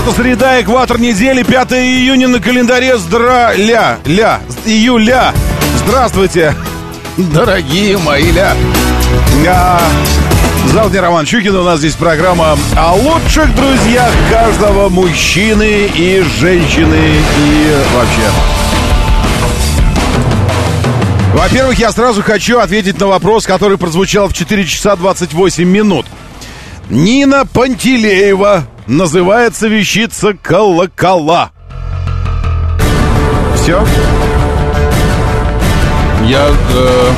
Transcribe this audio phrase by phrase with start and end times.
[0.00, 2.96] Это среда, экватор недели, 5 июня на календаре.
[2.96, 3.52] Здра...
[3.54, 5.34] Ля, ля, июля.
[5.84, 6.54] Здравствуйте,
[7.18, 8.54] дорогие мои ля.
[9.46, 9.78] А,
[10.72, 17.16] Зовут меня Роман Щукин, у нас здесь программа о лучших друзьях каждого мужчины и женщины
[17.36, 18.30] и вообще.
[21.34, 26.06] Во-первых, я сразу хочу ответить на вопрос, который прозвучал в 4 часа 28 минут.
[26.88, 31.52] Нина Пантелеева называется вещица «Колокола».
[33.54, 33.86] Все?
[36.26, 37.12] Я, э,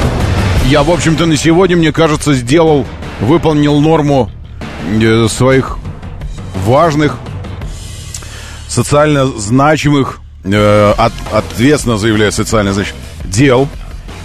[0.67, 2.87] я, в общем-то, на сегодня, мне кажется, сделал,
[3.21, 4.31] выполнил норму
[5.01, 5.79] э, своих
[6.67, 7.17] важных,
[8.69, 13.67] социально значимых, э, от, ответственно заявляю, социально значимых дел.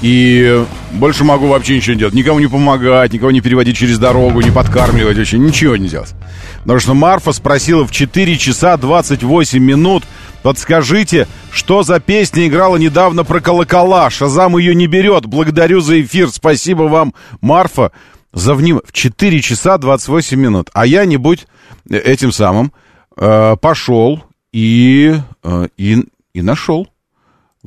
[0.01, 2.13] И больше могу вообще ничего не делать.
[2.13, 6.13] Никому не помогать, никого не переводить через дорогу, не подкармливать, вообще ничего не делать.
[6.61, 10.03] Потому что Марфа спросила в 4 часа 28 минут,
[10.43, 14.09] подскажите, что за песня играла недавно про колокола?
[14.09, 15.25] Шазам ее не берет.
[15.25, 16.29] Благодарю за эфир.
[16.29, 17.91] Спасибо вам, Марфа,
[18.33, 18.83] за внимание.
[18.85, 20.69] В 4 часа 28 минут.
[20.73, 21.47] А я, не будь
[21.89, 22.71] этим самым,
[23.15, 26.87] э, пошел и, э, и, и нашел.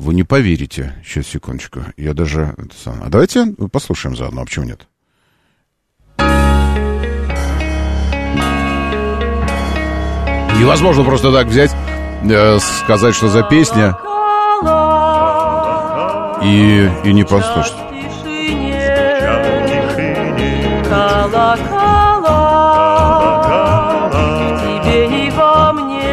[0.00, 0.94] Вы не поверите.
[1.04, 1.80] Сейчас, секундочку.
[1.98, 2.54] Я даже...
[2.86, 4.88] А давайте послушаем заодно, а почему нет?
[10.58, 11.70] Невозможно просто так взять,
[12.22, 13.94] э, сказать, что за песня,
[16.42, 17.74] и, и не послушать.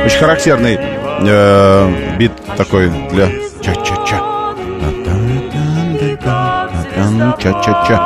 [0.05, 4.19] Очень характерный э, бит такой для ча-ча-ча.
[7.39, 7.97] Ча-ча-ча.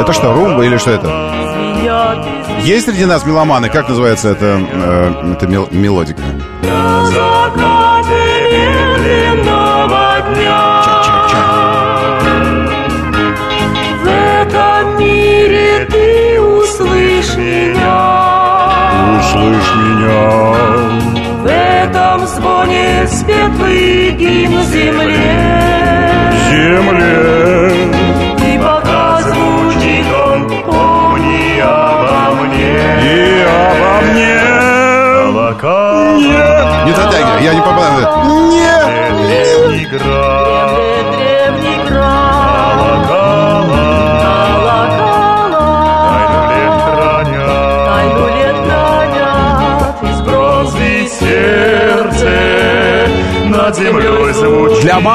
[0.00, 1.08] Это что, румба или что это?
[2.62, 3.68] Есть среди нас меломаны?
[3.68, 6.22] Как называется это, э, эта мел- мелодика?
[10.84, 11.42] Ча-ча-ча.
[14.02, 18.70] В этом мире ты услышь меня.
[19.18, 20.89] Услышь меня.
[22.34, 25.50] Звоне светлый гимн земле.
[26.50, 27.90] Земле.
[28.46, 32.78] И пока звучит он, помни обо мне.
[33.02, 34.40] И обо мне.
[36.18, 36.86] Нет.
[36.86, 38.06] Не затягивай, я не попадаю.
[38.50, 38.86] Нет.
[39.26, 39.86] Древний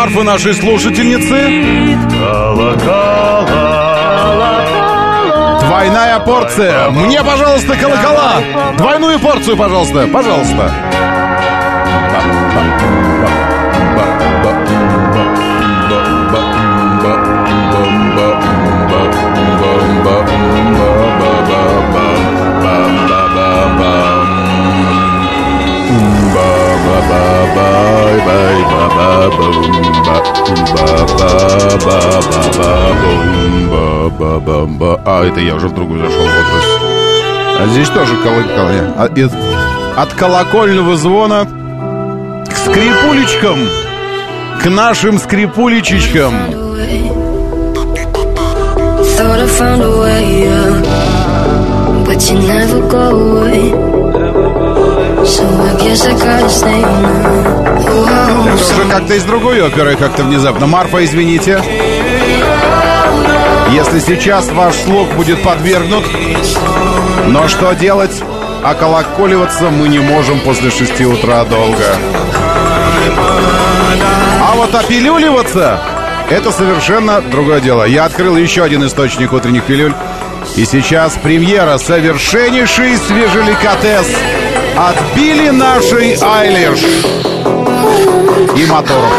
[0.06, 3.48] Марфы, нашей слушательницы, колокола.
[5.62, 6.92] двойная порция.
[6.92, 8.36] Мне, пожалуйста, колокола.
[8.78, 10.08] Двойную порцию, пожалуйста.
[10.14, 10.72] Пожалуйста.
[35.08, 36.82] А, это я уже в другую зашел возраст.
[37.60, 38.68] А здесь тоже колокол.
[38.98, 39.28] А, и
[39.96, 41.48] От колокольного звона
[42.46, 43.60] к скрипулечкам.
[44.62, 46.34] К нашим скрипулечечкам.
[49.16, 50.84] Thought I found a way, yeah.
[52.06, 53.95] But you never go away.
[58.46, 60.68] Это уже как-то из другой оперы, как-то внезапно.
[60.68, 61.64] Марфа, извините.
[63.72, 66.06] Если сейчас ваш слух будет подвергнут,
[67.28, 68.22] но что делать?
[68.64, 71.96] Околоколиваться мы не можем после шести утра долго.
[74.44, 75.80] А вот опилюливаться
[76.30, 77.84] это совершенно другое дело.
[77.84, 79.94] Я открыл еще один источник утренних пилюль.
[80.56, 84.08] И сейчас премьера совершеннейший свежеликотес
[84.78, 86.80] от Билли нашей Айлиш.
[88.58, 89.12] и моторов.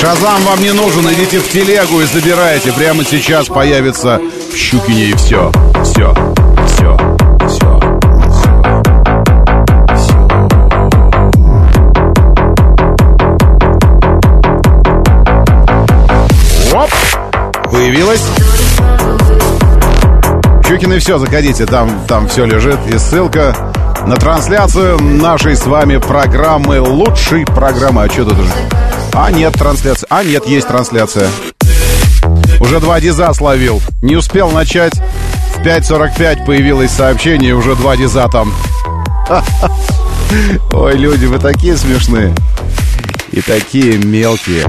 [0.00, 2.72] Шазам вам не нужен, идите в телегу и забирайте.
[2.72, 4.20] Прямо сейчас появится
[4.52, 5.50] в Щукине и все.
[5.82, 6.14] Все.
[6.66, 6.96] Все.
[7.48, 7.80] Все.
[16.74, 16.90] Оп!
[17.70, 18.43] Появилась.
[20.74, 22.78] И все, заходите, там, там все лежит.
[22.92, 23.54] И ссылка
[24.08, 28.02] на трансляцию нашей с вами программы, лучшей программы.
[28.02, 28.50] А что тут уже?
[29.12, 30.04] А, нет трансляции.
[30.10, 31.28] А, нет, есть трансляция.
[32.58, 33.80] Уже два диза словил.
[34.02, 34.94] Не успел начать.
[35.54, 38.52] В 5.45 появилось сообщение, уже два диза там.
[40.72, 42.34] Ой, люди, вы такие смешные.
[43.30, 44.64] И такие мелкие.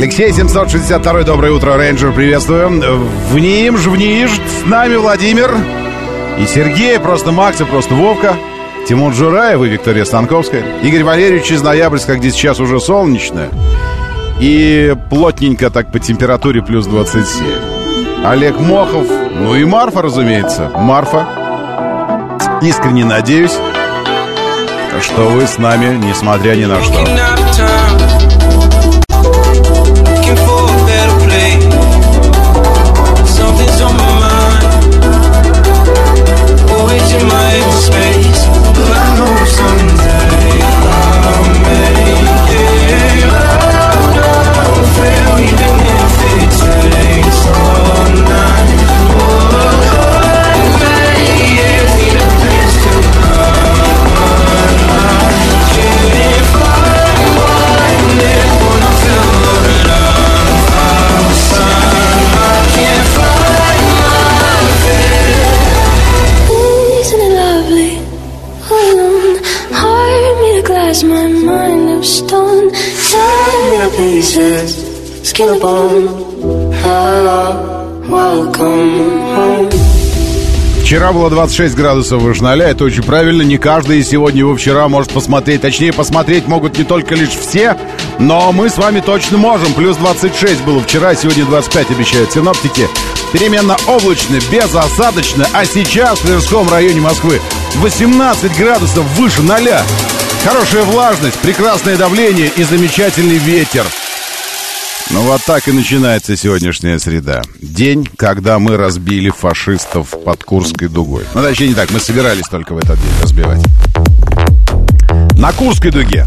[0.00, 2.70] Алексей 762, доброе утро, рейнджер, приветствую.
[3.28, 5.54] В Нижь, в Нижь, с нами Владимир
[6.38, 8.34] и Сергей, просто Макс и просто Вовка.
[8.88, 10.64] Тимур Джураев и Виктория Станковская.
[10.82, 13.48] Игорь Валерьевич из Ноябрьска, где сейчас уже солнечно.
[14.40, 18.24] И плотненько так по температуре плюс 27.
[18.24, 20.70] Олег Мохов, ну и Марфа, разумеется.
[20.76, 21.28] Марфа,
[22.62, 23.58] искренне надеюсь,
[25.02, 27.39] что вы с нами, несмотря ни на что.
[80.90, 83.42] Вчера было 26 градусов выше ноля, это очень правильно.
[83.42, 85.60] Не каждый сегодня его вчера может посмотреть.
[85.60, 87.76] Точнее, посмотреть могут не только лишь все,
[88.18, 89.72] но мы с вами точно можем.
[89.74, 92.88] Плюс 26 было вчера, сегодня 25 обещают синоптики.
[93.32, 97.40] Переменно облачно, безосадочно, а сейчас в Тверском районе Москвы
[97.76, 99.84] 18 градусов выше ноля.
[100.44, 103.84] Хорошая влажность, прекрасное давление и замечательный ветер.
[105.12, 107.42] Ну вот так и начинается сегодняшняя среда.
[107.60, 111.24] День, когда мы разбили фашистов под Курской дугой.
[111.34, 113.60] Ну, точнее, не так, мы собирались только в этот день разбивать.
[115.36, 116.26] На Курской дуге.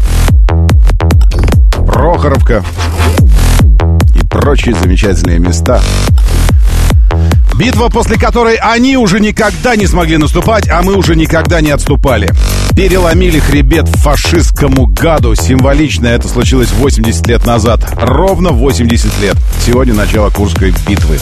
[1.86, 2.62] Прохоровка
[4.14, 5.80] и прочие замечательные места.
[7.58, 12.30] Битва, после которой они уже никогда не смогли наступать, а мы уже никогда не отступали.
[12.74, 15.36] Переломили хребет фашистскому гаду.
[15.36, 17.80] Символично это случилось 80 лет назад.
[17.96, 19.36] Ровно 80 лет.
[19.64, 21.20] Сегодня начало Курской битвы.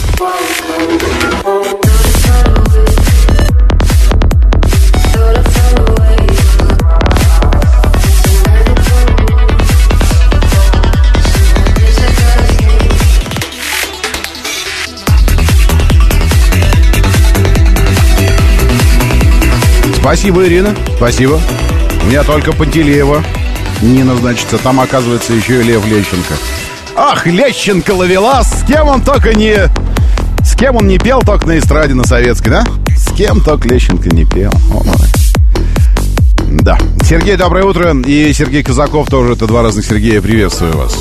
[20.03, 20.75] Спасибо, Ирина.
[20.97, 21.39] Спасибо.
[22.03, 23.23] У меня только Пантелеева
[23.81, 24.57] не назначится.
[24.57, 26.33] Там, оказывается, еще и Лев Лещенко.
[26.97, 28.51] Ах, Лещенко ловелас!
[28.51, 29.55] С кем он только не...
[30.43, 32.65] С кем он не пел, только на эстраде на советской, да?
[32.97, 34.51] С кем только Лещенко не пел.
[36.49, 36.77] Да.
[37.07, 37.95] Сергей, доброе утро.
[38.05, 39.33] И Сергей Казаков тоже.
[39.33, 40.21] Это два разных Сергея.
[40.21, 40.97] Приветствую вас.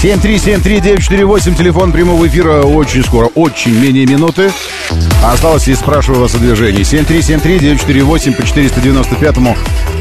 [0.00, 4.50] Семь три семь три девять четыре восемь телефон прямого эфира очень скоро, очень менее минуты.
[5.22, 6.84] Осталось и спрашиваю вас о движении.
[6.84, 9.54] Семь три семь три девять четыре восемь по 495-му.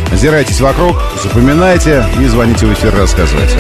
[0.09, 3.57] Озирайтесь вокруг, запоминайте и звоните в эфир, рассказывайте.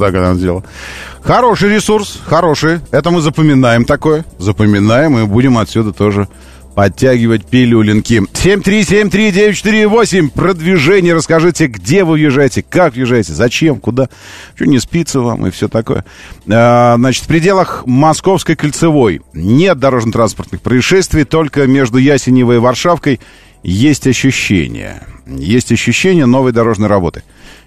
[0.00, 0.64] Вот так она сделала.
[1.22, 2.80] Хороший ресурс, хороший.
[2.90, 4.24] Это мы запоминаем такое.
[4.38, 6.26] Запоминаем и будем отсюда тоже
[6.74, 8.22] подтягивать пилюлинки.
[8.32, 10.30] 7373948.
[10.30, 11.12] Продвижение.
[11.12, 14.08] Расскажите, где вы въезжаете, как въезжаете, зачем, куда.
[14.54, 16.06] Что не спится вам и все такое.
[16.50, 23.20] А, значит, в пределах Московской кольцевой нет дорожно-транспортных происшествий, только между Ясеневой и Варшавкой
[23.62, 25.02] есть ощущение.
[25.26, 27.22] Есть ощущение новой дорожной работы.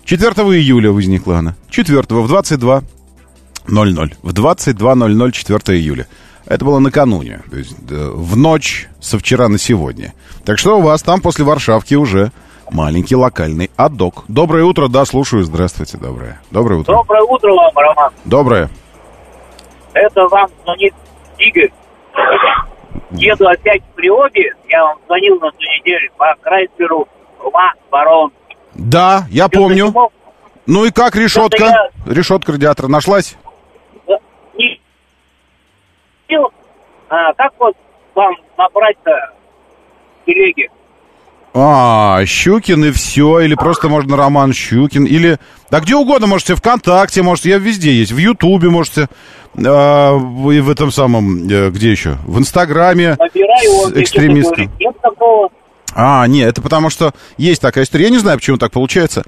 [0.05, 1.55] 4 июля возникла она.
[1.69, 2.83] 4 в 22
[3.67, 4.13] 00.
[4.21, 6.07] В 22.00 4 июля.
[6.45, 10.13] Это было накануне, то есть в ночь со вчера на сегодня.
[10.43, 12.31] Так что у вас там после Варшавки уже
[12.69, 14.25] маленький локальный адок.
[14.27, 15.43] Доброе утро, да, слушаю.
[15.43, 16.41] Здравствуйте, доброе.
[16.51, 16.95] Доброе утро.
[16.95, 18.11] Доброе утро вам, Роман.
[18.25, 18.69] Доброе.
[19.93, 20.93] Это вам звонит
[21.37, 21.71] Игорь.
[23.11, 24.53] Еду опять в Приобе.
[24.67, 27.07] Я вам звонил на ту неделю по Крайслеру
[27.53, 28.31] Ма Барон.
[28.75, 29.93] Да, я Чё-то помню.
[30.65, 31.89] Ну и как решетка?
[32.05, 33.35] Решетка радиатора нашлась?
[34.07, 34.11] э,
[34.57, 34.79] не-
[37.09, 37.75] А, как вот
[38.15, 39.11] вам набрать-то
[40.21, 40.69] в телеге?
[41.55, 45.37] А, Щукин и все, или просто можно Роман Щукин, или...
[45.69, 49.07] Да где угодно можете, ВКонтакте, можете, я везде есть, в Ютубе можете,
[49.63, 54.53] а, и в этом самом, э, где еще, в Инстаграме, Набираю, экстремистом.
[54.65, 55.49] говорит, нет такого.
[55.95, 58.05] А, нет, это потому что есть такая история.
[58.05, 59.23] Я не знаю, почему так получается.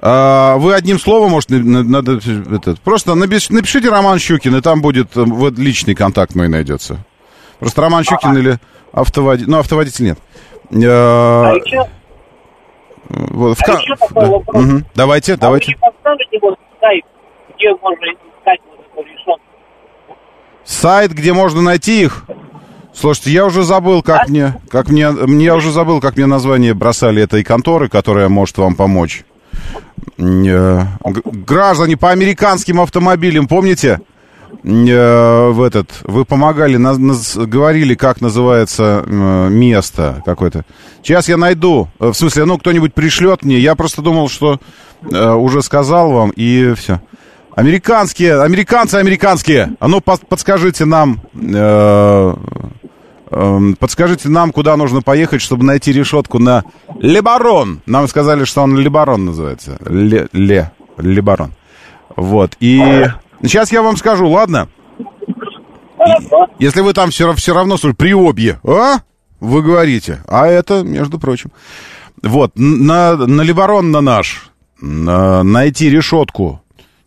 [0.00, 2.18] А, вы одним словом, может, на- на- надо,
[2.54, 6.98] этот, просто напиш- напишите Роман Щукин, и там будет э, вот личный контакт мой найдется.
[7.60, 8.58] Просто Роман Щукин или
[8.92, 9.50] автоводитель.
[9.50, 10.18] Ну, автоводитель нет.
[10.72, 11.84] А А, еще,
[13.08, 14.30] вот, в а еще такой да.
[14.30, 14.64] вопрос.
[14.64, 14.86] Мгм.
[14.94, 15.68] Давайте, а вы давайте.
[15.68, 17.04] не подскажете вот сайт,
[17.56, 18.60] где можно искать
[18.94, 19.40] вот решетку?
[20.64, 22.24] Сайт, где можно найти их.
[23.00, 26.74] Слушайте, я уже забыл, как мне, как мне, мне я уже забыл, как мне название
[26.74, 29.24] бросали этой конторы, которая может вам помочь.
[30.18, 30.82] Э,
[31.24, 34.00] Граждане по американским автомобилям, помните?
[34.64, 40.64] Э, В этот, вы помогали, на- наз- говорили, как называется э, место какое-то.
[41.04, 41.88] Сейчас я найду.
[42.00, 43.58] Э, В смысле, ну, кто-нибудь пришлет мне.
[43.58, 44.58] Я просто думал, что
[45.08, 47.00] э, уже сказал вам, и все.
[47.54, 49.76] Американские, американцы американские.
[49.80, 52.34] А ну, пос- подскажите нам, э,
[53.78, 56.64] подскажите нам, куда нужно поехать, чтобы найти решетку на
[57.00, 57.80] Лебарон.
[57.86, 59.78] Нам сказали, что он Лебарон называется.
[59.86, 61.52] Ле, Ле, Лебарон.
[62.16, 63.04] Вот, и
[63.42, 64.68] сейчас я вам скажу, ладно?
[66.58, 68.98] Если вы там все, все равно, слушай, при обье, а?
[69.40, 70.22] Вы говорите.
[70.26, 71.50] А это, между прочим.
[72.22, 76.60] Вот, на, на Лебарон на наш на- найти решетку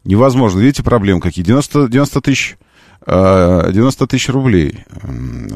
[0.06, 0.60] невозможно.
[0.60, 1.44] Видите, проблемы какие?
[1.44, 2.58] 90, 90 тысяч...
[3.06, 4.86] э, 90 тысяч рублей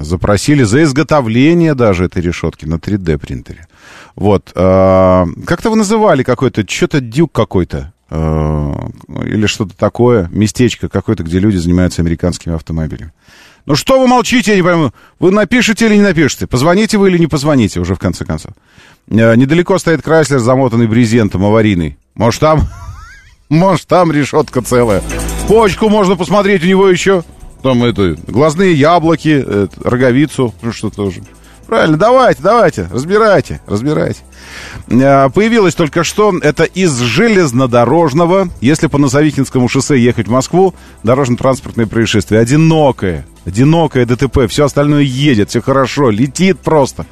[0.01, 3.67] запросили за изготовление даже этой решетки на 3D принтере.
[4.15, 4.51] Вот.
[4.55, 7.93] э, Как-то вы называли какой-то, что-то дюк какой-то.
[8.09, 8.73] э,
[9.25, 13.11] Или что-то такое, местечко какое-то, где люди занимаются американскими автомобилями.
[13.65, 14.91] Ну что вы молчите, я не пойму.
[15.19, 16.45] Вы напишете или не напишете?
[16.45, 18.51] Позвоните вы или не позвоните уже в конце концов.
[19.09, 21.97] Э, Недалеко стоит Крайслер, замотанный брезентом, аварийный.
[22.15, 22.61] Может там...
[23.49, 25.03] Может там решетка целая.
[25.47, 27.23] Почку можно посмотреть у него еще.
[27.65, 31.23] Там это, глазные яблоки, э, роговицу, ну, что тоже.
[31.65, 34.19] Правильно, давайте, давайте, разбирайте, разбирайте.
[34.87, 41.87] Э, Появилось только что, это из железнодорожного, если по Носовихинскому шоссе ехать в Москву, дорожно-транспортное
[41.87, 42.39] происшествие.
[42.39, 47.07] Одинокое, одинокое ДТП, все остальное едет, все хорошо, летит просто.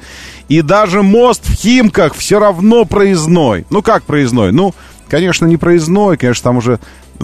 [0.48, 3.66] И даже мост в Химках все равно проездной.
[3.70, 4.52] Ну как проездной?
[4.52, 4.72] Ну,
[5.08, 6.78] конечно, не проездной, конечно, там уже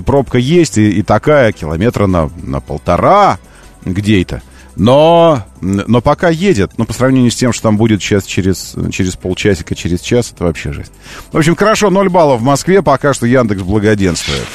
[0.07, 3.39] пробка есть и, и такая, километра на, на полтора
[3.85, 4.43] где-то.
[4.77, 9.17] Но, но пока едет, но по сравнению с тем, что там будет сейчас через, через
[9.17, 10.93] полчасика, через час, это вообще жесть.
[11.33, 14.47] В общем, хорошо, 0 баллов в Москве, пока что Яндекс благоденствует.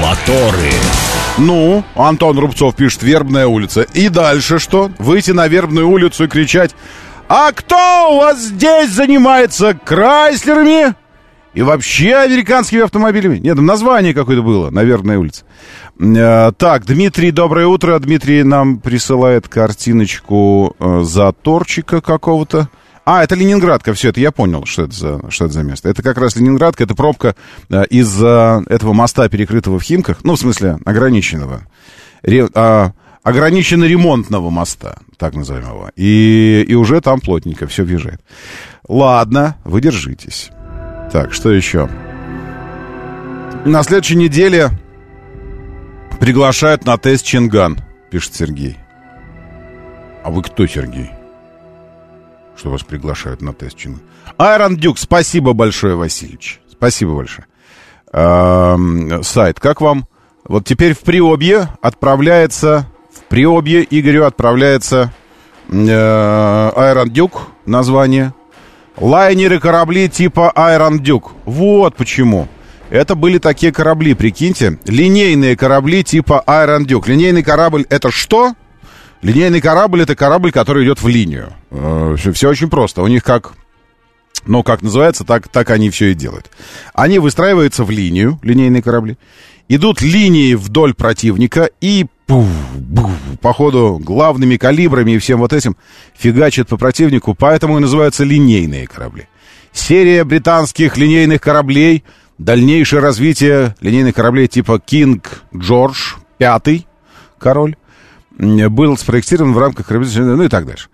[0.00, 0.72] Моторы.
[1.36, 3.82] Ну, Антон Рубцов пишет «Вербная улица».
[3.82, 4.90] И дальше что?
[4.98, 6.74] Выйти на Вербную улицу и кричать
[7.28, 10.94] «А кто у вас здесь занимается Крайслерами?»
[11.54, 13.38] И вообще американскими автомобилями.
[13.38, 15.44] Нет, там название какое-то было на Вербной улице.
[16.00, 17.98] Э, так, Дмитрий, доброе утро.
[17.98, 22.68] Дмитрий нам присылает картиночку э, заторчика какого-то.
[23.06, 25.90] А, это Ленинградка, все это я понял, что это за, что это за место.
[25.90, 27.36] Это как раз Ленинградка, это пробка
[27.68, 31.66] э, из-за этого моста, перекрытого в Химках, ну, в смысле, ограниченного.
[32.22, 32.92] Ре- а,
[33.22, 35.90] ограниченно-ремонтного моста, так назовем его.
[35.96, 38.20] И, и уже там плотненько все въезжает.
[38.88, 40.50] Ладно, вы держитесь.
[41.14, 41.88] Так, что еще?
[43.64, 44.70] На следующей неделе
[46.18, 47.78] приглашают на тест Чинган,
[48.10, 48.78] пишет Сергей.
[50.24, 51.12] А вы кто, Сергей?
[52.56, 54.02] Что вас приглашают на тест Чинган?
[54.38, 56.60] Айрон Дюк, спасибо большое, Васильевич.
[56.68, 57.46] Спасибо большое.
[58.12, 59.60] эм, сайт.
[59.60, 60.08] Как вам?
[60.42, 65.12] Вот теперь в Приобье отправляется, в Приобье Игорю отправляется
[65.68, 68.34] э, Айрон Дюк, название.
[68.96, 71.32] Лайнеры корабли типа Айрон Дюк.
[71.44, 72.48] Вот почему.
[72.90, 74.78] Это были такие корабли, прикиньте.
[74.86, 77.08] Линейные корабли типа Айрон Дюк.
[77.08, 78.54] Линейный корабль это что?
[79.22, 81.52] Линейный корабль это корабль, который идет в линию.
[82.16, 83.02] все, очень просто.
[83.02, 83.54] У них как
[84.46, 86.50] но как называется, так, так они все и делают.
[86.92, 89.16] Они выстраиваются в линию, линейные корабли,
[89.68, 95.76] идут линии вдоль противника и пуф, буф, по главными калибрами и всем вот этим
[96.16, 99.28] фигачат по противнику, поэтому и называются линейные корабли.
[99.72, 102.04] Серия британских линейных кораблей,
[102.38, 106.86] дальнейшее развитие линейных кораблей типа King George, пятый
[107.38, 107.76] король,
[108.38, 110.88] был спроектирован в рамках ну и так дальше.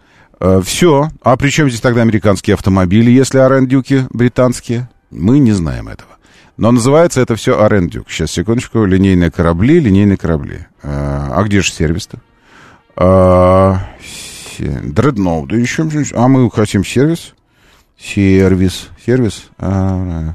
[0.64, 1.10] Все.
[1.22, 4.88] А при чем здесь тогда американские автомобили, если арендюки британские?
[5.10, 6.10] Мы не знаем этого.
[6.61, 8.11] Но называется это все арендюк.
[8.11, 8.85] Сейчас, секундочку.
[8.85, 10.67] Линейные корабли, линейные корабли.
[10.83, 12.21] А где же сервис-то?
[14.59, 15.52] Дредноут.
[15.52, 17.33] Еще А мы хотим сервис?
[17.99, 18.90] Сервис.
[19.07, 19.45] Сервис.
[19.57, 20.35] А,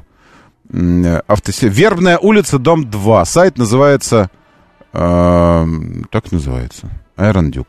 [1.28, 1.70] автосер...
[1.70, 3.24] Вербная улица, дом 2.
[3.24, 4.28] Сайт называется...
[4.92, 5.64] А,
[6.10, 6.90] так называется.
[7.14, 7.68] Айрон Дюк.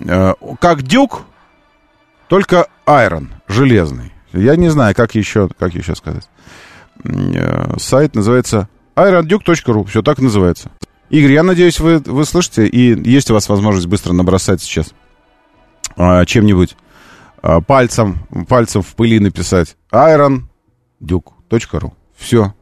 [0.00, 1.22] Э, как дюк,
[2.28, 4.12] только айрон, железный.
[4.32, 6.28] Я не знаю, как еще, как еще сказать.
[7.02, 9.84] Э, сайт называется ironduke.ru.
[9.86, 10.70] Все так называется.
[11.10, 14.94] Игорь, я надеюсь, вы, вы слышите, и есть у вас возможность быстро набросать сейчас
[15.96, 16.76] а, чем-нибудь
[17.42, 21.92] а, пальцем, пальцем в пыли написать ironduke.ru.
[22.16, 22.54] Все.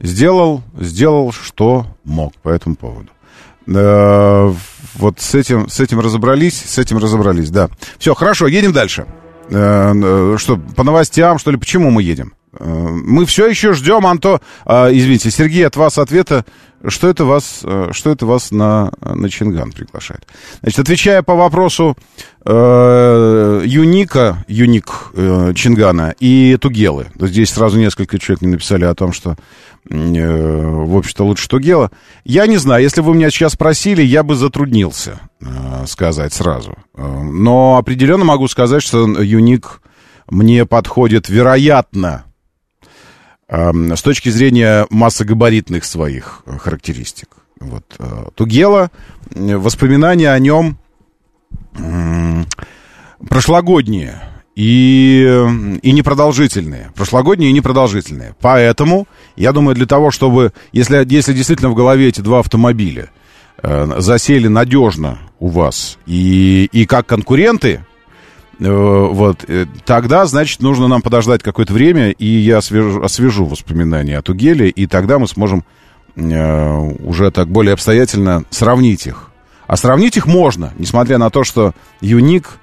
[0.00, 3.10] Сделал, сделал, что мог по этому поводу.
[3.66, 4.52] Э,
[4.96, 7.70] вот с этим, с этим разобрались, с этим разобрались, да.
[7.98, 9.06] Все, хорошо, едем дальше.
[9.50, 12.34] Э, что, по новостям, что ли, почему мы едем?
[12.58, 16.44] Мы все еще ждем, Анто, извините, Сергей, от вас ответа,
[16.86, 20.26] что это вас, что это вас на, на Чинган приглашает.
[20.60, 21.96] Значит, отвечая по вопросу
[22.44, 27.06] э, Юника, Юник э, Чингана и Тугелы.
[27.18, 29.36] Здесь сразу несколько человек мне написали о том, что
[29.90, 31.90] Э, в общем-то, лучше Тугела.
[32.24, 36.76] Я не знаю, если бы вы меня сейчас спросили, я бы затруднился э, сказать сразу.
[36.94, 39.82] Э, но определенно могу сказать, что Юник
[40.30, 42.24] мне подходит, вероятно,
[43.48, 47.28] с точки зрения массогабаритных своих характеристик.
[47.60, 47.84] Вот.
[48.34, 48.90] Тугела,
[49.30, 50.78] воспоминания о нем
[53.28, 54.22] прошлогодние
[54.54, 55.22] и,
[55.82, 56.90] и непродолжительные.
[56.94, 58.34] Прошлогодние и непродолжительные.
[58.40, 63.10] Поэтому, я думаю, для того, чтобы, если, если действительно в голове эти два автомобиля
[63.62, 67.93] э, засели надежно у вас и, и как конкуренты, э,
[68.58, 74.22] вот, э, тогда, значит, нужно нам подождать какое-то время, и я освежу, освежу воспоминания о
[74.22, 75.64] Тугеле, и тогда мы сможем
[76.16, 79.30] э, уже так более обстоятельно сравнить их.
[79.66, 82.58] А сравнить их можно, несмотря на то, что Юник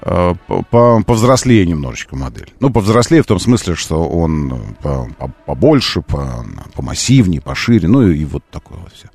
[0.00, 0.34] Э,
[0.70, 2.52] повзрослее немножечко модель.
[2.60, 5.04] Ну, повзрослее в том смысле, что он э,
[5.44, 9.08] побольше, по, помассивнее, пошире, ну и, и вот такое вот все.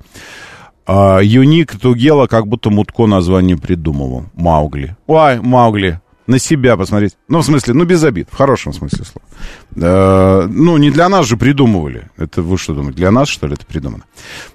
[0.86, 4.26] А Юник Тугела как будто Мутко название придумывал.
[4.34, 4.96] Маугли.
[5.06, 6.00] Ой, Маугли.
[6.26, 7.16] На себя посмотреть.
[7.28, 8.28] Ну, в смысле, ну, без обид.
[8.30, 9.28] В хорошем смысле слова.
[9.76, 12.10] А, ну, не для нас же придумывали.
[12.16, 12.98] Это вы что думаете?
[12.98, 14.04] Для нас, что ли, это придумано?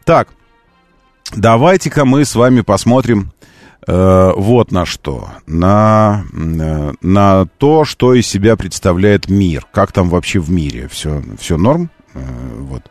[0.04, 0.30] Так,
[1.36, 3.32] давайте-ка мы с вами посмотрим
[3.88, 5.30] Э, вот на что.
[5.48, 9.66] На, э, на то, что из себя представляет мир.
[9.72, 10.88] Как там вообще в мире.
[10.90, 11.90] Все, все норм.
[12.14, 12.20] Э,
[12.60, 12.84] вот.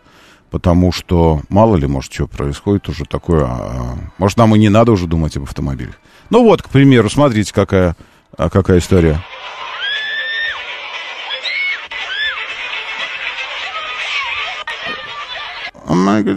[0.51, 3.45] Потому что мало ли, может, что происходит уже такое.
[3.45, 5.95] А, а, может, нам и не надо уже думать об автомобилях.
[6.31, 7.97] Ну вот, к примеру, смотрите, какая,
[8.39, 9.21] а, какая история.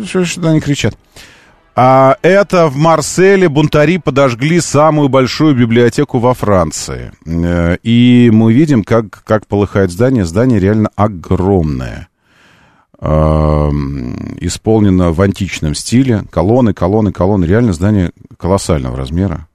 [0.06, 0.98] Что, что они кричат?
[1.76, 7.14] А это в Марселе бунтари подожгли самую большую библиотеку во Франции.
[7.26, 10.26] Э, и мы видим, как, как полыхает здание.
[10.26, 12.10] Здание реально огромное.
[14.42, 16.24] Исполнено в античном стиле.
[16.30, 17.46] Колонны, колонны, колонны.
[17.46, 19.48] Реально здание колоссального размера.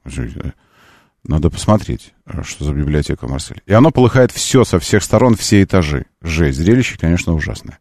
[1.27, 2.13] Надо посмотреть,
[2.43, 3.61] что за библиотека в Марселе.
[3.65, 6.05] И оно полыхает все со всех сторон, все этажи.
[6.21, 6.57] Жесть.
[6.57, 7.79] Зрелище, конечно, ужасное.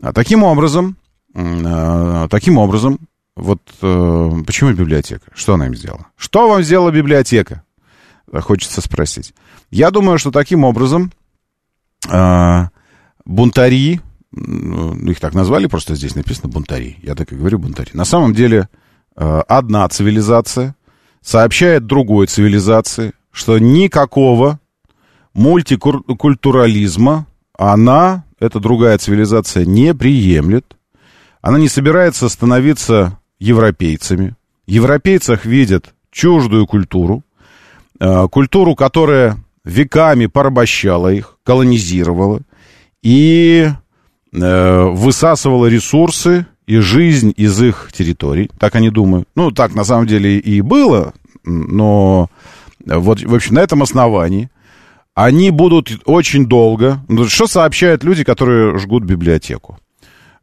[0.00, 0.96] А таким образом,
[1.34, 3.00] а, таким образом,
[3.36, 5.26] вот э, почему библиотека?
[5.34, 6.06] Что она им сделала?
[6.16, 7.64] Что вам сделала библиотека?
[8.32, 9.34] Хочется спросить.
[9.70, 11.12] Я думаю, что таким образом
[12.08, 12.68] э,
[13.24, 14.00] бунтари,
[14.32, 16.98] их так назвали, просто здесь написано бунтари.
[17.02, 17.90] Я так и говорю бунтари.
[17.92, 18.68] На самом деле
[19.16, 20.76] э, одна цивилизация
[21.24, 24.60] сообщает другой цивилизации, что никакого
[25.32, 30.76] мультикультурализма она эта другая цивилизация не приемлет.
[31.40, 34.36] Она не собирается становиться европейцами.
[34.66, 37.22] В европейцах видят чуждую культуру,
[38.00, 42.40] э, культуру, которая веками порабощала их, колонизировала
[43.02, 43.68] и
[44.32, 48.50] э, высасывала ресурсы и жизнь из их территорий.
[48.58, 49.28] Так они думают.
[49.34, 51.12] Ну, так на самом деле и было,
[51.44, 52.30] но
[52.84, 54.50] вот, в общем, на этом основании
[55.14, 57.00] они будут очень долго...
[57.08, 59.78] Ну, что сообщают люди, которые жгут библиотеку?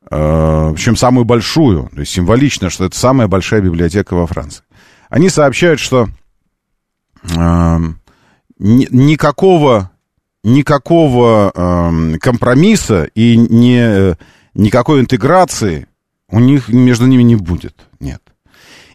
[0.10, 4.64] Э, Причем самую большую, то есть символично, что это самая большая библиотека во Франции.
[5.10, 6.08] Они сообщают, что
[7.24, 7.78] э,
[8.60, 9.92] ни- никакого,
[10.44, 14.16] никакого э, компромисса и не,
[14.54, 15.88] никакой интеграции
[16.32, 17.76] у них между ними не будет.
[18.00, 18.22] Нет.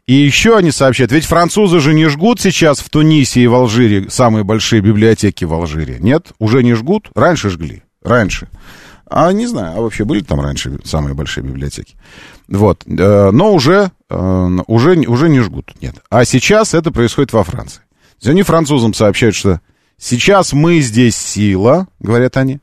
[0.07, 4.09] И еще они сообщают, ведь французы же не жгут сейчас в Тунисе и в Алжире
[4.09, 5.97] самые большие библиотеки в Алжире.
[5.99, 8.49] Нет, уже не жгут, раньше жгли, раньше.
[9.09, 11.97] А не знаю, а вообще были там раньше самые большие библиотеки?
[12.49, 15.97] Вот, э, но уже, э, уже, уже не жгут, нет.
[16.09, 17.81] А сейчас это происходит во Франции.
[17.81, 19.61] То есть они французам сообщают, что
[19.99, 22.61] сейчас мы здесь сила, говорят они,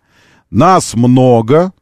[0.49, 1.73] нас много,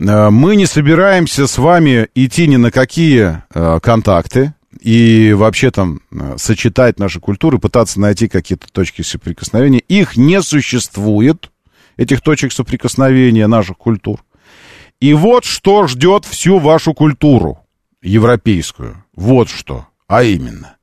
[0.00, 6.36] мы не собираемся с вами идти ни на какие э, контакты и вообще там э,
[6.38, 9.80] сочетать наши культуры, пытаться найти какие-то точки соприкосновения.
[9.80, 11.50] Их не существует,
[11.98, 14.24] этих точек соприкосновения наших культур.
[15.00, 17.58] И вот что ждет всю вашу культуру
[18.00, 19.04] европейскую.
[19.14, 19.86] Вот что.
[20.08, 20.76] А именно,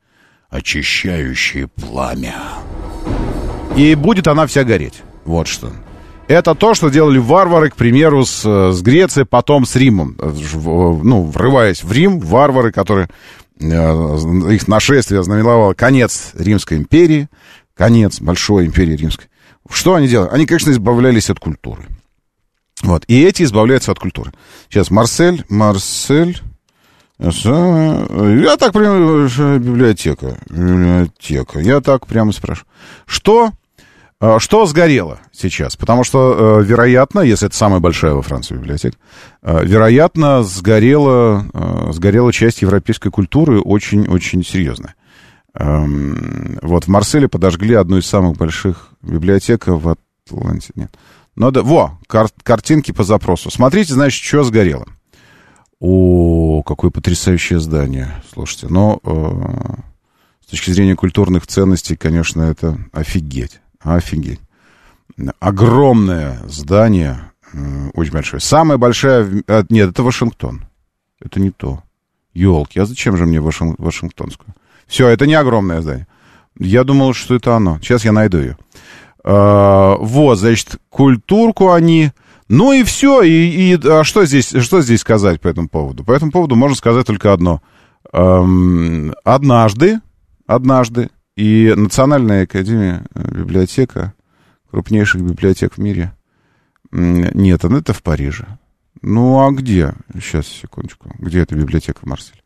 [0.49, 2.36] очищающее пламя.
[3.75, 5.01] И будет она вся гореть.
[5.25, 5.71] Вот что.
[6.27, 10.15] Это то, что делали варвары, к примеру, с, э, с Грецией, потом с Римом.
[10.19, 13.07] Э, Ну, врываясь в Рим, варвары, которые...
[13.61, 13.65] э,
[14.53, 17.29] Их нашествие знаменовало конец Римской империи,
[17.75, 19.27] конец большой империи римской.
[19.69, 20.29] Что они делали?
[20.31, 21.83] Они, конечно, избавлялись от культуры.
[22.83, 23.03] Вот.
[23.07, 24.33] И эти избавляются от культуры.
[24.69, 26.41] Сейчас Марсель, Марсель...
[27.19, 29.27] Я так прямо...
[29.27, 30.37] э, Библиотека.
[30.49, 31.59] Библиотека.
[31.59, 32.67] Я так прямо спрашиваю.
[33.05, 33.51] Что
[34.39, 35.75] Что сгорело сейчас?
[35.75, 38.97] Потому что, э, вероятно, если это самая большая во Франции библиотека,
[39.43, 44.95] э, вероятно, сгорела, э, сгорела часть европейской культуры очень-очень серьезная.
[45.53, 49.95] Эм, Вот в Марселе подожгли одну из самых больших библиотек в
[50.27, 50.71] Атланте.
[50.75, 50.91] Нет.
[51.36, 53.51] Но да, во, кар- картинки по запросу.
[53.51, 54.88] Смотрите, значит, что сгорело.
[55.80, 58.12] О, какое потрясающее здание.
[58.34, 59.75] Слушайте, но э,
[60.45, 63.62] с точки зрения культурных ценностей, конечно, это офигеть.
[63.81, 64.39] Офигеть.
[65.39, 68.39] Огромное здание, э, очень большое.
[68.39, 69.23] Самое большое...
[69.23, 70.65] в- а, Нет, это Вашингтон.
[71.19, 71.81] Это не то.
[72.33, 74.53] Елки, а зачем же мне Вашин- Вашингтонскую?
[74.85, 76.07] Все, это не огромное здание.
[76.59, 77.79] Я думал, что это оно.
[77.81, 78.57] Сейчас я найду ее.
[79.23, 82.11] А, вот, значит, культурку они...
[82.49, 83.23] Ну и все.
[83.23, 83.29] И,
[83.73, 86.03] и а что, здесь, что здесь сказать по этому поводу?
[86.05, 87.61] По этому поводу можно сказать только одно.
[88.13, 89.99] Эм, однажды,
[90.45, 94.13] однажды, и Национальная академия э, библиотека,
[94.71, 96.13] крупнейших библиотек в мире,
[96.91, 98.47] нет, она это в Париже.
[99.04, 99.93] Ну, а где?
[100.15, 101.13] Сейчас, секундочку.
[101.19, 102.41] Где эта библиотека в Марселе?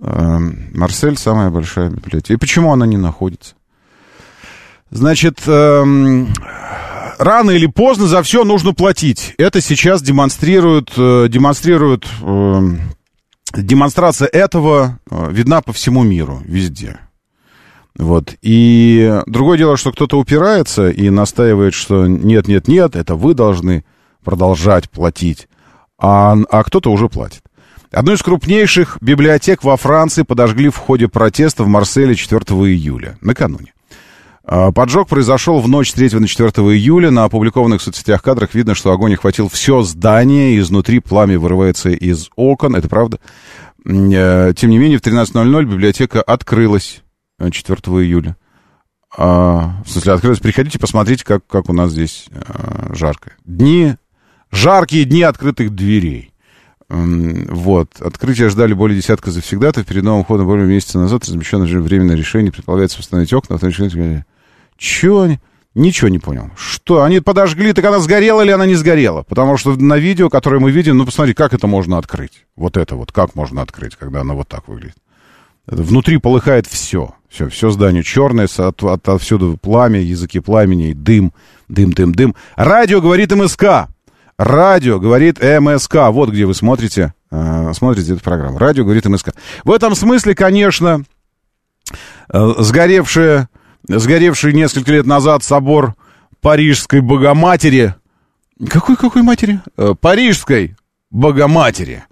[0.00, 2.34] Эм, Марсель самая большая библиотека.
[2.34, 3.54] И почему она не находится?
[4.90, 6.28] Значит, эм,
[7.18, 9.34] рано или поздно за все нужно платить.
[9.38, 12.80] Это сейчас демонстрирует, э, демонстрирует эм,
[13.54, 16.98] демонстрация этого э, видна по всему миру, везде.
[17.96, 18.34] Вот.
[18.40, 23.84] И другое дело, что кто-то упирается и настаивает, что нет, нет, нет, это вы должны
[24.24, 25.48] продолжать платить,
[25.98, 27.42] а, а кто-то уже платит.
[27.90, 33.72] Одну из крупнейших библиотек во Франции подожгли в ходе протеста в Марселе 4 июля, накануне.
[34.44, 37.10] А, Поджог произошел в ночь с 3 на 4 июля.
[37.10, 42.30] На опубликованных в соцсетях кадрах видно, что огонь охватил все здание, изнутри пламя вырывается из
[42.36, 42.76] окон.
[42.76, 43.18] Это правда.
[43.84, 47.02] Э, Тем не менее, в 13.00 библиотека открылась
[47.50, 48.36] 4 июля.
[49.16, 50.40] А, в смысле, открылась.
[50.40, 53.32] Приходите, посмотрите, как, как у нас здесь э, жарко.
[53.44, 53.96] Дни,
[54.50, 56.32] жаркие дни открытых дверей.
[56.88, 58.00] Вот.
[58.00, 59.86] Открытие ждали более десятка завсегдатов.
[59.86, 62.52] Перед новым ходом более месяца назад размещено временное решение.
[62.52, 63.56] Предполагается восстановить окна.
[63.56, 64.24] Автоматически-
[64.76, 65.38] Чего они?
[65.76, 66.50] Ничего не понял.
[66.56, 69.22] Что, они подожгли, так она сгорела или она не сгорела?
[69.22, 72.44] Потому что на видео, которое мы видим, ну, посмотри, как это можно открыть.
[72.56, 74.96] Вот это вот, как можно открыть, когда она вот так выглядит.
[75.68, 77.14] Это внутри полыхает все.
[77.30, 81.32] Все, все здание черное, от, от- отсюда пламя, языки пламени, дым,
[81.68, 82.34] дым, дым, дым.
[82.56, 83.88] Радио говорит МСК.
[84.36, 85.94] Радио говорит МСК.
[86.10, 88.58] Вот где вы смотрите, э, смотрите эту программу.
[88.58, 89.30] Радио говорит МСК.
[89.64, 91.04] В этом смысле, конечно,
[92.32, 93.46] э, сгоревший,
[93.86, 95.94] сгоревший несколько лет назад собор
[96.40, 97.94] Парижской Богоматери
[98.68, 99.60] Какой, какой матери?
[99.76, 100.74] Э, Парижской
[101.10, 102.04] Богоматери.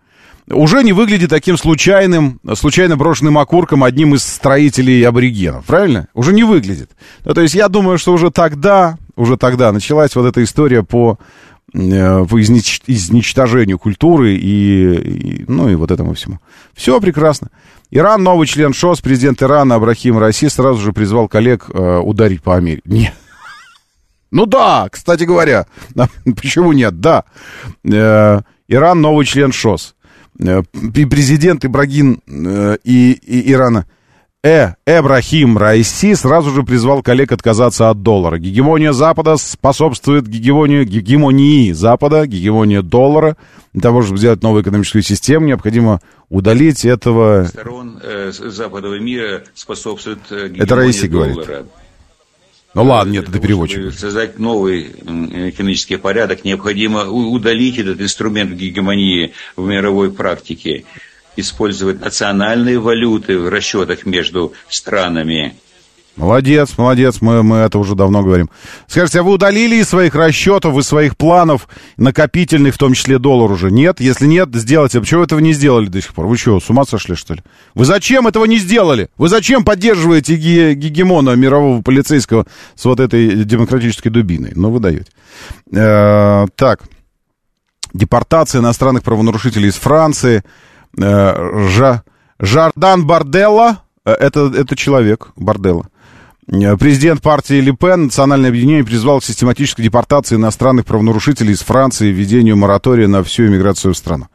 [0.50, 6.08] Уже не выглядит таким случайным, случайно брошенным окурком одним из строителей аборигенов, правильно?
[6.14, 6.90] Уже не выглядит.
[7.24, 11.18] Ну, то есть я думаю, что уже тогда, уже тогда началась вот эта история по,
[11.74, 16.38] э, по изнич- изничтожению культуры и, и, ну и вот этому всему.
[16.74, 17.48] Все прекрасно.
[17.90, 22.56] Иран, новый член ШОС, президент Ирана Абрахим Раси сразу же призвал коллег э, ударить по
[22.56, 22.82] Америке.
[22.86, 23.14] Нет.
[24.30, 25.66] Ну да, кстати говоря.
[26.24, 27.00] Почему нет?
[27.00, 27.24] Да.
[27.84, 29.94] Э, Иран новый член ШОС.
[30.40, 30.62] Э,
[30.94, 33.86] и президент Ибрагим э, и, и Ирана
[34.44, 34.74] Э.
[34.86, 38.38] Эбрахим Райси сразу же призвал коллег отказаться от доллара.
[38.38, 43.36] Гегемония Запада способствует гегемонии, гегемонии Запада, гегемония доллара.
[43.72, 47.46] Для того, чтобы сделать новую экономическую систему, необходимо удалить этого...
[47.48, 51.38] сторон э, западного мира способствует э, Это гегемонии Раиси говорит.
[52.78, 53.92] Ну ладно, нет, это переводчик.
[53.92, 60.84] создать новый экономический порядок, необходимо удалить этот инструмент гегемонии в мировой практике,
[61.34, 65.56] использовать национальные валюты в расчетах между странами.
[66.18, 68.50] Молодец, молодец, мы, мы это уже давно говорим.
[68.88, 73.52] Скажите, а вы удалили из своих расчетов, из своих планов накопительных, в том числе доллар
[73.52, 73.70] уже?
[73.70, 74.00] Нет?
[74.00, 74.98] Если нет, сделайте.
[74.98, 76.26] А Почему этого не сделали до сих пор?
[76.26, 77.40] Вы что, с ума сошли, что ли?
[77.74, 79.10] Вы зачем этого не сделали?
[79.16, 84.50] Вы зачем поддерживаете ге- гегемона мирового полицейского с вот этой демократической дубиной?
[84.56, 85.06] Ну, вы даете.
[85.72, 86.80] Э, так.
[87.94, 90.42] Депортация иностранных правонарушителей из Франции.
[91.00, 92.02] Э, Жа-
[92.40, 93.82] Жардан Барделла.
[94.04, 95.86] Э, Это, это человек, Барделла.
[96.48, 102.08] Э, Президент партии Ле Пен, Национальное объединение, призвал к систематической депортации иностранных правонарушителей из Франции
[102.08, 104.28] и введению моратория на всю иммиграцию в страну.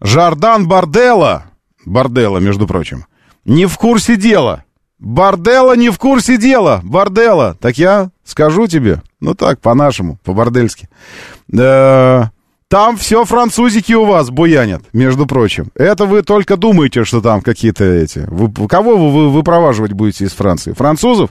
[0.00, 1.44] Жардан Барделла,
[1.84, 3.06] Барделла, между прочим,
[3.44, 4.64] не в курсе дела.
[4.98, 6.80] Барделла не в курсе дела.
[6.82, 7.56] Барделла.
[7.60, 9.02] Так я скажу тебе.
[9.20, 10.88] Ну так, по-нашему, по-бордельски.
[11.48, 12.32] Да,
[12.68, 15.70] там все французики у вас буянят, между прочим.
[15.74, 18.26] Это вы только думаете, что там какие-то эти...
[18.28, 20.72] Вы, кого вы, вы выпроваживать будете из Франции?
[20.72, 21.30] Французов?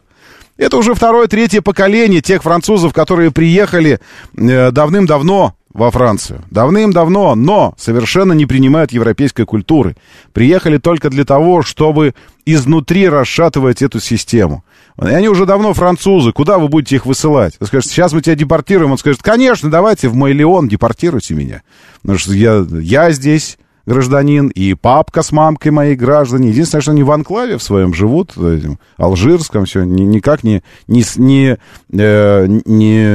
[0.57, 3.99] Это уже второе, третье поколение тех французов, которые приехали
[4.37, 6.43] э, давным-давно во Францию.
[6.51, 9.95] Давным-давно, но совершенно не принимают европейской культуры.
[10.31, 12.13] Приехали только для того, чтобы
[12.45, 14.63] изнутри расшатывать эту систему.
[15.01, 16.31] И они уже давно французы.
[16.31, 17.55] Куда вы будете их высылать?
[17.59, 18.91] Вы скажете, сейчас мы тебя депортируем.
[18.91, 20.35] Он скажет, конечно, давайте в мой
[20.67, 21.63] депортируйте меня.
[22.03, 26.49] Потому что я, я здесь гражданин, и папка с мамкой мои граждане.
[26.49, 31.03] Единственное, что они в анклаве в своем живут, в алжирском, все, ни- никак не, не,
[31.17, 31.57] не,
[31.91, 33.05] э, не,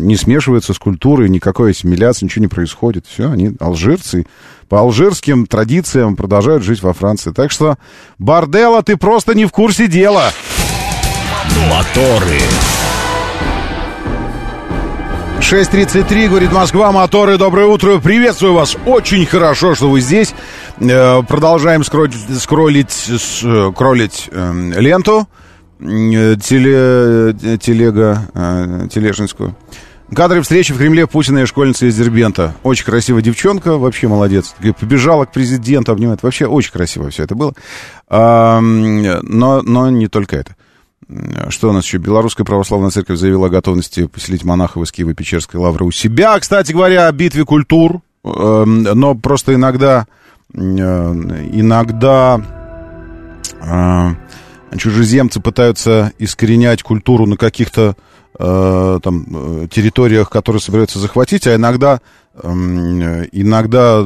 [0.00, 3.06] не смешиваются с культурой, никакой ассимиляции, ничего не происходит.
[3.06, 4.26] Все, они алжирцы,
[4.68, 7.30] по алжирским традициям продолжают жить во Франции.
[7.32, 7.76] Так что,
[8.18, 10.30] Барделла, ты просто не в курсе дела.
[11.70, 12.40] Моторы.
[15.50, 20.34] 6.33, говорит Москва, моторы, доброе утро, приветствую вас, очень хорошо, что вы здесь.
[20.80, 25.28] Э, Продолжаем скроллить, скроллить, с- э, кролить э, ленту,
[25.78, 28.22] э, теле, э, телега,
[28.92, 29.54] тележинскую.
[30.12, 32.54] Кадры встречи в Кремле Путина и школьницы из Дербента.
[32.64, 34.54] Очень красивая девчонка, вообще молодец.
[34.80, 36.22] Побежала к президенту, обнимает.
[36.24, 37.54] Вообще очень красиво все это было.
[38.08, 38.60] Но,
[39.62, 40.54] но не только это.
[41.50, 41.98] Что у нас еще?
[41.98, 46.38] Белорусская православная церковь заявила о готовности поселить монахов из Киева-Печерской лавры у себя.
[46.40, 48.00] Кстати говоря, о битве культур.
[48.24, 50.06] Эм, Но просто иногда,
[50.52, 52.40] э, иногда
[53.62, 57.94] э, чужеземцы пытаются искоренять культуру на каких-то
[58.38, 62.00] э, там территориях, которые собираются захватить, а иногда
[62.42, 64.00] эм, иногда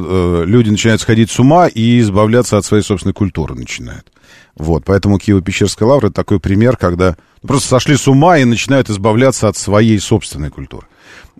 [0.45, 4.10] люди начинают сходить с ума и избавляться от своей собственной культуры начинают.
[4.55, 9.47] Вот, поэтому Киево-Печерская лавра это такой пример, когда просто сошли с ума и начинают избавляться
[9.47, 10.87] от своей собственной культуры,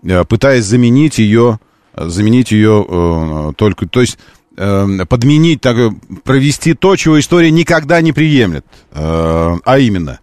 [0.02, 1.60] э, пытаясь заменить ее,
[1.94, 4.18] э, заменить ее э, только, то есть
[4.56, 5.76] э, подменить, так,
[6.24, 10.18] провести то, чего история никогда не приемлет, э, а именно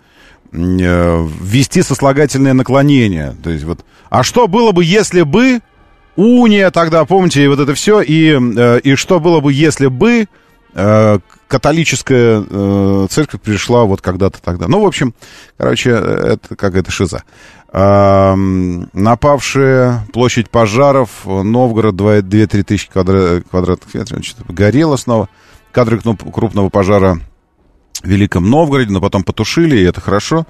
[0.52, 5.60] э, ввести сослагательное наклонение, то есть вот, а что было бы, если бы?
[6.16, 8.38] Уния тогда, помните, и вот это все, и,
[8.84, 10.26] и что было бы, если бы
[11.50, 14.68] католическая э, церковь пришла вот когда-то тогда.
[14.68, 15.14] Ну, в общем,
[15.58, 17.24] короче, это какая-то шиза.
[17.74, 24.46] А, м, напавшая площадь пожаров, Новгород, 2-3 тысячи квадра- квадратных метров, что-то
[24.96, 25.28] снова.
[25.72, 27.20] Кадры крупного пожара
[28.02, 30.46] в Великом Новгороде, но потом потушили, и это хорошо.
[30.46, 30.50] А,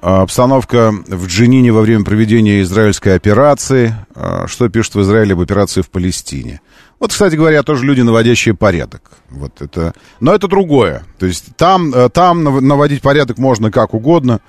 [0.00, 3.94] Обстановка в Джинине во время проведения израильской операции.
[4.14, 6.60] А, Что пишут в Израиле об операции в Палестине?
[6.98, 9.10] Вот, кстати говоря, тоже люди, наводящие порядок.
[9.30, 9.94] Вот это...
[10.20, 11.04] Но это другое.
[11.18, 14.40] То есть там, э, там нав- наводить порядок можно как угодно.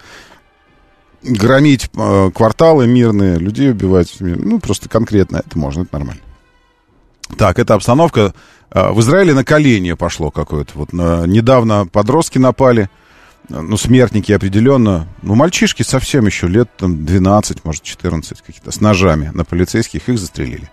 [1.24, 4.16] громить э, кварталы мирные, людей убивать.
[4.20, 6.22] Ну, просто конкретно это можно, это нормально.
[7.38, 8.34] Так, эта обстановка
[8.72, 10.72] э, в Израиле накаление пошло какое-то.
[10.76, 12.90] Вот на- недавно подростки напали,
[13.52, 15.08] ну, смертники определенно.
[15.22, 20.20] Ну, мальчишки совсем еще лет там 12, может, 14 какие-то, с ножами на полицейских, их
[20.20, 20.70] застрелили.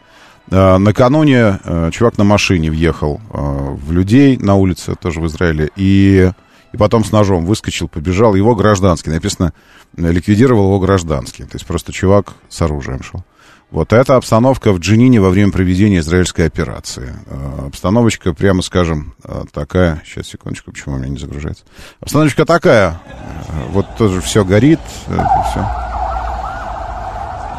[0.50, 5.70] Э, накануне э, чувак на машине въехал э, в людей на улице, тоже в Израиле,
[5.76, 6.30] и,
[6.72, 8.34] и потом с ножом выскочил, побежал.
[8.34, 9.52] Его гражданский, написано,
[9.96, 11.44] э, ликвидировал его гражданский.
[11.44, 13.24] То есть просто чувак с оружием шел.
[13.70, 17.14] Вот это обстановка в Джинине во время проведения израильской операции.
[17.26, 20.02] Э, Обстановочка, прямо скажем, э, такая.
[20.06, 21.64] Сейчас, секундочку, почему у меня не загружается.
[22.00, 23.00] Обстановочка такая.
[23.06, 25.66] Э, Вот тоже все горит, все.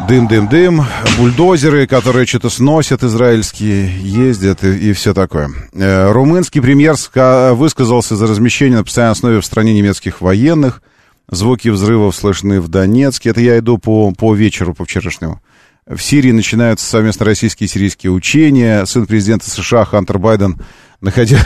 [0.08, 0.82] Дым-дым-дым,
[1.20, 5.52] бульдозеры, которые что-то сносят израильские, ездят и, и все такое.
[5.74, 10.82] Румынский премьер ска- высказался за размещение на постоянной основе в стране немецких военных.
[11.30, 13.30] Звуки взрывов слышны в Донецке.
[13.30, 15.42] Это я иду по, по вечеру, по вчерашнему.
[15.90, 18.86] В Сирии начинаются совместно российские и сирийские учения.
[18.86, 20.62] Сын президента США Хантер Байден,
[21.02, 21.40] находя...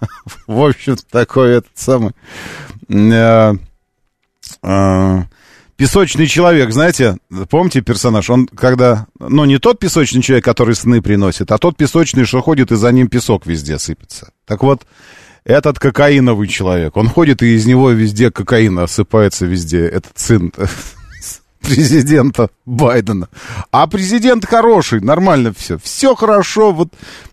[0.46, 2.12] В общем, такой этот самый...
[2.88, 3.54] э,
[4.62, 5.22] э,
[5.80, 7.16] Песочный человек, знаете,
[7.48, 8.28] помните персонаж?
[8.28, 12.70] Он когда, ну не тот песочный человек, который сны приносит, а тот песочный, что ходит
[12.70, 14.32] и за ним песок везде сыпется.
[14.44, 14.82] Так вот,
[15.44, 19.86] этот кокаиновый человек, он ходит и из него везде кокаин осыпается везде.
[19.86, 20.52] Этот сын
[21.62, 23.28] президента Байдена.
[23.70, 25.78] А президент хороший, нормально все.
[25.78, 26.88] Все хорошо, вот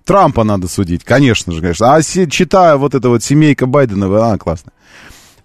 [0.06, 1.94] Трампа надо судить, конечно же, конечно.
[1.94, 4.72] А читая вот это вот семейка Байдена, а, классно.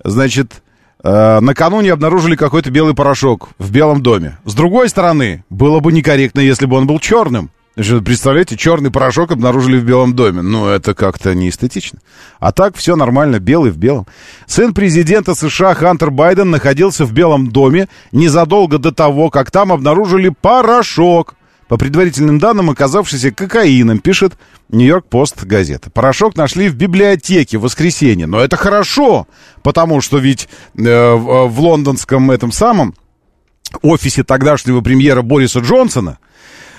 [0.05, 0.63] Значит,
[1.05, 4.39] э, накануне обнаружили какой-то белый порошок в Белом доме.
[4.45, 7.51] С другой стороны, было бы некорректно, если бы он был черным.
[7.75, 10.43] Представляете, черный порошок обнаружили в Белом доме.
[10.43, 12.01] Ну, это как-то не эстетично.
[12.39, 14.07] А так все нормально, белый в белом.
[14.47, 20.29] Сын президента США Хантер Байден находился в Белом доме незадолго до того, как там обнаружили
[20.29, 21.35] порошок.
[21.69, 24.35] По предварительным данным, оказавшийся кокаином, пишет
[24.69, 25.91] Нью-Йорк Пост газета.
[25.91, 28.27] Порошок нашли в библиотеке в воскресенье.
[28.27, 29.27] Но это хорошо,
[29.63, 30.81] потому что ведь э,
[31.15, 32.95] в, в лондонском этом самом
[33.81, 36.19] офисе тогдашнего премьера Бориса Джонсона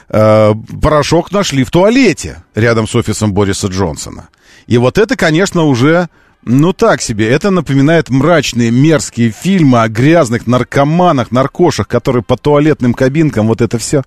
[0.10, 4.30] э, порошок нашли в туалете рядом с офисом Бориса Джонсона.
[4.68, 6.08] И вот это, конечно, уже,
[6.44, 12.94] ну так себе, это напоминает мрачные, мерзкие фильмы о грязных наркоманах, наркошах, которые по туалетным
[12.94, 14.04] кабинкам, вот это все.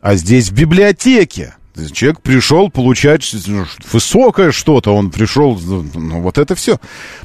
[0.00, 1.54] А здесь в библиотеке.
[1.92, 6.78] Человек пришел получать ну, высокое что-то, он пришел, ну вот это все.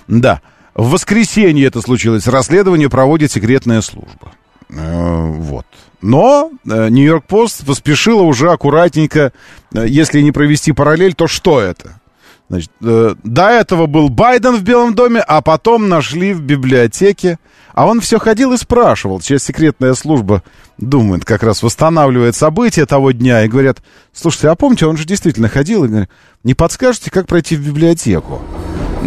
[0.07, 0.41] Да,
[0.75, 4.33] в воскресенье это случилось, расследование проводит секретная служба.
[4.69, 5.65] Э, Вот.
[6.03, 9.31] Но э, Нью-Йорк Пост поспешила уже аккуратненько,
[9.73, 12.01] э, если не провести параллель, то что это?
[12.49, 17.39] Значит, э, до этого был Байден в Белом доме, а потом нашли в библиотеке.
[17.73, 19.21] А он все ходил и спрашивал.
[19.21, 20.43] Сейчас секретная служба
[20.77, 23.45] думает, как раз восстанавливает события того дня.
[23.45, 23.77] И говорят,
[24.11, 25.85] слушайте, а помните, он же действительно ходил.
[25.85, 26.09] И говорят,
[26.43, 28.41] не подскажете, как пройти в библиотеку?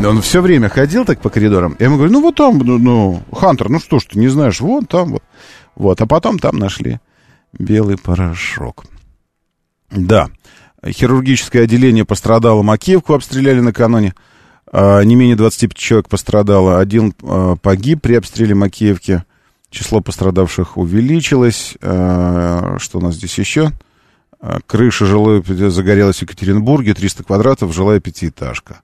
[0.03, 1.77] Он все время ходил так по коридорам.
[1.79, 4.61] Я ему говорю, ну вот там, ну, ну, Хантер, ну что ж ты не знаешь,
[4.61, 5.23] вон там вот.
[5.77, 6.99] Вот, а потом там нашли
[7.53, 8.87] белый порошок.
[9.91, 10.29] Да,
[10.85, 14.15] хирургическое отделение пострадало, Макеевку обстреляли накануне.
[14.73, 19.23] А, Не менее 25 человек пострадало, один а, погиб при обстреле Макеевки.
[19.71, 21.77] Число пострадавших увеличилось.
[21.83, 23.71] А, Что у нас здесь еще?
[24.67, 28.81] Крыша жилой загорелась в Екатеринбурге, 300 квадратов, жилая пятиэтажка.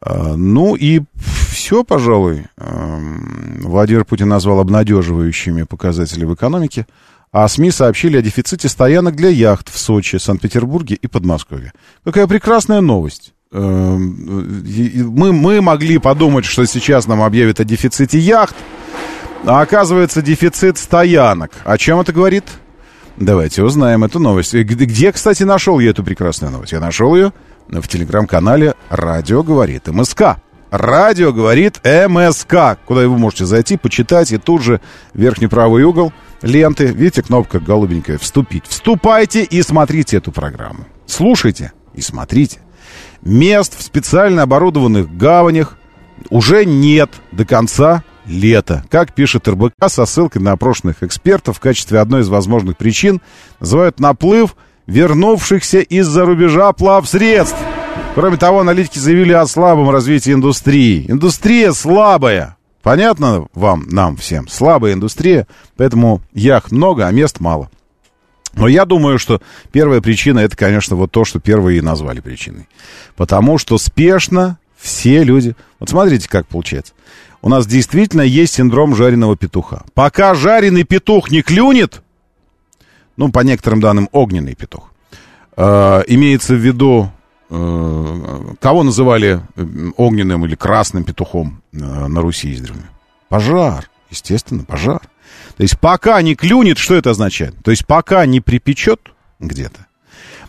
[0.00, 1.02] А, Ну и
[1.50, 2.46] все, пожалуй.
[2.58, 6.86] Эм, Владимир Путин назвал обнадеживающими показатели в экономике,
[7.32, 11.72] а СМИ сообщили о дефиците стоянок для яхт в Сочи, Санкт-Петербурге и Подмосковье.
[12.04, 13.34] Какая прекрасная новость.
[13.52, 14.64] Эм,
[15.16, 18.56] Мы, мы могли подумать, что сейчас нам объявят о дефиците яхт,
[19.44, 21.52] а оказывается дефицит стоянок.
[21.64, 22.44] О чем это говорит?
[23.16, 24.52] Давайте узнаем эту новость.
[24.54, 26.72] Где, где, кстати, нашел я эту прекрасную новость?
[26.72, 27.32] Я нашел ее
[27.68, 30.36] в телеграм-канале «Радио говорит МСК».
[30.70, 34.80] «Радио говорит МСК», куда вы можете зайти, почитать, и тут же
[35.14, 38.64] верхний правый угол ленты, видите, кнопка голубенькая «Вступить».
[38.66, 40.86] Вступайте и смотрите эту программу.
[41.06, 42.60] Слушайте и смотрите.
[43.22, 45.78] Мест в специально оборудованных гаванях
[46.30, 48.84] уже нет до конца лета.
[48.90, 53.20] Как пишет РБК со ссылкой на опрошенных экспертов в качестве одной из возможных причин
[53.60, 54.56] называют наплыв
[54.86, 57.58] вернувшихся из-за рубежа плавсредств.
[58.14, 61.04] Кроме того, аналитики заявили о слабом развитии индустрии.
[61.08, 62.56] Индустрия слабая.
[62.82, 64.48] Понятно вам, нам всем?
[64.48, 67.68] Слабая индустрия, поэтому яхт много, а мест мало.
[68.54, 72.68] Но я думаю, что первая причина это, конечно, вот то, что первые и назвали причиной.
[73.16, 75.54] Потому что спешно все люди...
[75.78, 76.94] Вот смотрите, как получается.
[77.42, 79.84] у нас действительно есть синдром жареного петуха.
[79.92, 82.02] Пока жареный петух не клюнет,
[83.16, 84.92] ну, по некоторым данным, огненный петух,
[85.56, 87.10] э, имеется в виду,
[87.50, 89.40] э, кого называли
[89.96, 92.84] огненным или красным петухом э, на Руси издревле?
[93.28, 95.00] Пожар, естественно, пожар.
[95.56, 97.54] То есть пока не клюнет, что это означает?
[97.64, 99.00] То есть пока не припечет
[99.40, 99.86] где-то,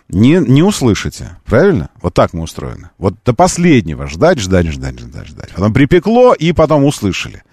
[0.10, 1.90] не, не услышите, правильно?
[2.02, 2.90] Вот так мы устроены.
[2.98, 5.50] Вот до последнего ждать, ждать, ждать, ждать, ждать.
[5.54, 7.44] Потом припекло, и потом услышали.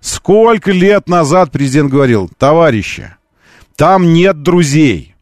[0.00, 3.14] Сколько лет назад президент говорил, товарищи,
[3.76, 5.14] там нет друзей.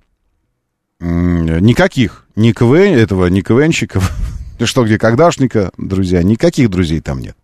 [1.00, 2.26] Никаких.
[2.36, 4.10] Ни КВ, этого, ни КВНщиков.
[4.64, 6.22] Что, где когдашника, друзья?
[6.22, 7.36] Никаких друзей там нет.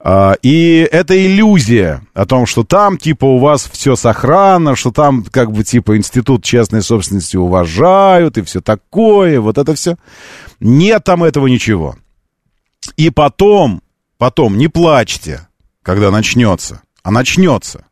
[0.00, 5.24] А, И это иллюзия о том, что там, типа, у вас все сохранно, что там,
[5.24, 9.96] как бы, типа, институт частной собственности уважают и все такое, вот это все.
[10.60, 11.96] Нет там этого ничего.
[12.96, 13.82] И потом,
[14.18, 15.48] потом, не плачьте,
[15.82, 17.84] когда начнется, а начнется.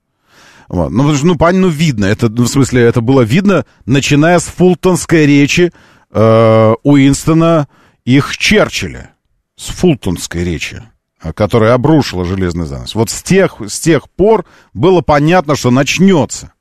[0.69, 4.39] Ну, потому что, ну, пон- ну, видно, это, ну, в смысле, это было видно, начиная
[4.39, 5.73] с фултонской речи
[6.11, 7.69] э, Уинстона
[8.05, 9.11] их Черчилля.
[9.57, 10.83] С фултонской речи,
[11.23, 12.95] э, которая обрушила железный занавес.
[12.95, 14.45] Вот с тех, с тех пор
[14.75, 16.53] было понятно, что начнется.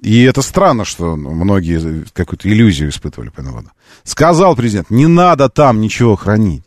[0.00, 3.70] И это странно, что многие какую-то иллюзию испытывали по поводу.
[4.02, 6.64] Сказал президент, не надо там ничего хранить.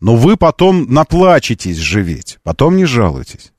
[0.00, 3.52] Но вы потом наплачетесь живеть, потом не жалуйтесь.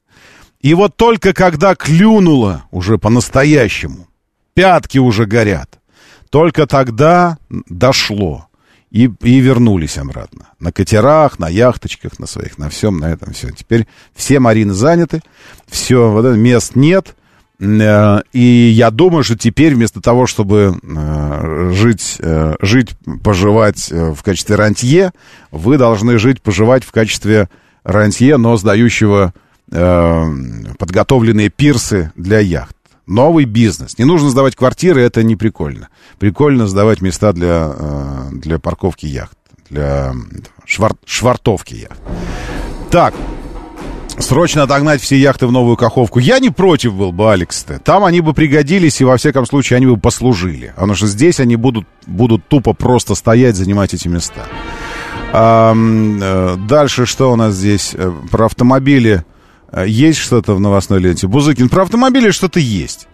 [0.62, 4.08] И вот только когда клюнуло уже по-настоящему,
[4.54, 5.80] пятки уже горят,
[6.30, 8.48] только тогда дошло.
[8.90, 10.48] И, и вернулись обратно.
[10.62, 13.52] На катерах, на яхточках, на своих, на всем, на этом все.
[13.52, 13.86] Теперь
[14.16, 15.22] все марины заняты,
[15.68, 17.14] все, вот мест нет.
[17.60, 22.92] Э, И я думаю, что теперь вместо того, чтобы э, жить, э, жить,
[23.24, 25.12] поживать в качестве рантье,
[25.52, 27.50] вы должны жить, поживать в качестве
[27.84, 29.34] рантье, но сдающего
[29.72, 30.26] э,
[30.78, 32.76] подготовленные пирсы для яхт.
[33.06, 33.98] Новый бизнес.
[33.98, 35.88] Не нужно сдавать квартиры, это не прикольно.
[36.20, 39.38] Прикольно сдавать места для, э, для парковки яхт,
[39.70, 40.14] для
[40.66, 42.00] швар- швартовки яхт.
[42.92, 43.14] Так,
[44.20, 46.20] срочно отогнать все яхты в новую Каховку.
[46.20, 47.66] Я не против был бы, Алекс.
[47.66, 47.80] -то.
[47.80, 50.74] Там они бы пригодились, и во всяком случае они бы послужили.
[50.76, 54.42] Потому что здесь они будут, будут тупо просто стоять, занимать эти места.
[55.34, 57.94] А, э, дальше что у нас здесь?
[57.94, 59.37] Э, Про автомобили э,
[59.86, 61.28] есть что-то в новостной ленте?
[61.28, 63.08] Бузыкин, про автомобили что-то есть.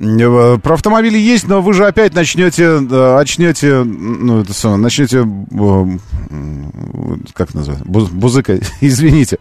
[0.00, 5.22] Э, Про автомобили есть, но вы же опять начнете, начнете, ну, это самое, начнете,
[7.34, 9.38] как называется, Буз- бузыка, извините,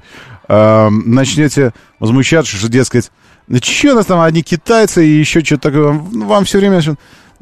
[0.48, 3.12] э, начнете возмущаться, что, дескать,
[3.48, 6.80] ну, что у нас там, одни китайцы и еще что-то такое, Ну, вам все время,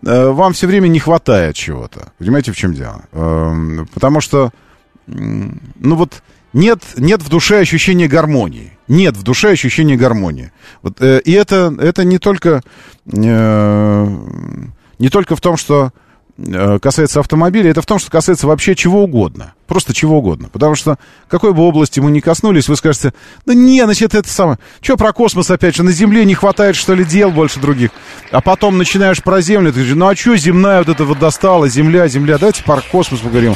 [0.05, 2.11] э, вам все время не хватает чего-то.
[2.19, 3.01] Понимаете, в чем дело?
[3.11, 4.51] Эм, Потому что,
[5.07, 6.21] ну вот,
[6.53, 8.77] нет, нет в душе ощущения гармонии.
[8.87, 10.51] Нет в душе ощущения гармонии.
[10.81, 12.61] Вот, э, и это, это не только
[13.05, 14.07] э,
[14.99, 15.91] не только в том, что
[16.37, 19.53] э, касается автомобиля, это в том, что касается вообще чего угодно.
[19.69, 20.49] Просто чего угодно.
[20.51, 20.97] Потому что
[21.27, 23.13] какой бы области мы ни коснулись, вы скажете,
[23.45, 24.57] да не, значит, это самое.
[24.81, 25.83] Что про космос опять же?
[25.83, 27.91] На Земле не хватает, что ли, дел больше других.
[28.31, 31.69] А потом начинаешь про Землю, ты говоришь, ну а что земная вот это вот достала,
[31.69, 32.39] Земля, Земля.
[32.39, 33.55] Давайте про космос поговорим.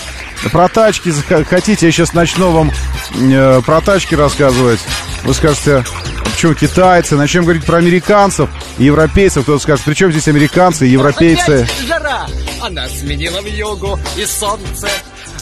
[0.52, 1.12] Про тачки
[1.50, 2.72] хотите, я сейчас начну вам
[3.20, 4.82] э, про тачки рассказывать.
[5.24, 5.84] Вы скажете,
[6.20, 7.16] «А почему китайцы?
[7.16, 9.44] Начнем говорить про американцев и европейцев.
[9.44, 11.68] Кто-то скажет, при чем здесь американцы и европейцы?
[11.88, 12.28] Жара,
[12.62, 14.90] она сменила в югу, и солнце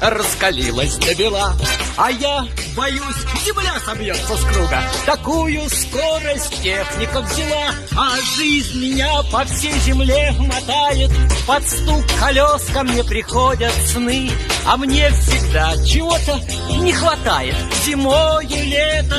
[0.01, 1.55] раскалилось до бела.
[1.95, 2.45] А я
[2.75, 4.83] боюсь, земля собьется с круга.
[5.05, 11.11] Такую скорость техника взяла, а жизнь меня по всей земле мотает.
[11.45, 14.31] Под стук колес ко мне приходят сны,
[14.65, 16.39] а мне всегда чего-то
[16.79, 17.55] не хватает.
[17.85, 19.17] Зимою, лето.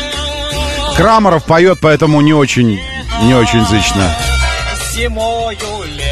[0.96, 2.80] Крамаров поет, поэтому не очень,
[3.22, 4.14] не очень зычно.
[4.92, 5.56] Зимою,
[5.86, 6.11] лето.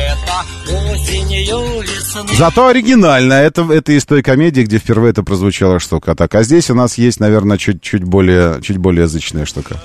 [2.36, 3.34] Зато оригинально.
[3.34, 6.14] Это, это из той комедии, где впервые это прозвучала штука.
[6.14, 9.76] Так, а здесь у нас есть, наверное, чуть, чуть, более, чуть более язычная штука.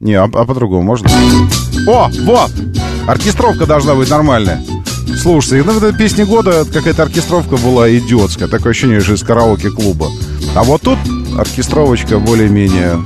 [0.00, 1.08] Не, а, а по-другому можно?
[1.86, 2.50] О, вот!
[3.06, 4.64] Оркестровка должна быть нормальная.
[5.20, 8.48] Слушайте, ну, это песня года какая-то оркестровка была идиотская.
[8.48, 10.08] Такое ощущение, что из караоке-клуба.
[10.54, 10.98] А вот тут
[11.38, 13.02] оркестровочка более-менее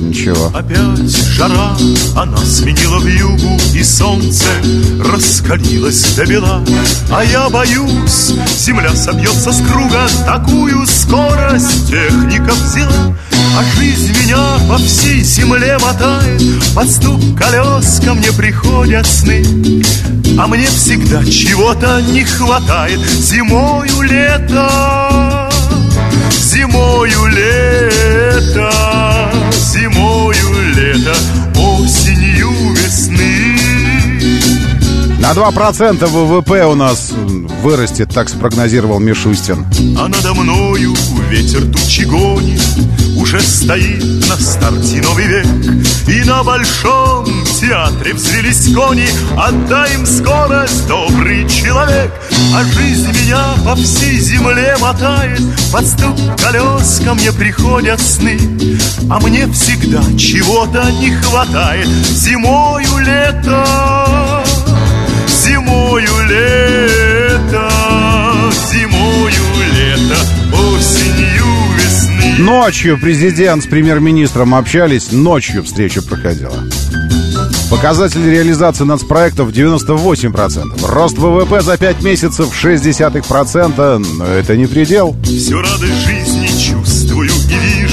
[0.00, 0.46] ничего.
[0.54, 1.76] Опять жара,
[2.16, 4.46] она сменила вьюгу, и солнце
[5.04, 6.64] раскалилось до бела.
[7.10, 13.16] А я боюсь, земля собьется с круга, такую скорость техника взяла.
[13.58, 16.42] А жизнь меня по всей земле мотает
[16.74, 19.42] Под стук колес ко мне приходят сны
[20.38, 25.45] А мне всегда чего-то не хватает Зимою лето
[26.36, 28.70] Зимою лето
[29.52, 31.45] Зимою лето
[35.26, 37.12] На 2% ВВП у нас
[37.60, 39.66] вырастет, так спрогнозировал Мишустин.
[39.98, 40.94] А надо мною
[41.28, 42.62] ветер тучи гонит
[43.16, 45.46] Уже стоит на старте новый век.
[46.06, 47.26] И на большом
[47.60, 52.12] театре взвелись кони Отдай им скорость, добрый человек.
[52.54, 58.38] А жизнь меня по всей земле мотает Под стук колес ко мне приходят сны.
[59.10, 64.45] А мне всегда чего-то не хватает Зимою лето
[65.66, 67.68] Зимою лето,
[68.70, 69.44] зимою
[69.74, 70.20] лето,
[70.52, 71.46] осенью
[71.76, 72.38] весны.
[72.38, 76.54] Ночью президент с премьер-министром общались, ночью встреча проходила.
[77.68, 80.86] Показатель реализации нацпроектов 98%.
[80.86, 83.98] Рост ВВП за 5 месяцев 0,6%.
[84.18, 85.16] Но это не предел.
[85.24, 87.85] Всю радость жизни чувствую и вижу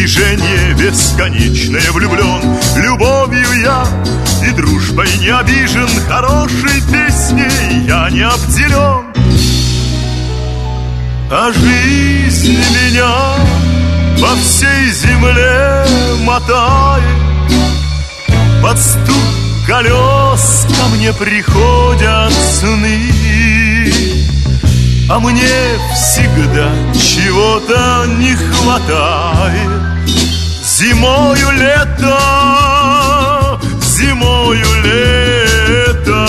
[0.00, 2.40] движение бесконечное влюблен
[2.76, 3.84] Любовью я.
[4.46, 9.04] И дружбой не обижен Хорошей песней я не обделен
[11.30, 13.10] А жизнь меня
[14.20, 15.84] по всей земле
[16.24, 17.04] мотает.
[18.62, 23.00] Под стук колес ко мне приходят сны.
[25.08, 25.48] А мне
[25.94, 29.89] всегда чего-то не хватает
[30.80, 32.18] Зимою лето,
[33.82, 36.26] зимою лето,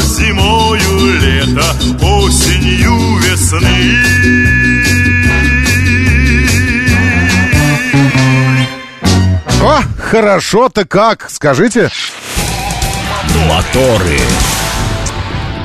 [0.00, 1.64] зимою лето,
[2.02, 3.96] осенью весны.
[9.62, 11.90] О, хорошо-то как, скажите.
[13.48, 14.20] Моторы.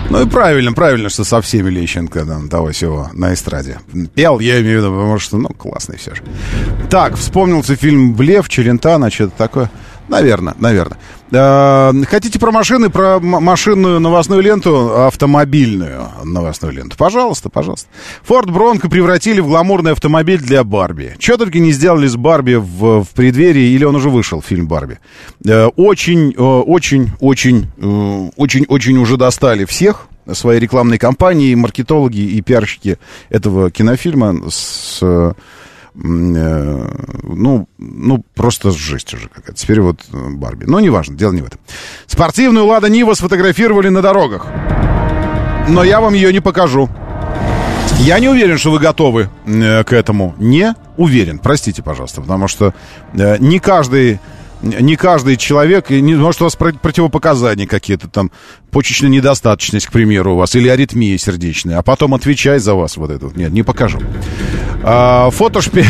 [0.09, 3.79] Ну и правильно, правильно, что со всеми Лещенко там, того всего на эстраде.
[4.15, 6.23] Пел, я имею в виду, потому что, ну, классный все же.
[6.89, 9.69] Так, вспомнился фильм «Блев», «Челентано», что-то такое.
[10.07, 10.97] Наверное, наверное.
[11.31, 16.97] Э, хотите про машины, про машинную новостную ленту, автомобильную новостную ленту?
[16.97, 17.87] Пожалуйста, пожалуйста.
[18.23, 21.15] Форд Бронко превратили в гламурный автомобиль для Барби.
[21.19, 24.99] Что только не сделали с Барби в, в преддверии, или он уже вышел, фильм Барби.
[25.45, 32.19] Э, очень, э, очень, очень, э, очень, очень уже достали всех своей рекламной кампании, маркетологи
[32.19, 32.97] и пиарщики
[33.29, 35.01] этого кинофильма с...
[36.03, 36.87] э,
[37.23, 39.57] ну, ну, просто жесть уже какая-то.
[39.57, 40.65] Теперь вот э, Барби.
[40.65, 41.59] Но неважно, дело не в этом.
[42.05, 44.47] Спортивную «Лада Нива» сфотографировали на дорогах.
[45.67, 46.89] Но я вам ее не покажу.
[47.99, 50.35] Я не уверен, что вы готовы э, к этому.
[50.37, 52.73] Не уверен, простите, пожалуйста, потому что
[53.13, 54.19] не каждый
[54.61, 58.31] не каждый человек, не, может, у вас про- противопоказания какие-то там,
[58.71, 63.11] почечная недостаточность, к примеру, у вас, или аритмия сердечная, а потом отвечай за вас вот
[63.11, 63.29] это.
[63.35, 63.99] Нет, не покажу.
[64.83, 65.83] А, фотошпи...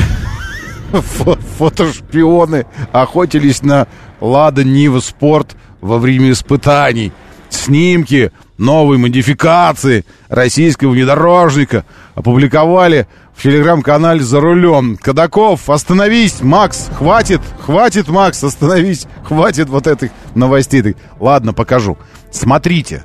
[0.91, 3.87] фо- Фотошпионы охотились на
[4.21, 7.11] Лада Нива Спорт во время испытаний.
[7.49, 13.07] Снимки новой модификации российского внедорожника опубликовали
[13.37, 14.97] в телеграм-канале «За рулем».
[14.97, 20.95] Кадаков, остановись, Макс, хватит, хватит, Макс, остановись, хватит вот этих новостей.
[21.19, 21.99] Ладно, покажу.
[22.31, 23.03] Смотрите.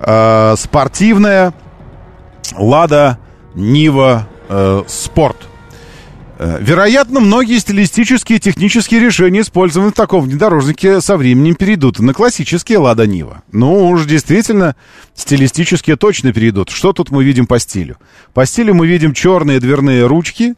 [0.00, 1.54] Э, спортивная
[2.56, 3.18] «Лада
[3.54, 5.36] Нива э, Спорт».
[6.42, 12.12] Э, Вероятно, многие стилистические и технические решения, использованные в таком внедорожнике, со временем перейдут на
[12.12, 13.42] классические «Лада Нива».
[13.52, 14.74] Ну уж действительно,
[15.14, 16.70] стилистические точно перейдут.
[16.70, 17.96] Что тут мы видим по стилю?
[18.34, 20.54] По стилю мы видим черные дверные ручки,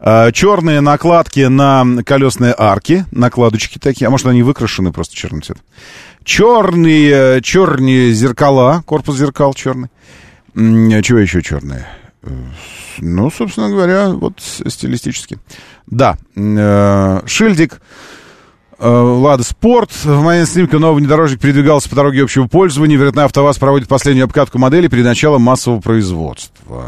[0.00, 5.62] э, черные накладки на колесные арки, накладочки такие, а может они выкрашены просто черным цветом.
[6.24, 9.88] Черные, черные зеркала, корпус зеркал черный.
[10.54, 11.86] Чего еще черные?
[12.98, 15.38] Ну, собственно говоря, вот стилистически.
[15.86, 17.80] Да, э, шильдик
[18.78, 19.90] э, Лада Спорт.
[20.04, 22.96] В момент снимка новый внедорожник передвигался по дороге общего пользования.
[22.96, 26.86] Вероятно, АвтоВАЗ проводит последнюю обкатку модели перед началом массового производства.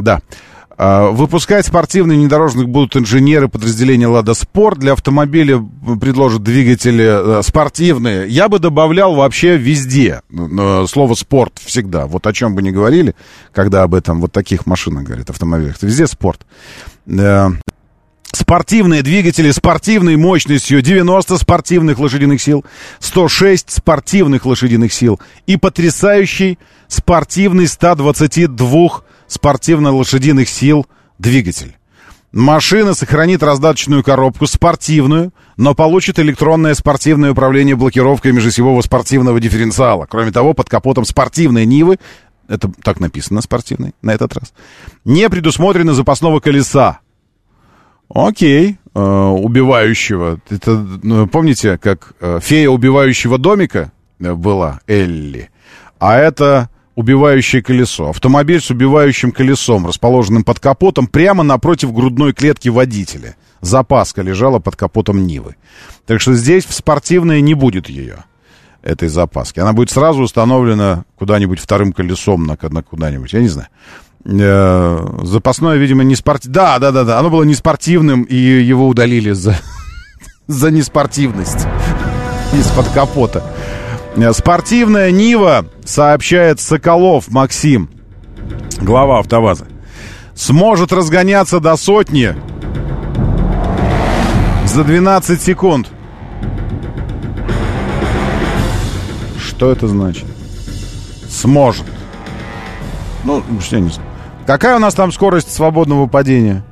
[0.00, 0.20] Да.
[0.78, 4.78] А, Выпускать спортивный внедорожник будут инженеры подразделения «Лада Спорт».
[4.78, 5.64] Для автомобиля
[6.00, 8.28] предложат двигатели э, спортивные.
[8.28, 12.06] Я бы добавлял вообще везде слово «спорт» всегда.
[12.06, 13.14] Вот о чем бы ни говорили,
[13.52, 15.76] когда об этом вот таких машинах говорят, автомобилях.
[15.80, 16.46] Везде спорт.
[17.06, 17.48] Э,
[18.32, 22.66] Спортивные двигатели спортивной мощностью 90 спортивных лошадиных сил,
[22.98, 28.90] 106 спортивных лошадиных сил и потрясающий спортивный 122
[29.28, 30.86] спортивно-лошадиных сил
[31.18, 31.76] двигатель.
[32.32, 40.06] Машина сохранит раздаточную коробку спортивную, но получит электронное спортивное управление блокировкой межосевого спортивного дифференциала.
[40.06, 41.98] Кроме того, под капотом спортивной Нивы,
[42.48, 44.52] это так написано спортивной на этот раз,
[45.04, 47.00] не предусмотрено запасного колеса.
[48.08, 50.40] Окей, э, убивающего.
[50.48, 55.50] Это, ну, помните, как э, фея убивающего домика э, была, Элли?
[55.98, 58.08] А это убивающее колесо.
[58.08, 63.36] Автомобиль с убивающим колесом, расположенным под капотом прямо напротив грудной клетки водителя.
[63.60, 65.56] Запаска лежала под капотом Нивы.
[66.06, 68.24] Так что здесь в спортивное не будет ее,
[68.82, 69.60] этой запаски.
[69.60, 73.68] Она будет сразу установлена куда-нибудь вторым колесом на, на куда-нибудь, я не знаю.
[74.24, 76.54] Э, запасное, видимо, не спортивное.
[76.54, 77.18] Да, да, да, да.
[77.18, 79.56] Оно было не спортивным, и его удалили за,
[80.46, 81.66] за неспортивность
[82.52, 83.44] из-под капота.
[84.32, 87.90] Спортивная Нива, сообщает Соколов Максим,
[88.80, 89.66] глава АвтоВАЗа,
[90.34, 92.34] сможет разгоняться до сотни
[94.66, 95.90] за 12 секунд.
[99.38, 100.24] Что это значит?
[101.28, 101.84] Сможет.
[103.24, 104.08] Ну, я не знаю.
[104.46, 106.64] Какая у нас там скорость свободного падения?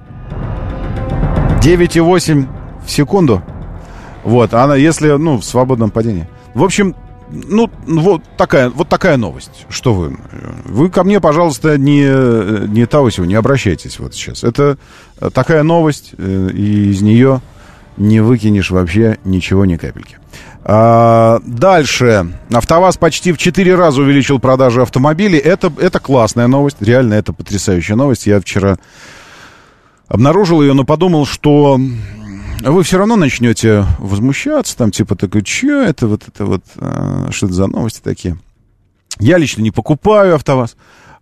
[1.61, 2.47] 9,8
[2.87, 3.43] в секунду.
[4.23, 6.27] Вот, она, если, ну, в свободном падении.
[6.55, 6.95] В общем,
[7.31, 9.67] ну, вот такая, вот такая новость.
[9.69, 10.17] Что вы?
[10.65, 14.45] Вы ко мне, пожалуйста, не, не того сего, не обращайтесь вот сейчас.
[14.45, 14.79] Это
[15.33, 17.41] такая новость, э, и из нее
[17.97, 20.19] не выкинешь вообще ничего, ни капельки.
[20.67, 22.27] А, дальше.
[22.51, 25.39] АвтоВАЗ почти в 4 раза увеличил продажи автомобилей.
[25.39, 26.79] Это, это классная новость.
[26.81, 28.27] Реально, это потрясающая новость.
[28.27, 28.79] Я вчера
[30.09, 31.79] обнаружил ее, но подумал, что
[32.73, 37.47] вы все равно начнете возмущаться, там, типа, такой, что это вот это вот, а, что
[37.47, 38.39] это за новости такие?
[39.21, 40.77] Я лично не покупаю АвтоВАЗ.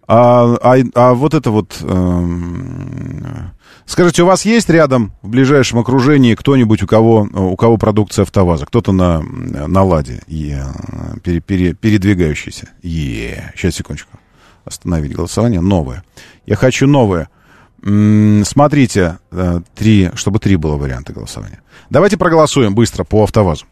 [0.08, 1.78] А, а, а вот это вот...
[1.80, 3.52] эм,
[3.86, 8.66] скажите, у вас есть рядом, в ближайшем окружении, кто-нибудь, у кого, у кого продукция АвтоВАЗа?
[8.66, 12.68] Кто-то на, на «Ладе», и, э, пере- пере- передвигающийся?
[12.82, 14.18] Е, сейчас, секундочку.
[14.64, 15.60] Остановить голосование.
[15.60, 16.04] Новое.
[16.46, 17.28] Я хочу новое.
[17.84, 21.60] Смотрите, э, три, чтобы три было варианта голосования.
[21.90, 23.66] Давайте проголосуем быстро по АвтоВАЗу.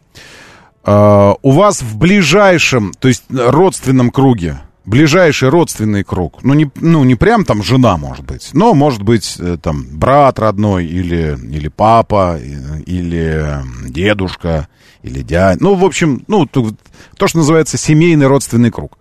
[0.83, 7.03] Э, У вас в ближайшем, то есть родственном круге, ближайший родственный круг, ну не, ну
[7.05, 11.69] не прям там жена, может быть, но может быть э, там брат родной или, или
[11.69, 14.67] папа, или дедушка,
[15.03, 16.71] или дядя, ну в общем, ну то,
[17.15, 18.97] то, что называется семейный родственный круг.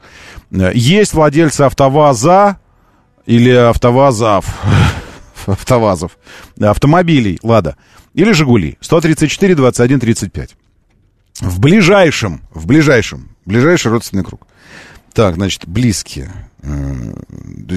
[0.50, 2.58] Есть владельцы АвтоВАЗа
[3.26, 4.44] или АвтоВАЗов,
[5.50, 6.18] АвтоВАЗов,
[6.60, 7.76] автомобилей, Лада,
[8.14, 10.56] или Жигули, 134, 21, 35.
[11.40, 14.46] В ближайшем, в ближайшем, ближайший родственный круг.
[15.12, 16.30] Так, значит, близкие.
[16.62, 17.14] М,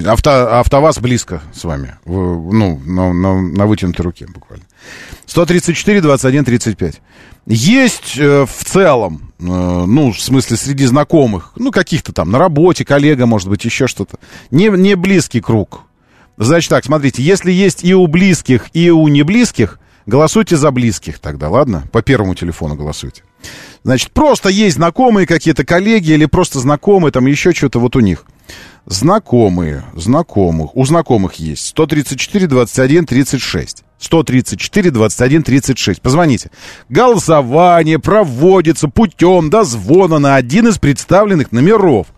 [0.06, 1.96] Авто, АвтоВАЗ близко с вами.
[2.04, 4.64] Ну, на, на- на вытянутой руке буквально.
[5.26, 7.00] 134, 21, 35.
[7.46, 12.84] Есть э, в целом, э, ну, в смысле, среди знакомых, ну, каких-то там, на работе,
[12.84, 14.18] коллега, может быть, еще что-то.
[14.50, 15.80] Не, не близкий круг.
[16.36, 21.48] Значит так, смотрите, если есть и у близких, и у неблизких, голосуйте за близких тогда,
[21.48, 21.84] ладно?
[21.92, 23.22] По первому телефону голосуйте.
[23.84, 28.24] Значит, просто есть знакомые какие-то коллеги или просто знакомые, там еще что-то вот у них.
[28.86, 33.84] Знакомые, знакомых, у знакомых есть 134, 21, 36.
[33.98, 36.02] 134, 21, 36.
[36.02, 36.50] Позвоните.
[36.88, 42.08] Голосование проводится путем дозвона на один из представленных номеров.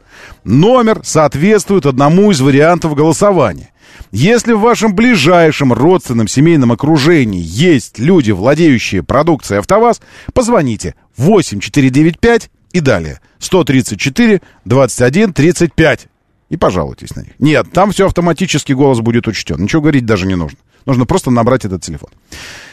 [0.45, 3.71] Номер соответствует одному из вариантов голосования.
[4.13, 10.01] Если в вашем ближайшем родственном семейном окружении есть люди, владеющие продукцией АвтоВАЗ,
[10.33, 16.09] позвоните 8495 и далее 134 21 35
[16.49, 17.33] и пожалуйтесь на них.
[17.39, 19.63] Нет, там все автоматически голос будет учтен.
[19.63, 20.59] Ничего говорить даже не нужно.
[20.85, 22.11] Нужно просто набрать этот телефон.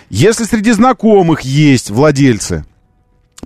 [0.09, 2.65] Если среди знакомых есть владельцы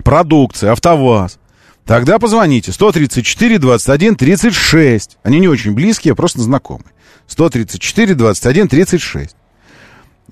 [0.04, 1.38] продукции АвтоВАЗ,
[1.86, 5.16] тогда позвоните 134 21 36.
[5.22, 6.92] Они не очень близкие, а просто знакомые.
[7.28, 9.36] 134 21 36.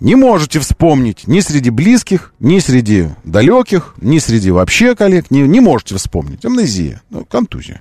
[0.01, 5.31] Не можете вспомнить ни среди близких, ни среди далеких, ни среди вообще коллег.
[5.31, 6.45] Не, не можете вспомнить.
[6.45, 7.81] Амнезия, ну, контузия.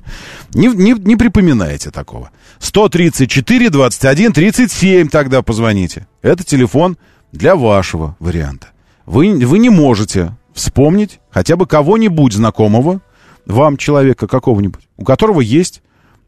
[0.53, 2.31] Не, не, не припоминаете такого.
[2.59, 6.07] 134 21 37 тогда позвоните.
[6.21, 6.97] Это телефон
[7.33, 8.67] для вашего варианта.
[9.05, 13.01] Вы, вы не можете вспомнить хотя бы кого-нибудь знакомого,
[13.45, 15.81] вам человека какого-нибудь, у которого есть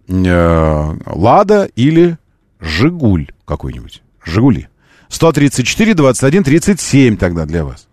[0.09, 2.17] э, Лада или
[2.59, 4.01] Жигуль какой-нибудь.
[4.23, 4.67] Жигули.
[5.09, 7.87] 134, 21, 37 тогда для вас.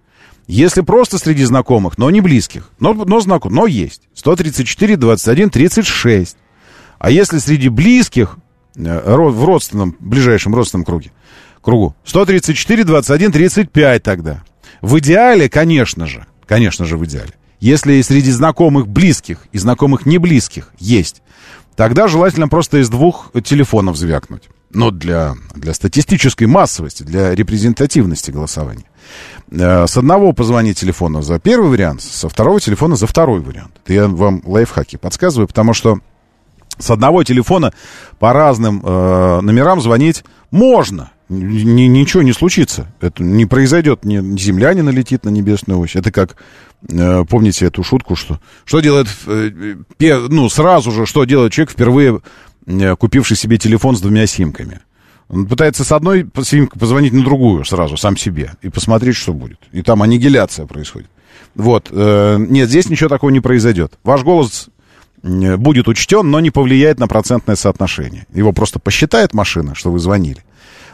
[0.47, 4.03] Если просто среди знакомых, но не близких, но, но знаком, но есть.
[4.15, 6.37] 134, 21, 36.
[6.99, 8.37] А если среди близких,
[8.77, 11.13] э, в родственном, ближайшем родственном круге,
[11.63, 11.95] кругу.
[12.05, 14.45] 134, 21, 35 тогда.
[14.83, 20.19] В идеале, конечно же, конечно же в идеале, если среди знакомых близких и знакомых не
[20.19, 21.23] близких есть,
[21.75, 24.43] тогда желательно просто из двух телефонов звякнуть.
[24.75, 28.85] Но для, для статистической массовости, для репрезентативности голосования.
[29.51, 33.73] Э, С одного позвонить телефона за первый вариант, со второго телефона за второй вариант.
[33.85, 36.01] Это я вам лайфхаки подсказываю, потому что
[36.79, 37.73] с одного телефона
[38.19, 41.11] по разным э, номерам звонить можно.
[41.29, 42.93] Ни- ничего не случится.
[43.01, 45.95] Это не произойдет, ни земля не налетит на небесную ось.
[45.97, 46.37] Это как,
[46.89, 51.71] э, помните эту шутку, что, что делает, э, пе- ну, сразу же, что делает человек,
[51.71, 52.21] впервые
[52.99, 54.81] купивший себе телефон с двумя симками.
[55.29, 59.59] Он пытается с одной симкой позвонить на другую сразу, сам себе, и посмотреть, что будет.
[59.73, 61.09] И там аннигиляция происходит.
[61.55, 61.89] Вот.
[61.91, 63.95] э, нет, здесь ничего такого не произойдет.
[64.03, 64.69] Ваш голос
[65.23, 68.27] э, будет учтен, но не повлияет на процентное соотношение.
[68.35, 70.45] Его просто посчитает машина, что вы звонили.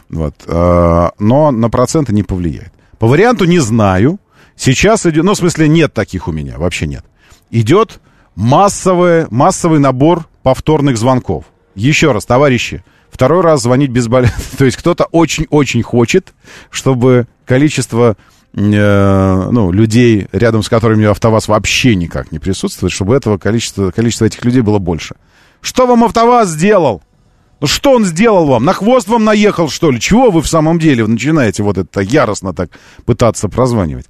[0.09, 0.35] Вот.
[0.47, 2.73] э, Но на проценты не повлияет.
[2.99, 4.18] По варианту не знаю.
[4.57, 5.25] Сейчас идет...
[5.25, 6.59] Ну, в смысле, нет таких у меня.
[6.59, 7.05] Вообще нет.
[7.51, 8.01] Идет
[8.37, 11.45] массовый, массовый набор повторных звонков.
[11.75, 14.41] Еще раз, товарищи, второй раз звонить безболезненно.
[14.59, 16.33] То есть кто-то очень-очень хочет,
[16.71, 18.16] чтобы количество
[18.55, 24.25] э, ну, людей, рядом с которыми АвтоВАЗ вообще никак не присутствует, чтобы этого количества, количество
[24.25, 25.16] этих людей было больше.
[25.61, 27.03] Что вам АвтоВАЗ сделал?
[27.61, 28.65] Ну что он сделал вам?
[28.65, 30.01] На хвост вам наехал, что ли?
[30.01, 32.71] Чего вы в самом деле начинаете вот это яростно так
[33.05, 34.07] пытаться прозванивать?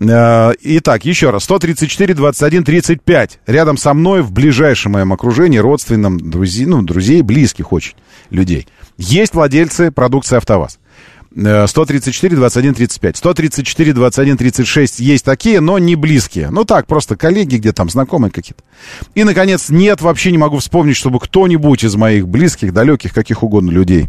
[0.00, 1.44] Э, Итак, еще раз.
[1.44, 3.40] 134, 21, 35.
[3.46, 7.94] Рядом со мной в ближайшем моем окружении, родственном, друзей, ну, друзей, близких очень
[8.30, 8.68] людей.
[8.98, 10.78] Есть владельцы продукции АвтоВАЗ.
[11.34, 13.16] Э, 134, 21, 35.
[13.16, 16.50] 134, 21, 36 есть такие, но не близкие.
[16.50, 18.62] Ну так, просто коллеги, где там знакомые какие-то.
[19.14, 23.70] И, наконец, нет, вообще не могу вспомнить, чтобы кто-нибудь из моих близких, далеких, каких угодно
[23.70, 24.08] людей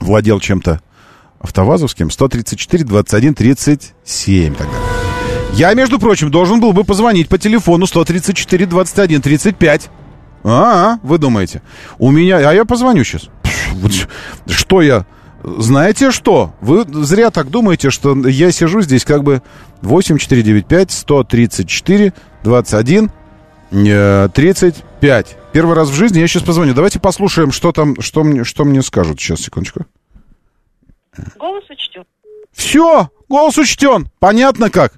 [0.00, 0.80] владел чем-то
[1.40, 2.10] автовазовским.
[2.10, 4.72] 134, 21, 37 тогда.
[5.54, 9.90] Я, между прочим, должен был бы позвонить по телефону 134, 21, 35.
[10.44, 11.62] А, вы думаете?
[11.98, 12.36] У меня...
[12.48, 13.28] А я позвоню сейчас.
[14.46, 15.04] Что я...
[15.42, 16.52] Знаете что?
[16.60, 19.42] Вы зря так думаете, что я сижу здесь как бы
[19.82, 22.12] 8495 134
[22.42, 23.10] 21
[23.70, 25.36] э, 35.
[25.52, 26.74] Первый раз в жизни я сейчас позвоню.
[26.74, 29.20] Давайте послушаем, что там, что мне, что мне скажут.
[29.20, 29.86] Сейчас, секундочку.
[31.38, 32.04] Голос учтен.
[32.52, 34.08] Все, голос учтен.
[34.18, 34.94] Понятно как?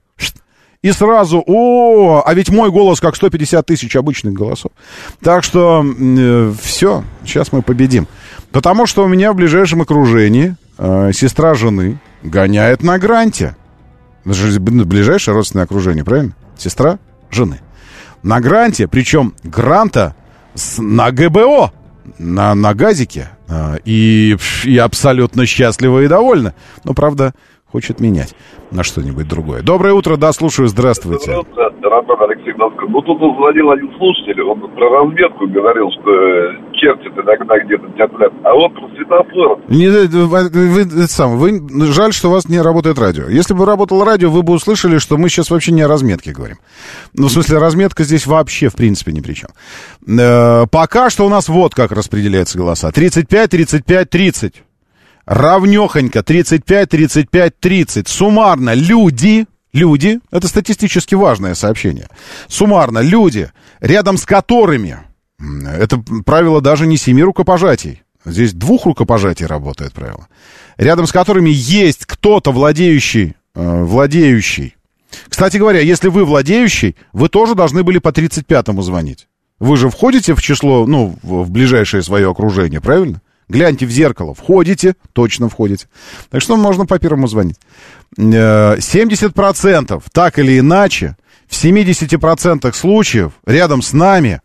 [0.82, 4.72] И сразу, о, а ведь мой голос как 150 тысяч обычных голосов.
[5.22, 5.84] Так что
[6.62, 8.08] все, сейчас мы победим.
[8.52, 13.56] Потому что у меня в ближайшем окружении э, сестра жены гоняет на гранте.
[14.24, 16.34] Же ближайшее родственное окружение, правильно?
[16.58, 16.98] Сестра
[17.30, 17.60] жены.
[18.22, 20.14] На гранте, причем гранта
[20.54, 21.72] с, на ГБО,
[22.18, 23.30] на, на газике.
[23.48, 26.54] Э, и, и абсолютно счастлива и довольна.
[26.84, 27.34] Но, правда,
[27.70, 28.34] хочет менять
[28.70, 29.62] на что-нибудь другое.
[29.62, 31.32] Доброе утро, да, слушаю, здравствуйте.
[31.34, 32.88] Доброе утро, Алексей Москва.
[32.88, 37.88] Ну, тут он звонил один слушатель, он про разметку говорил, что э, чертит иногда где-то
[37.96, 38.28] дятля.
[38.44, 39.60] А вот про светофор.
[39.68, 41.60] Не, э, вы, вы, это сам, вы,
[41.92, 43.28] жаль, что у вас не работает радио.
[43.28, 46.58] Если бы работало радио, вы бы услышали, что мы сейчас вообще не о разметке говорим.
[47.14, 49.50] Ну, в смысле, разметка здесь вообще, в принципе, ни при чем.
[50.06, 52.90] Э, пока что у нас вот как распределяются голоса.
[52.92, 54.62] 35, 35, 30.
[55.26, 58.08] Равнехонько 35, 35, 30.
[58.08, 62.08] Суммарно люди, люди, это статистически важное сообщение.
[62.48, 63.50] Суммарно люди,
[63.80, 64.98] рядом с которыми,
[65.38, 70.28] это правило даже не семи рукопожатий, здесь двух рукопожатий работает правило,
[70.76, 74.76] рядом с которыми есть кто-то владеющий, э, владеющий.
[75.28, 79.26] Кстати говоря, если вы владеющий, вы тоже должны были по 35-му звонить.
[79.58, 83.20] Вы же входите в число, ну, в ближайшее свое окружение, правильно?
[83.50, 84.32] Гляньте в зеркало.
[84.32, 85.88] Входите, точно входите.
[86.30, 87.56] Так что можно по первому звонить.
[88.16, 91.16] Э, 70% так или иначе,
[91.48, 94.40] в 70% случаев рядом с нами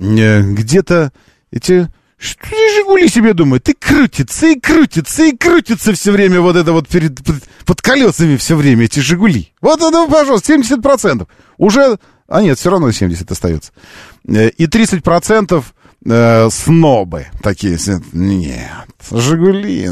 [0.00, 1.12] э, где-то
[1.52, 1.88] эти...
[2.18, 3.68] Что Жигули себе думают?
[3.68, 7.18] И крутится, и крутится, и крутится все время вот это вот перед,
[7.64, 9.52] под, колесами все время эти Жигули.
[9.62, 11.26] Вот это, пожалуйста, 70%.
[11.56, 11.98] Уже...
[12.26, 13.70] А нет, все равно 70 остается.
[14.26, 15.64] Э, И 30%
[16.04, 17.78] э, снобы такие.
[18.12, 19.90] Нет, Жигули,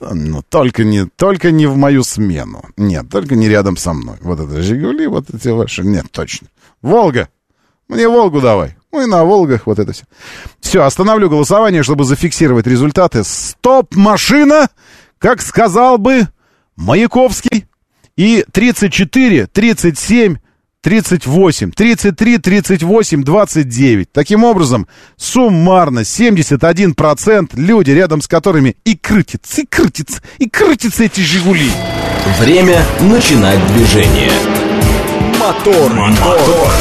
[0.00, 2.64] ну, только не, только не в мою смену.
[2.76, 4.16] Нет, только не рядом со мной.
[4.20, 5.82] Вот это Жигули, вот эти ваши.
[5.82, 6.48] Нет, точно.
[6.80, 7.28] Волга.
[7.88, 8.76] Мне Волгу давай.
[8.90, 10.04] Ну и на Волгах вот это все.
[10.60, 13.24] Все, остановлю голосование, чтобы зафиксировать результаты.
[13.24, 14.68] Стоп, машина,
[15.18, 16.28] как сказал бы
[16.76, 17.66] Маяковский.
[18.16, 20.36] И 34, 37,
[20.82, 24.12] 38, 33, 38, 29.
[24.12, 31.20] Таким образом, суммарно 71% люди, рядом с которыми и крутятся, и крутятся, и крутятся эти
[31.20, 31.70] «Жигули».
[32.40, 34.32] Время начинать движение.
[35.38, 36.72] Мотор, мотор.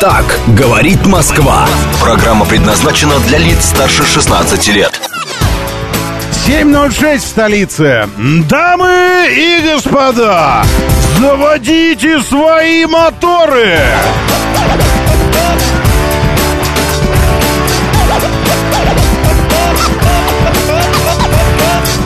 [0.00, 0.24] Так
[0.56, 1.68] говорит Москва.
[2.00, 5.09] Программа предназначена для лиц старше 16 лет.
[6.50, 8.08] 7.06 в столице.
[8.48, 10.64] Дамы и господа,
[11.20, 13.78] заводите свои моторы!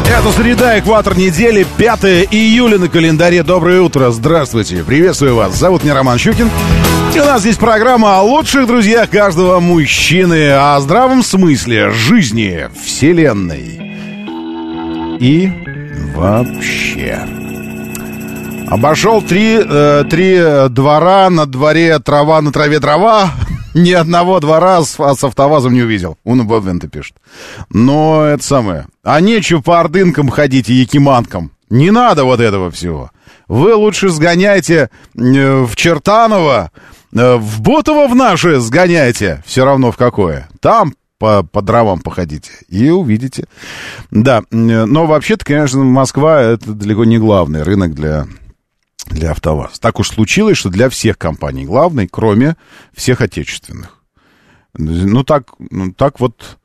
[0.07, 3.43] Это среда, экватор недели, 5 июля на календаре.
[3.43, 5.57] Доброе утро, здравствуйте, приветствую вас.
[5.57, 6.51] Зовут меня Роман Щукин.
[7.15, 13.94] И у нас здесь программа о лучших друзьях каждого мужчины, о здравом смысле жизни, вселенной
[15.21, 15.51] и
[16.15, 17.27] вообще.
[18.69, 23.31] Обошел три, э, три двора, на дворе трава, на траве трава.
[23.75, 26.17] Ни одного двора с, с автовазом не увидел.
[26.25, 27.17] Он в Адвенте пишет.
[27.71, 28.87] Но это самое.
[29.03, 31.51] А нечего по ордынкам ходить и якиманкам.
[31.71, 33.11] Не надо вот этого всего.
[33.49, 36.71] Вы лучше сгоняйте э, в Чертаново,
[37.13, 39.43] э, в Бутово в наше сгоняйте.
[39.45, 40.49] Все равно в какое.
[40.61, 40.95] Там
[41.25, 43.47] по, по дровам походите и увидите.
[44.11, 48.27] Да, но вообще-то, конечно, Москва это далеко не главный рынок для,
[49.07, 49.79] для АвтоВАЗ.
[49.79, 52.57] Так уж случилось, что для всех компаний главный, кроме
[52.95, 54.03] всех отечественных.
[54.77, 56.59] Ну, так, ну, так вот,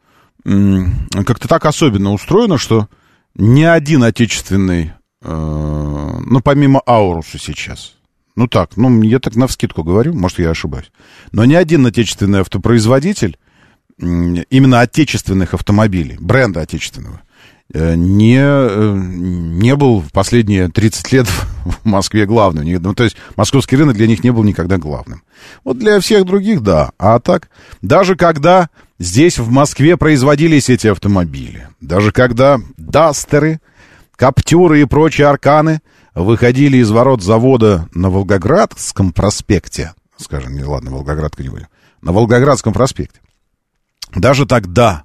[0.43, 2.89] как-то так особенно устроено, что
[3.35, 4.91] ни один отечественный,
[5.21, 5.29] э,
[6.25, 7.95] ну, помимо Ауруса сейчас,
[8.35, 10.91] ну так, ну, я так навскидку говорю, может, я ошибаюсь,
[11.31, 13.37] но ни один отечественный автопроизводитель
[13.99, 17.21] именно отечественных автомобилей, бренда отечественного,
[17.73, 21.27] э, не, э, не был в последние 30 лет
[21.65, 22.65] в Москве главным.
[22.81, 25.23] Ну, то есть московский рынок для них не был никогда главным.
[25.63, 26.91] Вот для всех других, да.
[26.97, 27.49] А так,
[27.81, 28.69] даже когда
[28.99, 33.59] здесь в Москве производились эти автомобили, даже когда Дастеры,
[34.15, 35.79] Каптюры и прочие Арканы
[36.13, 41.67] выходили из ворот завода на Волгоградском проспекте, скажем, не ладно, Волгоградка не будем,
[42.01, 43.21] на Волгоградском проспекте,
[44.15, 45.03] даже тогда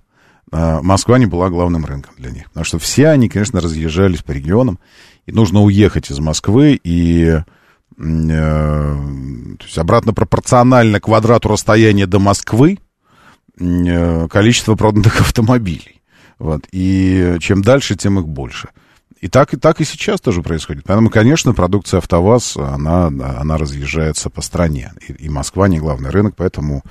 [0.50, 2.48] э, Москва не была главным рынком для них.
[2.48, 4.78] Потому что все они, конечно, разъезжались по регионам.
[5.26, 7.42] И нужно уехать из Москвы и э,
[7.96, 12.78] то есть обратно пропорционально квадрату расстояния до Москвы
[13.58, 16.02] э, количество проданных автомобилей.
[16.38, 16.66] Вот.
[16.72, 18.68] И чем дальше, тем их больше.
[19.20, 20.84] И так, и так и сейчас тоже происходит.
[20.86, 24.92] Поэтому, конечно, продукция АвтоВАЗ, она, она разъезжается по стране.
[25.08, 26.82] И, и Москва не главный рынок, поэтому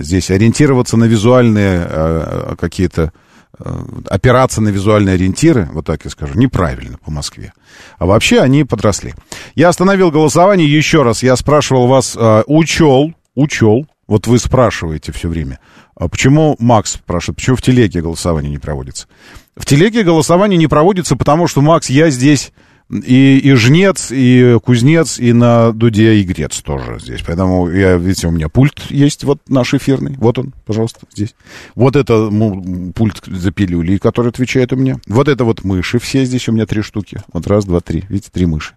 [0.00, 3.12] здесь ориентироваться на визуальные э, какие-то
[3.58, 7.52] э, опираться на визуальные ориентиры, вот так я скажу, неправильно по Москве.
[7.98, 9.14] А вообще они подросли.
[9.54, 11.22] Я остановил голосование еще раз.
[11.22, 15.58] Я спрашивал вас, э, учел, учел, вот вы спрашиваете все время,
[15.94, 19.08] а почему Макс спрашивает, почему в телеге голосование не проводится?
[19.56, 22.52] В телеге голосование не проводится, потому что, Макс, я здесь
[22.88, 27.20] и, и жнец, и кузнец, и на дуде игрец тоже здесь.
[27.26, 30.14] Поэтому, я, видите, у меня пульт есть вот наш эфирный.
[30.18, 31.34] Вот он, пожалуйста, здесь.
[31.74, 35.00] Вот это ну, пульт за пилюли, который отвечает у меня.
[35.08, 37.20] Вот это вот мыши все здесь у меня три штуки.
[37.32, 38.04] Вот раз, два, три.
[38.08, 38.74] Видите, три мыши.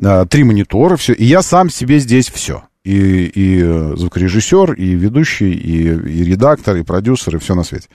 [0.00, 1.12] А, три монитора, все.
[1.12, 2.62] И я сам себе здесь все.
[2.84, 3.62] И, и
[3.96, 7.88] звукорежиссер, и ведущий, и, и редактор, и продюсер, и все на свете.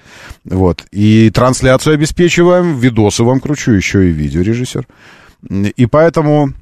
[0.44, 0.86] Вот.
[0.92, 4.86] И трансляцию обеспечиваем, видосы вам кручу, еще и видеорежиссер.
[5.50, 6.54] И поэтому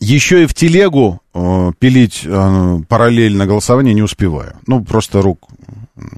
[0.00, 4.54] еще и в телегу э, пилить э, параллельно голосование не успеваю.
[4.66, 5.48] Ну, просто рук.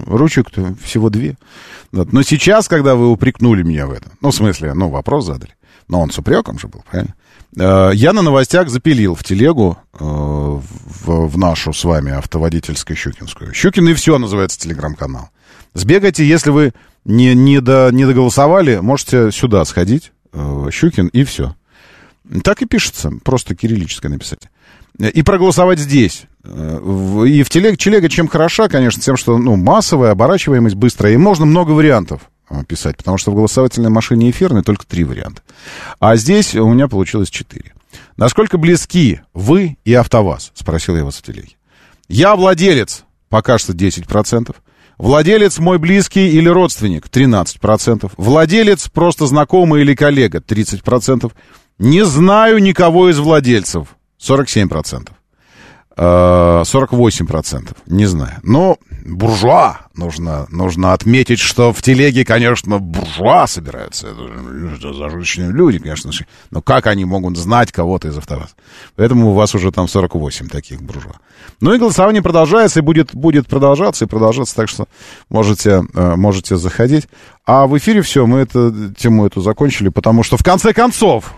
[0.05, 1.37] Ручек-то всего две.
[1.91, 2.11] Вот.
[2.11, 5.53] Но сейчас, когда вы упрекнули меня в этом, ну, в смысле, ну, вопрос задали,
[5.87, 7.15] но он с упреком же был, правильно?
[7.57, 10.61] Э, я на новостях запилил в телегу э, в,
[11.05, 13.53] в нашу с вами автоводительскую Щукинскую.
[13.53, 15.29] Щукин и все называется телеграм-канал.
[15.73, 16.73] Сбегайте, если вы
[17.05, 21.55] не, не, до, не доголосовали, можете сюда сходить, э, Щукин, и все.
[22.43, 24.41] Так и пишется, просто кириллическое написать.
[24.99, 26.23] И проголосовать здесь.
[26.43, 31.45] И в телег, телега чем хороша, конечно, тем, что ну, массовая, оборачиваемость быстрая, и можно
[31.45, 35.41] много вариантов а, писать, потому что в голосовательной машине эфирной только три варианта.
[35.99, 37.73] А здесь у меня получилось четыре.
[38.15, 40.51] Насколько близки вы и АвтоВАЗ?
[40.55, 41.55] Спросил я вас в телеге.
[42.07, 44.55] Я владелец, пока что 10%.
[44.97, 48.11] Владелец мой близкий или родственник 13%.
[48.17, 51.31] Владелец просто знакомый или коллега 30%.
[51.79, 53.87] Не знаю никого из владельцев.
[54.19, 55.09] 47%.
[55.99, 58.33] Э, 48%, не знаю.
[58.43, 64.07] Но буржуа, нужно, нужно отметить, что в телеге, конечно, буржуа собираются.
[64.07, 66.11] Это зажиточные люди, конечно.
[66.51, 68.51] Но как они могут знать кого-то из АвтоВАЗа?
[68.95, 71.15] Поэтому у вас уже там 48 таких буржуа.
[71.61, 74.87] Ну и голосование продолжается, и будет, будет продолжаться, и продолжаться, так что
[75.29, 77.07] можете, э, можете заходить.
[77.45, 81.33] А в эфире все, мы эту тему эту закончили, потому что в конце концов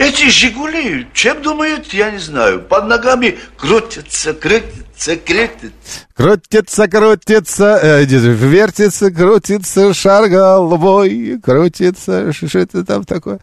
[0.00, 6.00] Эти «Жигули», чем думают, я не знаю, под ногами крутятся, крутятся, крутятся.
[6.16, 13.40] Крутится, крутится, э, вертится, крутится, шар головой, крутится, что это там такое?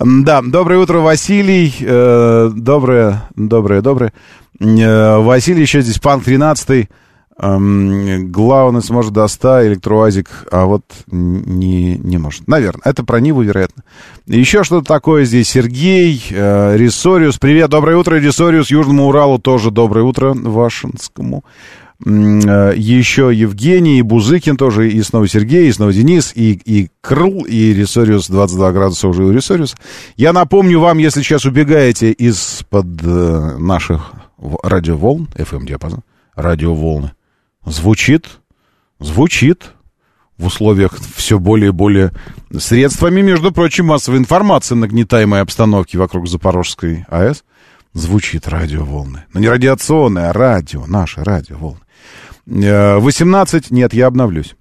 [0.00, 4.14] Да, доброе утро, Василий, э, доброе, доброе, доброе.
[4.60, 6.88] Э, Василий еще здесь, панк 13
[7.40, 12.48] Эм, главный сможет до 100, электроазик, а вот не, не может.
[12.48, 13.84] Наверное, это про Ниву, вероятно.
[14.26, 15.48] Еще что-то такое здесь.
[15.48, 17.38] Сергей, э, Рисориус.
[17.38, 18.72] Привет, доброе утро, Рисориус.
[18.72, 21.44] Южному Уралу тоже доброе утро, Вашинскому.
[22.04, 27.44] Э, Еще Евгений, и Бузыкин тоже, и снова Сергей, и снова Денис, и, и Крл,
[27.44, 29.76] и Рисориус, 22 градуса уже у Рисориуса.
[30.16, 34.12] Я напомню вам, если сейчас убегаете из-под э, наших
[34.64, 36.00] радиоволн, FM-диапазон,
[36.34, 37.12] радиоволны,
[37.70, 38.40] звучит,
[38.98, 39.72] звучит
[40.36, 42.12] в условиях все более и более
[42.56, 47.44] средствами, между прочим, массовой информации, нагнетаемой обстановки вокруг Запорожской АЭС,
[47.92, 49.24] звучит радиоволны.
[49.32, 51.80] Но не радиационные, а радио, наши радиоволны.
[52.46, 54.54] Э, 18, нет, я обновлюсь.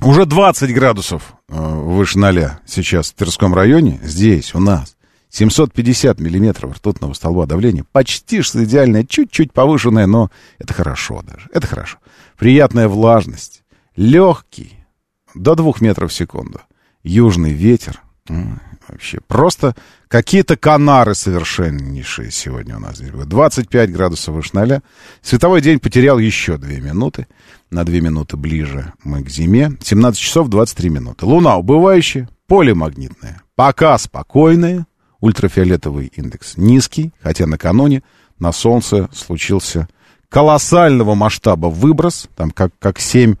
[0.00, 4.96] Уже 20 градусов э, выше ноля сейчас в Тверском районе, здесь, у нас.
[5.32, 7.84] 750 миллиметров ртутного столба давления.
[7.90, 11.48] Почти что идеальное, чуть-чуть повышенное, но это хорошо даже.
[11.54, 11.98] Это хорошо.
[12.38, 13.62] Приятная влажность.
[13.96, 14.84] Легкий.
[15.34, 16.60] До 2 метров в секунду.
[17.02, 18.02] Южный ветер.
[18.88, 19.74] Вообще просто
[20.08, 23.28] какие-то канары совершеннейшие сегодня у нас здесь будет.
[23.28, 24.82] 25 градусов выше ноля.
[25.22, 27.26] Световой день потерял еще 2 минуты.
[27.70, 29.72] На 2 минуты ближе мы к зиме.
[29.80, 31.24] 17 часов 23 минуты.
[31.24, 33.40] Луна убывающая, поле магнитное.
[33.54, 34.86] Пока спокойное.
[35.22, 38.02] Ультрафиолетовый индекс низкий, хотя накануне
[38.40, 39.88] на Солнце случился
[40.28, 43.36] колоссального масштаба выброс, там как, как 7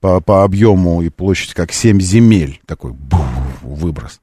[0.00, 3.20] по, по объему и площади, как 7 земель, такой бух,
[3.60, 4.22] выброс.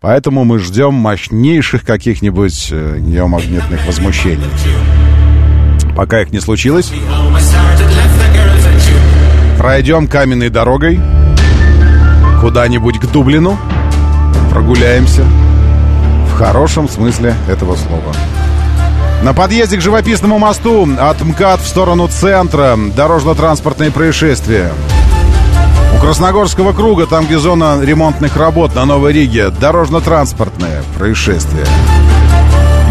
[0.00, 4.42] Поэтому мы ждем мощнейших каких-нибудь э, геомагнитных возмущений.
[5.94, 6.90] Пока их не случилось,
[9.58, 10.98] пройдем каменной дорогой
[12.40, 13.56] куда-нибудь к Дублину,
[14.50, 15.24] прогуляемся
[16.38, 18.14] хорошем смысле этого слова.
[19.24, 24.72] На подъезде к живописному мосту от МКАД в сторону центра дорожно-транспортные происшествия.
[25.96, 31.66] У Красногорского круга, там где зона ремонтных работ на Новой Риге, дорожно-транспортное происшествие.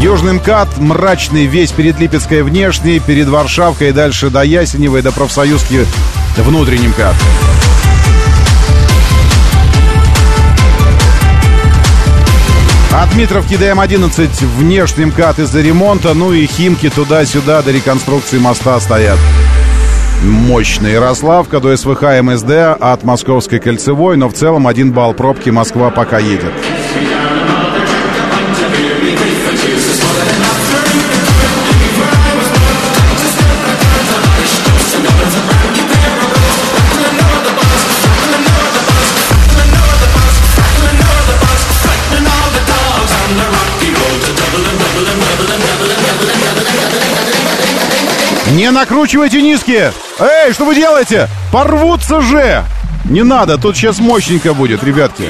[0.02, 5.86] Южный МКАД, мрачный весь перед Липецкой внешний, перед Варшавкой и дальше до Ясеневой, до Профсоюзки
[6.36, 7.16] внутренний МКАД.
[12.94, 18.80] От Дмитровки до М11 внешний МКАД из-за ремонта, ну и Химки туда-сюда до реконструкции моста
[18.80, 19.20] стоят.
[20.24, 25.92] Мощная Ярославка до СВХ МСД от Московской кольцевой, но в целом один балл пробки Москва
[25.92, 26.54] пока едет.
[48.58, 49.94] Не накручивайте низкие!
[50.18, 51.30] Эй, что вы делаете?
[51.54, 52.66] Порвутся же!
[53.06, 55.30] Не надо, тут сейчас мощненько будет, ребятки.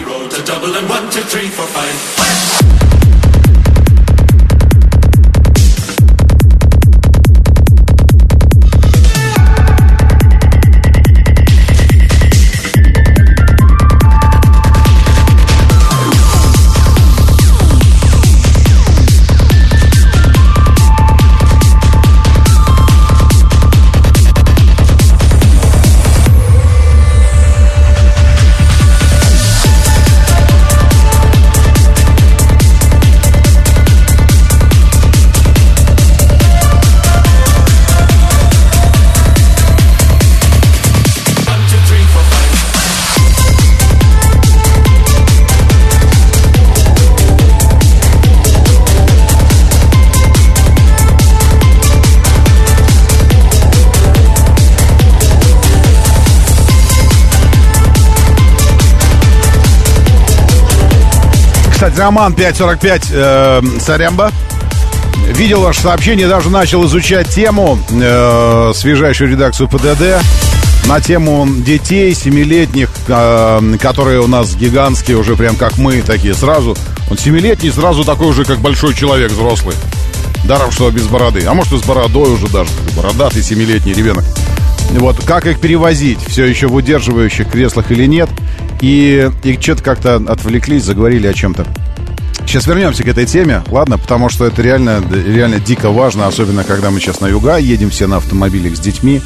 [61.97, 64.31] Роман 545 э, Сарямба.
[65.29, 70.23] Видел ваше сообщение, даже начал изучать тему, э, свежайшую редакцию ПДД,
[70.85, 76.77] на тему детей семилетних, э, которые у нас гигантские, уже прям как мы, такие сразу.
[77.09, 79.75] Он семилетний, сразу такой уже, как большой человек взрослый.
[80.45, 81.45] Даром, что без бороды.
[81.45, 82.69] А может, и с бородой уже даже.
[82.95, 84.23] Бородатый семилетний ребенок.
[84.91, 88.29] Вот, как их перевозить, все еще в удерживающих креслах или нет.
[88.81, 91.65] И, и что-то как-то отвлеклись, заговорили о чем-то.
[92.45, 96.91] Сейчас вернемся к этой теме, ладно, потому что это реально, реально дико важно, особенно когда
[96.91, 99.21] мы сейчас на юга едем все на автомобилях с детьми,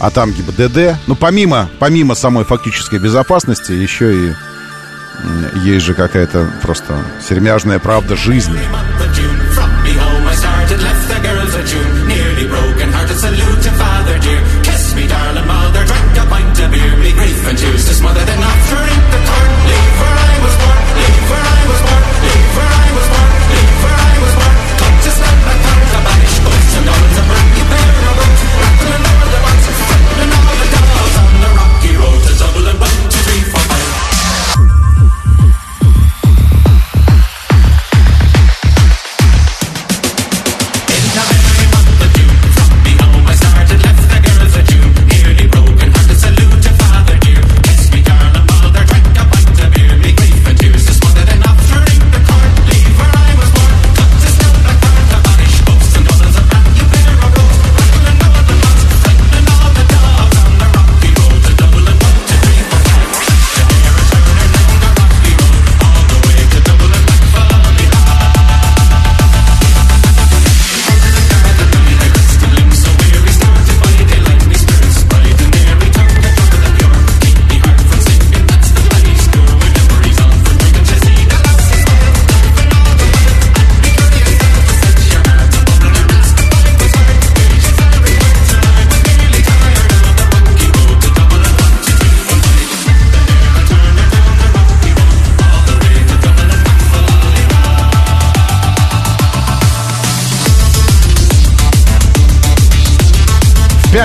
[0.00, 0.98] а там ГИБДД.
[1.06, 4.32] Ну, помимо, помимо самой фактической безопасности, еще и
[5.62, 8.58] есть же какая-то просто сермяжная правда жизни.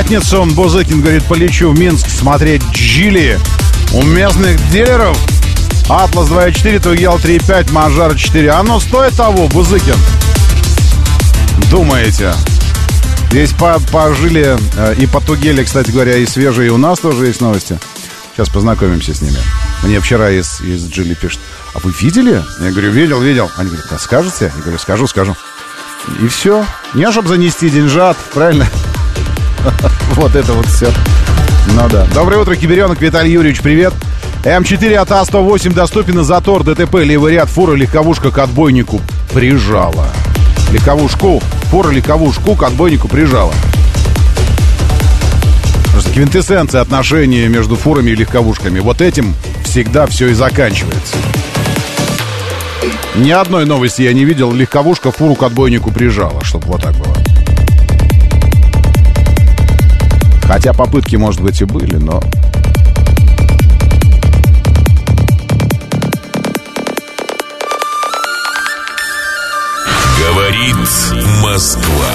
[0.03, 3.39] Пятницу Бузыкин говорит, полечу в Минск смотреть Джили
[3.93, 5.17] у местных дилеров.
[5.87, 8.51] Атлас 2.4, Тугел 3.5, Мажар 4.
[8.51, 9.95] Оно стоит того, Бузыкин?
[11.71, 12.33] Думаете?
[13.29, 17.39] Здесь по, пожили э, и по Тугеле, кстати говоря, и свежие, у нас тоже есть
[17.39, 17.79] новости.
[18.35, 19.37] Сейчас познакомимся с ними.
[19.83, 21.39] Мне вчера из, из Джили пишет,
[21.73, 22.43] а вы видели?
[22.59, 23.49] Я говорю, видел, видел.
[23.55, 24.51] Они говорят, а скажете?
[24.53, 25.37] Я говорю, скажу, скажу.
[26.21, 26.65] И все.
[26.93, 28.67] Не чтобы занести деньжат, правильно?
[30.15, 30.91] Вот это вот все.
[31.67, 32.05] Ну да.
[32.13, 33.01] Доброе утро, Киберенок.
[33.01, 33.93] Виталий Юрьевич, привет.
[34.43, 36.95] М4 от А108 доступен на затор ДТП.
[36.95, 39.01] Левый ряд фура легковушка к отбойнику
[39.33, 40.07] прижала.
[40.71, 43.53] Легковушку, фура легковушку к отбойнику прижала.
[45.91, 48.79] Просто квинтэссенция отношений между фурами и легковушками.
[48.79, 49.33] Вот этим
[49.63, 51.15] всегда все и заканчивается.
[53.15, 54.51] Ни одной новости я не видел.
[54.51, 57.22] Легковушка фуру к отбойнику прижала, чтобы вот так было.
[60.43, 62.21] Хотя попытки, может быть, и были, но...
[70.19, 70.75] Говорит
[71.41, 72.13] Москва.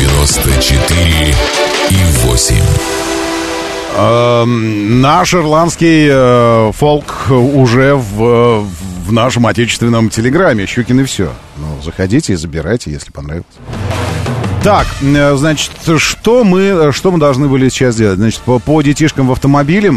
[0.00, 1.34] 94
[1.90, 2.56] и 8.
[3.96, 8.66] Эм, наш ирландский э, фолк уже в,
[9.06, 10.66] в нашем отечественном телеграме.
[10.66, 11.32] Щукин и все.
[11.56, 13.46] Ну, заходите и забирайте, если понравилось.
[14.64, 18.18] Так, э, значит, что мы, что мы должны были сейчас делать?
[18.18, 19.92] Значит, по, по детишкам в автомобиле,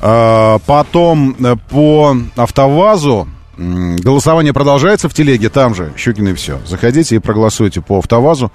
[0.00, 6.58] э, потом э, по автовазу, голосование продолжается в телеге, там же, Щукин и все.
[6.66, 8.50] Заходите и проголосуйте по автовазу.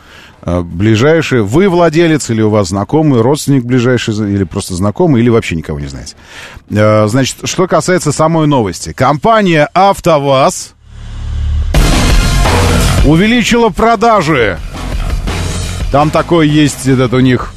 [0.46, 5.80] Ближайший, вы владелец или у вас знакомый, родственник ближайший, или просто знакомый, или вообще никого
[5.80, 6.16] не знаете.
[6.70, 8.92] Значит, что касается самой новости.
[8.92, 10.74] Компания «АвтоВАЗ»
[13.06, 14.58] увеличила продажи
[15.94, 17.54] там такой есть этот у них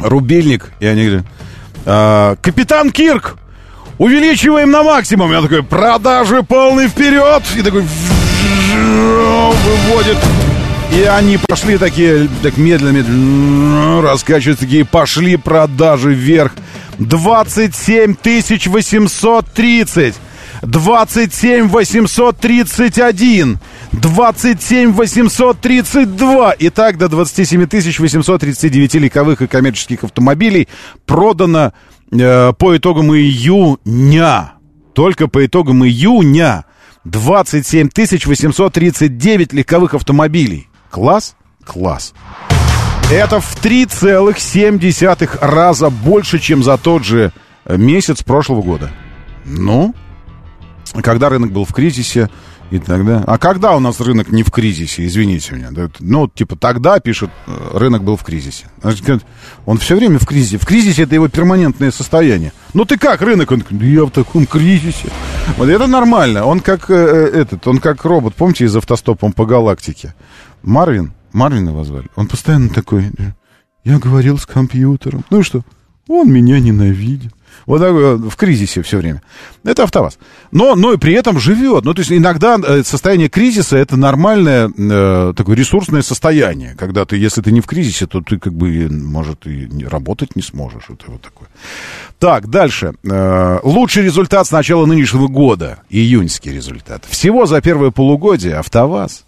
[0.00, 1.26] рубильник, и они говорят,
[1.84, 3.36] «А, капитан Кирк,
[3.98, 5.30] увеличиваем на максимум.
[5.30, 7.44] Я такой, продажи полный вперед.
[7.56, 7.84] И такой,
[8.72, 10.18] выводит.
[10.92, 16.50] И они пошли такие, так медленно, медленно, раскачиваются такие, пошли продажи вверх.
[16.98, 18.16] 27
[18.66, 20.14] 830.
[20.62, 23.58] 27 831.
[23.92, 26.54] 27 832.
[26.58, 30.68] Итак, до 27 839 легковых и коммерческих автомобилей
[31.04, 31.72] продано
[32.10, 34.52] э, по итогам июня.
[34.94, 36.64] Только по итогам июня
[37.04, 40.68] 27 839 легковых автомобилей.
[40.90, 41.36] Класс?
[41.64, 42.14] Класс.
[43.10, 47.32] Это в 3,7 раза больше, чем за тот же
[47.64, 48.90] э, месяц прошлого года.
[49.44, 49.94] Ну,
[51.02, 52.28] когда рынок был в кризисе,
[52.70, 53.22] и тогда...
[53.26, 55.70] А когда у нас рынок не в кризисе, извините меня?
[55.70, 58.66] Да, ну, типа, тогда, пишет, э, рынок был в кризисе.
[59.66, 60.58] Он все время в кризисе.
[60.58, 62.52] В кризисе это его перманентное состояние.
[62.74, 63.52] Ну, ты как, рынок?
[63.52, 65.10] Он говорит, я в таком кризисе.
[65.56, 66.44] Вот это нормально.
[66.44, 70.14] Он как э, э, этот, он как робот, помните, из автостопом по галактике?
[70.62, 72.08] Марвин, Марвина его звали.
[72.16, 73.12] Он постоянно такой,
[73.84, 75.24] я говорил с компьютером.
[75.30, 75.62] Ну и что?
[76.08, 77.32] Он меня ненавидит.
[77.64, 79.22] Вот такой в кризисе все время.
[79.64, 80.18] Это АвтоВАЗ.
[80.52, 81.84] Но, но и при этом живет.
[81.84, 86.74] Ну, то есть иногда э, состояние кризиса это нормальное э, такое ресурсное состояние.
[86.78, 90.42] Когда ты, если ты не в кризисе, то ты как бы, может, и работать не
[90.42, 90.84] сможешь.
[90.88, 91.48] Это вот такое.
[92.18, 92.94] Так, дальше.
[93.04, 95.78] Э, лучший результат с начала нынешнего года.
[95.90, 97.04] Июньский результат.
[97.08, 99.24] Всего за первое полугодие АвтоВАЗ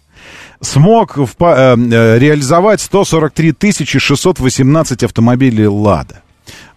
[0.61, 6.21] смог в, э, э, реализовать 143 618 автомобилей «Лада».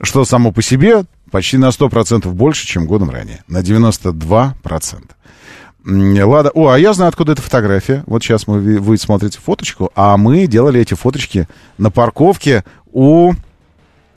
[0.00, 3.42] Что само по себе почти на 100% больше, чем годом ранее.
[3.48, 5.10] На 92%.
[6.24, 8.04] Лада, о, а я знаю, откуда эта фотография.
[8.06, 11.48] Вот сейчас мы, вы смотрите фоточку, а мы делали эти фоточки
[11.78, 13.32] на парковке у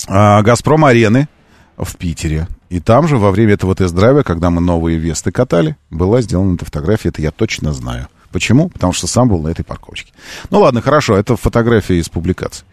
[0.08, 1.28] а, Газпром Арены
[1.76, 2.48] в Питере.
[2.70, 6.66] И там же во время этого тест-драйва, когда мы новые Весты катали, была сделана эта
[6.66, 8.08] фотография, это я точно знаю.
[8.32, 8.70] Почему?
[8.70, 10.12] Потому что сам был на этой парковочке.
[10.50, 12.66] Ну ладно, хорошо, это фотография из публикации.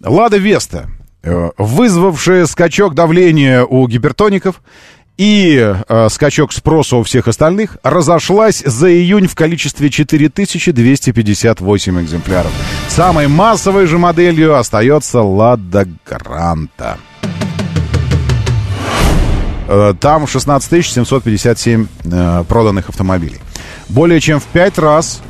[0.00, 0.90] Лада Веста
[1.26, 4.60] Э, вызвавшая скачок давления у гипертоников
[5.16, 12.52] и э, скачок спроса у всех остальных, разошлась за июнь в количестве 4258 экземпляров.
[12.88, 16.98] Самой массовой же моделью остается Лада Гранта.
[19.66, 23.40] Э, там 16 757 э, проданных автомобилей.
[23.88, 25.22] Более чем в 5 раз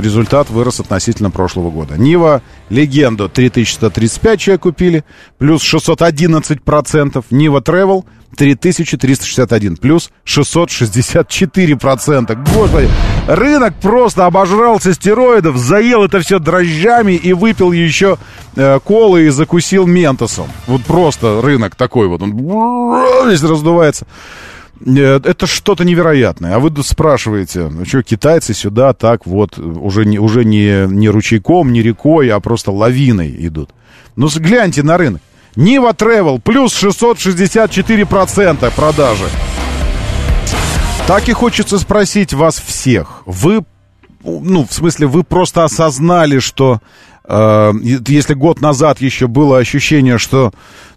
[0.00, 1.98] результат вырос относительно прошлого года.
[1.98, 5.04] Нива Легенду 3135 человек купили,
[5.38, 7.24] плюс 611%.
[7.30, 8.04] Нива Travel
[8.34, 12.54] 3361, плюс 664%.
[12.54, 12.90] Господи,
[13.26, 18.18] рынок просто обожрался стероидов, заел это все дрожжами и выпил еще
[18.56, 20.48] э, колы и закусил ментосом.
[20.66, 22.32] Вот просто рынок такой вот, он
[23.28, 24.06] весь раздувается.
[24.80, 26.56] Это что-то невероятное.
[26.56, 31.72] А вы спрашиваете, ну что, китайцы сюда так вот, уже не, уже не, не ручейком,
[31.72, 33.70] не рекой, а просто лавиной идут.
[34.16, 35.22] Ну, гляньте на рынок.
[35.56, 39.26] Нива Travel плюс 664% продажи.
[41.06, 43.22] Так и хочется спросить вас всех.
[43.26, 43.62] Вы,
[44.24, 46.80] ну, в смысле, вы просто осознали, что
[47.24, 50.52] э, если год назад еще было ощущение, что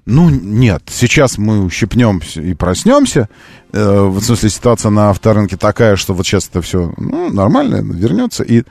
[0.07, 3.27] ну, нет, сейчас мы ущипнем и проснемся.
[3.73, 8.43] Э, в смысле, ситуация на авторынке такая, что вот сейчас это все ну, нормально, вернется.
[8.43, 8.63] И...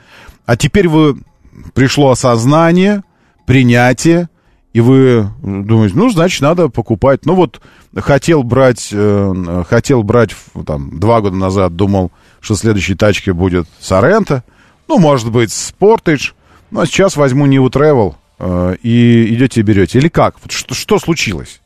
[0.47, 1.17] А теперь вы
[1.75, 3.03] пришло осознание,
[3.45, 4.29] принятие,
[4.73, 7.27] и вы думаете, ну, значит, надо покупать.
[7.27, 7.61] Ну, вот
[7.95, 10.31] хотел брать, э, хотел брать
[10.65, 12.11] там, два года назад, думал,
[12.41, 14.43] что следующей тачке будет Сорента,
[14.87, 16.33] ну, может быть, Sportage,
[16.71, 19.99] ну, а сейчас возьму New Travel, и идете и берете.
[19.99, 20.35] Или как?
[20.49, 21.61] Что, что случилось?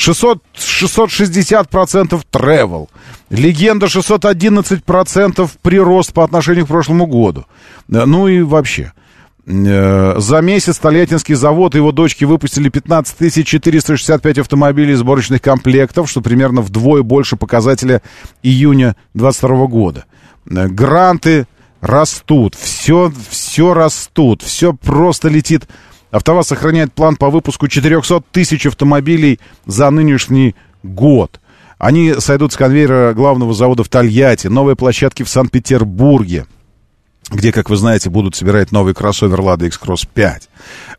[0.00, 2.88] 600, 660% travel.
[3.28, 7.44] Легенда 611% прирост по отношению к прошлому году.
[7.90, 8.92] Э, ну и вообще.
[9.46, 16.22] Э, за месяц Тольяттинский завод и его дочки выпустили 15 465 автомобилей сборочных комплектов, что
[16.22, 18.00] примерно вдвое больше показателя
[18.42, 20.04] июня 2022 года.
[20.46, 21.46] Гранты
[21.82, 25.68] растут, все, все растут, все просто летит
[26.10, 31.40] АвтоВАЗ сохраняет план по выпуску 400 тысяч автомобилей за нынешний год.
[31.78, 36.46] Они сойдут с конвейера главного завода в Тольятти, новые площадки в Санкт-Петербурге,
[37.30, 40.48] где, как вы знаете, будут собирать новый кроссовер Lada X-Cross 5.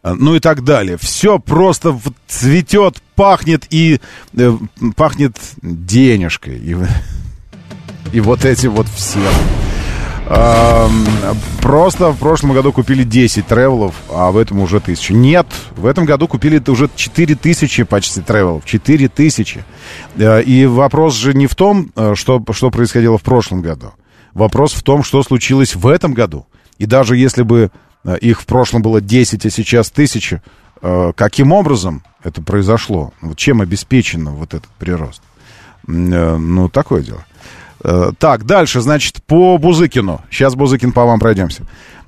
[0.04, 0.98] Ну и так далее.
[0.98, 4.00] Все просто цветет, пахнет и
[4.36, 4.58] э,
[4.96, 6.58] пахнет денежкой.
[6.58, 6.76] И,
[8.14, 9.20] и вот эти вот все.
[11.62, 15.14] Просто в прошлом году купили 10 тревелов, а в этом уже тысячу.
[15.14, 18.66] Нет, в этом году купили уже 4 тысячи почти тревелов.
[18.66, 19.64] 4 тысячи.
[20.16, 23.94] Э, и вопрос же не в том, э, что, что происходило в прошлом году.
[24.34, 26.46] Вопрос в том, что случилось в этом году.
[26.78, 27.72] И даже если бы
[28.04, 30.42] э, их в прошлом было 10, а сейчас тысяча,
[30.82, 33.14] каким образом это произошло?
[33.36, 35.22] Чем обеспечено вот этот прирост?
[35.86, 37.24] Ну, такое дело.
[37.84, 40.22] Э, так, дальше, значит, по Бузыкину.
[40.30, 41.64] Сейчас, Бузыкин, по вам пройдемся.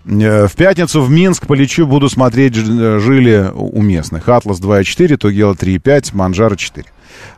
[0.05, 4.29] Э, в пятницу в Минск полечу, буду смотреть э, жили у местных.
[4.29, 6.85] Атлас 2.4, Тугела 3.5, Манжара 4.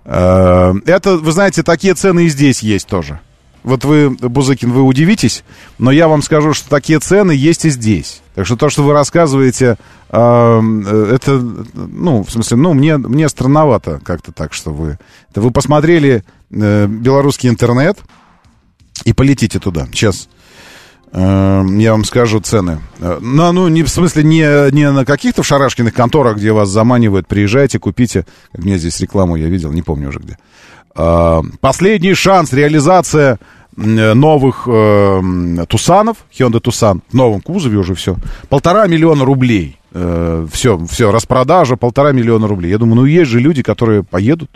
[0.05, 3.19] Это, вы знаете, такие цены и здесь есть тоже.
[3.63, 5.43] вот вы, Бузыкин, вы удивитесь,
[5.77, 8.21] но я вам скажу, что такие цены есть и здесь.
[8.35, 9.77] Так что то, что вы рассказываете,
[10.09, 11.43] это,
[11.73, 14.97] ну, в смысле, ну, мне, мне странновато как-то так, что вы...
[15.29, 17.97] Это вы посмотрели белорусский интернет
[19.05, 19.87] и полетите туда.
[19.93, 20.27] Сейчас
[21.13, 22.79] э, я вам скажу цены.
[22.99, 26.69] Э, ну, ну, не в смысле не, не на каких-то в шарашкиных конторах, где вас
[26.69, 28.25] заманивают, приезжайте, купите.
[28.51, 30.37] Как мне здесь рекламу я видел, не помню уже где.
[30.95, 33.39] Э, последний шанс, реализация
[33.77, 38.17] э, новых э, Тусанов, Hyundai Тусан, в новом кузове уже все.
[38.49, 39.79] Полтора миллиона рублей.
[39.97, 42.71] Э, все, все, распродажа, полтора миллиона рублей.
[42.71, 44.49] Я думаю, ну есть же люди, которые поедут.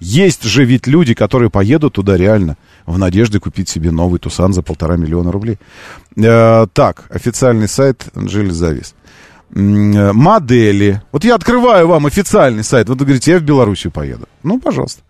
[0.00, 2.56] Есть же ведь люди, которые поедут туда реально
[2.86, 5.58] в надежде купить себе новый Тусан за полтора миллиона рублей.
[6.16, 8.94] Э, так, официальный сайт Анжели Завис.
[9.54, 11.02] М, Модели.
[11.12, 12.88] Вот я открываю вам официальный сайт.
[12.88, 14.26] Вот вы говорите, я в Белоруссию поеду.
[14.42, 15.02] Ну, пожалуйста.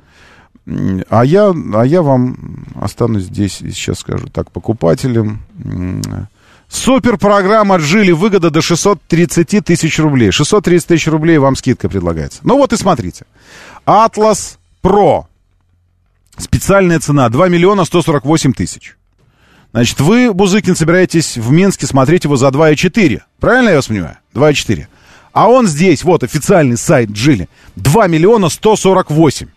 [1.08, 4.26] А я, а я вам останусь здесь и сейчас скажу.
[4.28, 5.42] Так, покупателям...
[6.68, 8.12] Супер программа Джили.
[8.12, 10.30] Выгода до 630 тысяч рублей.
[10.30, 12.38] 630 тысяч рублей вам скидка предлагается.
[12.44, 13.26] Ну вот и смотрите.
[13.84, 15.28] Атлас Про.
[16.36, 18.96] Специальная цена 2 миллиона 148 тысяч.
[19.72, 23.22] Значит, вы, Бузыкин, собираетесь в Минске смотреть его за 2,4.
[23.38, 24.16] Правильно я вас понимаю?
[24.34, 24.86] 2,4.
[25.32, 27.48] А он здесь, вот официальный сайт Джили.
[27.76, 29.48] 2 миллиона 148.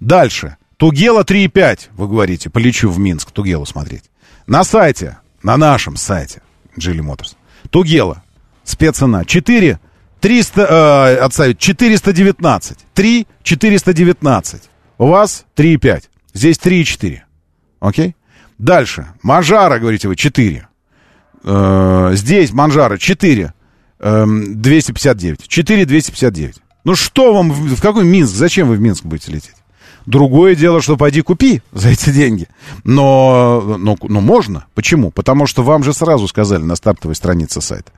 [0.00, 0.56] Дальше.
[0.76, 2.48] Тугела 3,5, вы говорите.
[2.48, 4.04] Полечу в Минск Тугелу смотреть.
[4.46, 6.40] На сайте, на нашем сайте
[6.78, 7.36] Джили Моторс.
[7.70, 8.22] Тугела.
[8.64, 9.80] Спеццена 4
[10.20, 12.78] 300, э, отставить, 419.
[12.94, 14.62] 3 419.
[14.98, 16.04] У вас 3,5.
[16.34, 17.20] Здесь 3,4.
[17.80, 18.16] Окей?
[18.58, 19.08] Дальше.
[19.22, 20.68] Манжара, говорите вы, 4.
[21.44, 23.52] Э, здесь Манжара 4.
[24.00, 25.48] эм, 259.
[25.48, 26.56] 4 259.
[26.84, 28.34] Ну что вам, в какой Минск?
[28.34, 29.54] Зачем вы в Минск будете лететь?
[30.06, 32.48] Другое дело, что пойди купи за эти деньги.
[32.84, 34.66] Но, но, но можно.
[34.74, 35.10] Почему?
[35.10, 37.92] Потому что вам же сразу сказали на стартовой странице сайта.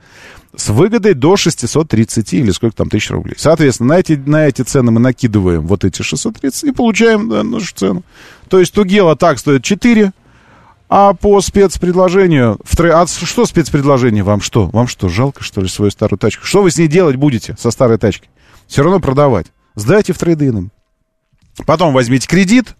[0.55, 3.35] С выгодой до 630 или сколько там тысяч рублей.
[3.37, 7.73] Соответственно, на эти, на эти цены мы накидываем вот эти 630 и получаем да, нашу
[7.73, 8.03] цену.
[8.49, 10.11] То есть Тугела так стоит 4,
[10.89, 12.59] а по спецпредложению...
[12.65, 14.23] В А что спецпредложение?
[14.23, 14.67] Вам что?
[14.67, 16.45] Вам что, жалко, что ли, свою старую тачку?
[16.45, 18.29] Что вы с ней делать будете, со старой тачкой?
[18.67, 19.47] Все равно продавать.
[19.75, 20.69] Сдайте в трейдином.
[21.65, 22.75] Потом возьмите кредит,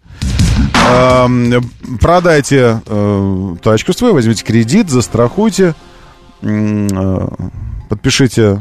[0.90, 1.70] эм,
[2.00, 5.91] продайте э, тачку свою, возьмите кредит, застрахуйте, э,
[7.88, 8.60] подпишите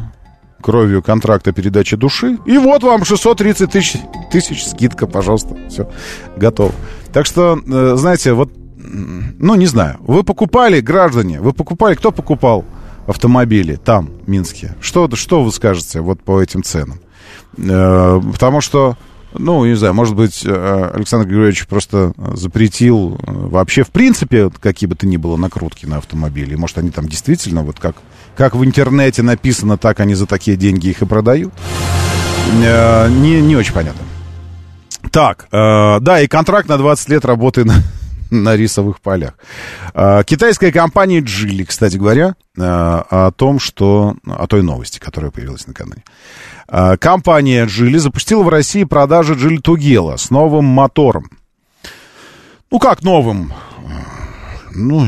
[0.61, 2.37] кровью контракт о передаче души.
[2.45, 3.99] И вот вам 630 тысяч,
[4.31, 5.57] тысяч скидка, пожалуйста.
[5.69, 5.89] Все,
[6.37, 6.71] готово.
[7.11, 12.63] Так что, э, знаете, вот, ну, не знаю, вы покупали, граждане, вы покупали, кто покупал
[13.07, 14.75] автомобили там, в Минске?
[14.79, 16.99] Что, что вы скажете вот по этим ценам?
[17.57, 18.97] Э, потому что,
[19.33, 24.87] ну, не знаю, может быть, э, Александр Григорьевич просто запретил э, вообще, в принципе, какие
[24.87, 26.55] бы то ни было накрутки на автомобили.
[26.55, 27.95] Может, они там действительно, вот как,
[28.35, 31.53] как в интернете написано, так они за такие деньги их и продают.
[32.63, 34.01] Э, Не, не очень понятно.
[35.09, 37.75] Так, э, да, и контракт на 20 лет работы на,
[38.41, 39.33] на рисовых полях.
[39.93, 44.15] Э, китайская компания Джили, кстати говоря, э, о том, что...
[44.25, 46.03] О той новости, которая появилась накануне.
[46.67, 51.29] Э, компания Джили запустила в России продажи Джили Тугела с новым мотором.
[52.71, 53.53] Ну, как новым?
[54.73, 55.05] Ну,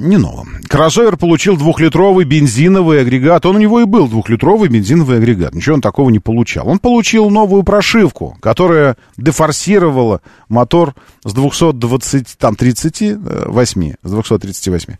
[0.00, 0.60] не новым.
[0.68, 3.46] Кроссовер получил двухлитровый бензиновый агрегат.
[3.46, 5.54] Он у него и был двухлитровый бензиновый агрегат.
[5.54, 6.68] Ничего он такого не получал.
[6.68, 10.94] Он получил новую прошивку, которая дефорсировала мотор
[11.24, 14.94] с 220, там, 38, с 238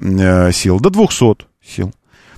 [0.00, 1.92] э, сил до 200 сил.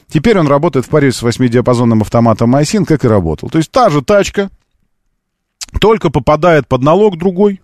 [0.09, 3.49] Теперь он работает в паре с 8-диапазонным автоматом Айсин, как и работал.
[3.49, 4.51] То есть та же тачка,
[5.81, 7.61] только попадает под налог другой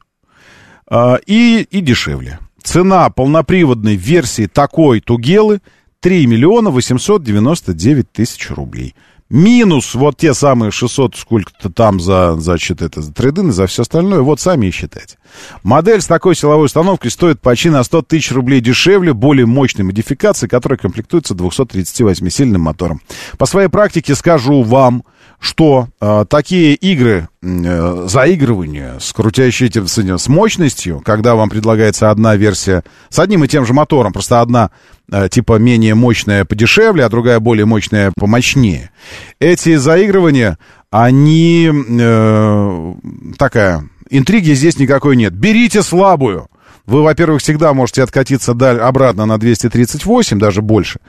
[0.88, 2.38] а, и, и дешевле.
[2.66, 5.60] Цена полноприводной версии такой Тугелы
[6.00, 8.96] 3 миллиона 899 тысяч рублей.
[9.30, 13.82] Минус вот те самые 600 сколько-то там за, значит, это, за трейдин и за все
[13.82, 14.20] остальное.
[14.22, 15.16] Вот сами и считайте.
[15.62, 20.48] Модель с такой силовой установкой стоит почти на 100 тысяч рублей дешевле, более мощной модификации,
[20.48, 23.00] которая комплектуется 238-сильным мотором.
[23.38, 25.04] По своей практике скажу вам,
[25.38, 32.36] что э, такие игры, э, заигрывания с крутящей с, с мощностью, когда вам предлагается одна
[32.36, 34.70] версия с одним и тем же мотором, просто одна
[35.10, 38.90] э, типа менее мощная подешевле, а другая более мощная помощнее.
[39.38, 40.58] Эти заигрывания,
[40.90, 42.94] они э,
[43.38, 45.34] такая интриги здесь никакой нет.
[45.34, 46.48] Берите слабую.
[46.86, 51.00] Вы, во-первых, всегда можете откатиться даль- обратно на 238, даже больше.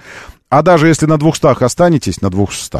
[0.49, 2.77] А даже если на 200 останетесь, на 200,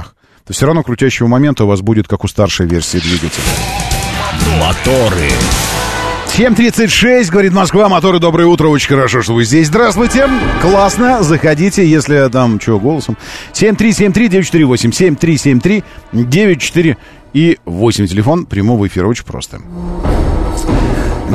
[0.48, 3.44] то все равно крутящего момента у вас будет, как у старшей версии двигателя.
[4.60, 5.30] Моторы.
[6.28, 9.68] 7.36, говорит Москва, моторы, доброе утро, очень хорошо, что вы здесь.
[9.68, 10.30] Здравствуйте,
[10.62, 13.18] классно, заходите, если там, что, голосом.
[13.54, 15.82] 7373948,
[16.14, 16.98] 7373948
[17.34, 19.60] и 8, телефон прямого эфира, очень просто.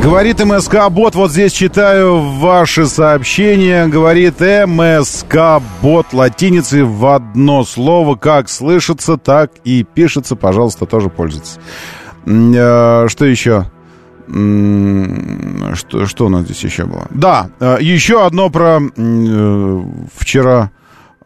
[0.01, 3.87] Говорит МСК Бот, вот здесь читаю ваши сообщения.
[3.87, 8.17] Говорит МСК Бот латиницей в одно слово.
[8.17, 10.35] Как слышится, так и пишется.
[10.35, 11.59] Пожалуйста, тоже пользуйтесь.
[12.27, 13.67] Э, Что еще?
[14.29, 17.07] Что, что у нас здесь еще было?
[17.11, 19.83] Да, э, еще одно про э,
[20.17, 20.71] вчера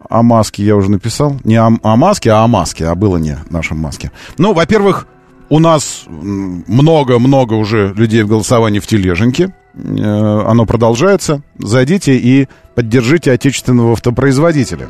[0.08, 1.36] о маске я уже написал.
[1.44, 2.86] Не о, о маске, а о маске.
[2.86, 4.10] А было не нашем маске.
[4.38, 5.06] Ну, во-первых,
[5.48, 9.54] у нас много-много уже людей в голосовании в тележеньке.
[9.74, 11.42] Э, Оно продолжается.
[11.58, 14.88] Зайдите и поддержите отечественного автопроизводителя.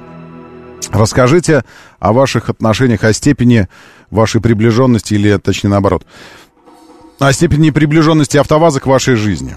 [0.90, 1.64] Расскажите
[1.98, 3.68] о ваших отношениях, о степени
[4.10, 6.06] вашей приближенности или, точнее, наоборот,
[7.18, 9.56] о степени приближенности АвтоВАЗа к вашей жизни.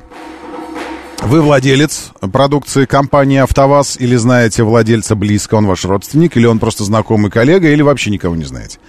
[1.22, 6.86] Вы владелец продукции компании АвтоВАЗ или знаете владельца близко, он ваш родственник, или он просто
[6.86, 8.80] знакомый коллега, или вообще никого не знаете.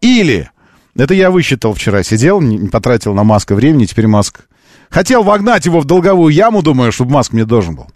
[0.00, 0.50] Или,
[0.96, 4.46] это я высчитал вчера, сидел, не потратил на Маска времени, теперь Маск...
[4.90, 7.88] Хотел вогнать его в долговую яму, думаю, чтобы Маск мне должен был.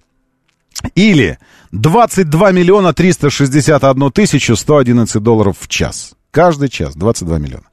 [0.95, 1.39] Или
[1.73, 6.15] 22 миллиона 361 тысячу 111 долларов в час.
[6.31, 7.65] Каждый час 22 миллиона.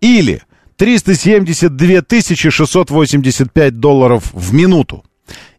[0.00, 0.42] Или
[0.76, 5.04] 372 тысячи 685 долларов в минуту.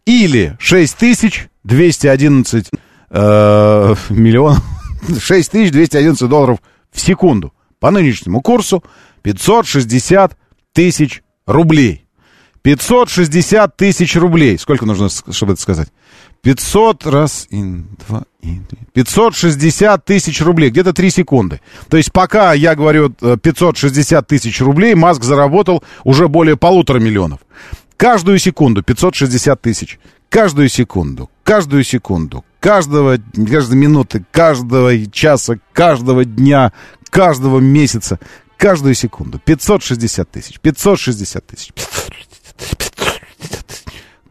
[0.06, 2.70] Или 6211
[3.10, 4.64] э, миллионов...
[5.22, 6.60] 6211 долларов
[6.92, 7.54] в секунду.
[7.80, 8.84] По нынешнему курсу
[9.24, 10.38] 560
[10.74, 12.06] тысяч рублей.
[12.62, 14.58] 560 тысяч рублей.
[14.60, 15.88] Сколько нужно, чтобы это сказать?
[16.42, 17.64] 500 раз, и
[18.08, 18.80] два, и три.
[18.94, 21.62] 560 тысяч рублей, где-то 3 секунды.
[21.90, 27.40] То есть пока я говорю э, 560 тысяч рублей, Маск заработал уже более полутора миллионов.
[27.96, 30.00] Каждую секунду 560 тысяч.
[30.30, 33.18] Каждую секунду, каждую секунду, каждого,
[33.50, 36.74] каждой минуты, каждого часа, каждого дня,
[37.10, 38.20] каждого месяца,
[38.58, 39.40] каждую секунду.
[39.40, 41.72] 560 тысяч, 560 тысяч.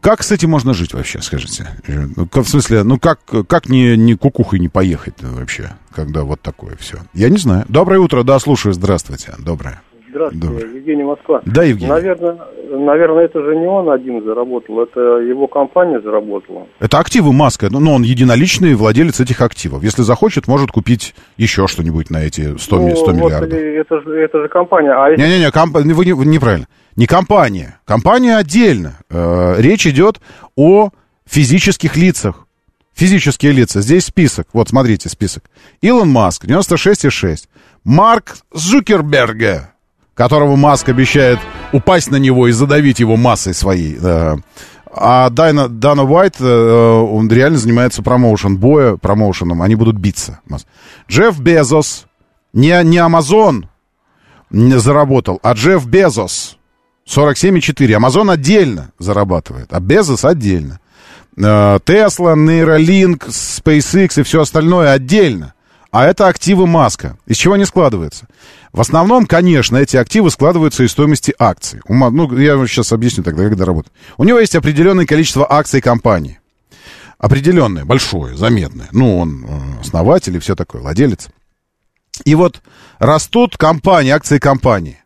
[0.01, 1.67] Как с этим можно жить вообще, скажите?
[1.87, 6.77] Ну, В смысле, ну как, как не, не кукухой не поехать вообще, когда вот такое
[6.77, 6.99] все?
[7.13, 7.65] Я не знаю.
[7.67, 9.33] Доброе утро, да, слушаю, здравствуйте.
[9.39, 9.81] Доброе.
[10.17, 10.75] Здравствуйте, Доброе.
[10.75, 11.41] Евгений Москва.
[11.45, 11.89] Да, Евгений.
[11.89, 12.37] Наверное,
[12.71, 16.67] наверное, это же не он один заработал, это его компания заработала.
[16.79, 19.83] Это активы Маска, ну, он единоличный владелец этих активов.
[19.83, 23.53] Если захочет, может купить еще что-нибудь на эти 100, ми- 100 Ну, миллиардов.
[23.53, 24.91] это же, это же компания.
[24.91, 26.67] А если- Не-не-не, комп- вы, не- вы неправильно.
[26.95, 27.79] Не компания.
[27.85, 28.97] Компания отдельно.
[29.09, 30.19] Э, речь идет
[30.55, 30.89] о
[31.29, 32.47] физических лицах.
[32.95, 33.81] Физические лица.
[33.81, 34.47] Здесь список.
[34.53, 35.43] Вот, смотрите, список.
[35.81, 37.47] Илон Маск, 96,6.
[37.83, 39.73] Марк Зукерберга,
[40.17, 41.39] которого Маск обещает
[41.71, 43.97] упасть на него и задавить его массой своей.
[44.91, 49.61] а Дайна, Дана Уайт, э, он реально занимается промоушен боя, промоушеном.
[49.61, 50.39] Они будут биться.
[51.07, 52.07] Джефф Безос,
[52.51, 53.69] не, не Амазон,
[54.49, 56.57] не заработал, а Джефф Безос
[57.07, 57.93] 47,4.
[57.93, 60.79] Амазон отдельно зарабатывает, а Безос отдельно.
[61.37, 65.53] Э, Tesla, Neuralink, SpaceX и все остальное отдельно.
[65.91, 67.17] А это активы Маска.
[67.25, 68.27] Из чего они складываются?
[68.73, 71.81] В основном, конечно, эти активы складываются из стоимости акций.
[71.87, 73.93] Ну, я сейчас объясню тогда, как это работает.
[74.17, 76.39] У него есть определенное количество акций компании.
[77.17, 78.89] Определенное, большое, заметное.
[78.91, 81.29] Ну, он э, основатель и все такое, владелец.
[82.25, 82.61] И вот
[82.99, 84.99] растут компании, акции компании.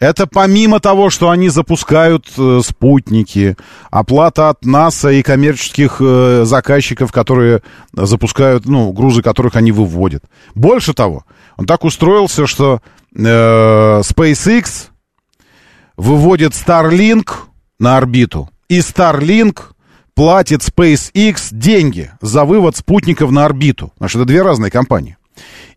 [0.00, 3.56] Это помимо того, что они запускают э, спутники,
[3.90, 7.62] оплата от НАСА и коммерческих э, заказчиков, которые
[7.92, 10.22] запускают, ну, грузы которых они выводят.
[10.54, 11.24] Больше того,
[11.56, 12.80] он так устроился, что
[13.12, 14.86] э, SpaceX
[15.96, 17.30] выводит Starlink
[17.80, 19.62] на орбиту, и Starlink
[20.14, 23.92] платит SpaceX деньги за вывод спутников на орбиту.
[23.98, 25.16] Потому это две разные компании.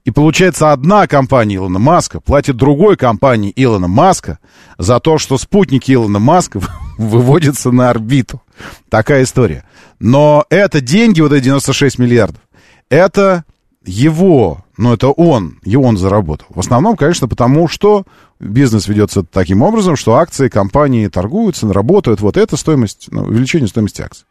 [0.03, 4.39] И получается, одна компания Илона Маска платит другой компании Илона Маска
[4.77, 6.59] за то, что спутники Илона Маска
[6.97, 8.41] выводятся на орбиту.
[8.89, 9.63] Такая история.
[9.99, 12.41] Но это деньги, вот эти 96 миллиардов,
[12.89, 13.45] это
[13.85, 16.47] его, ну это он, и он заработал.
[16.49, 18.05] В основном, конечно, потому что
[18.39, 22.21] бизнес ведется таким образом, что акции компании торгуются, работают.
[22.21, 24.25] Вот это стоимость, ну, увеличение стоимости акций.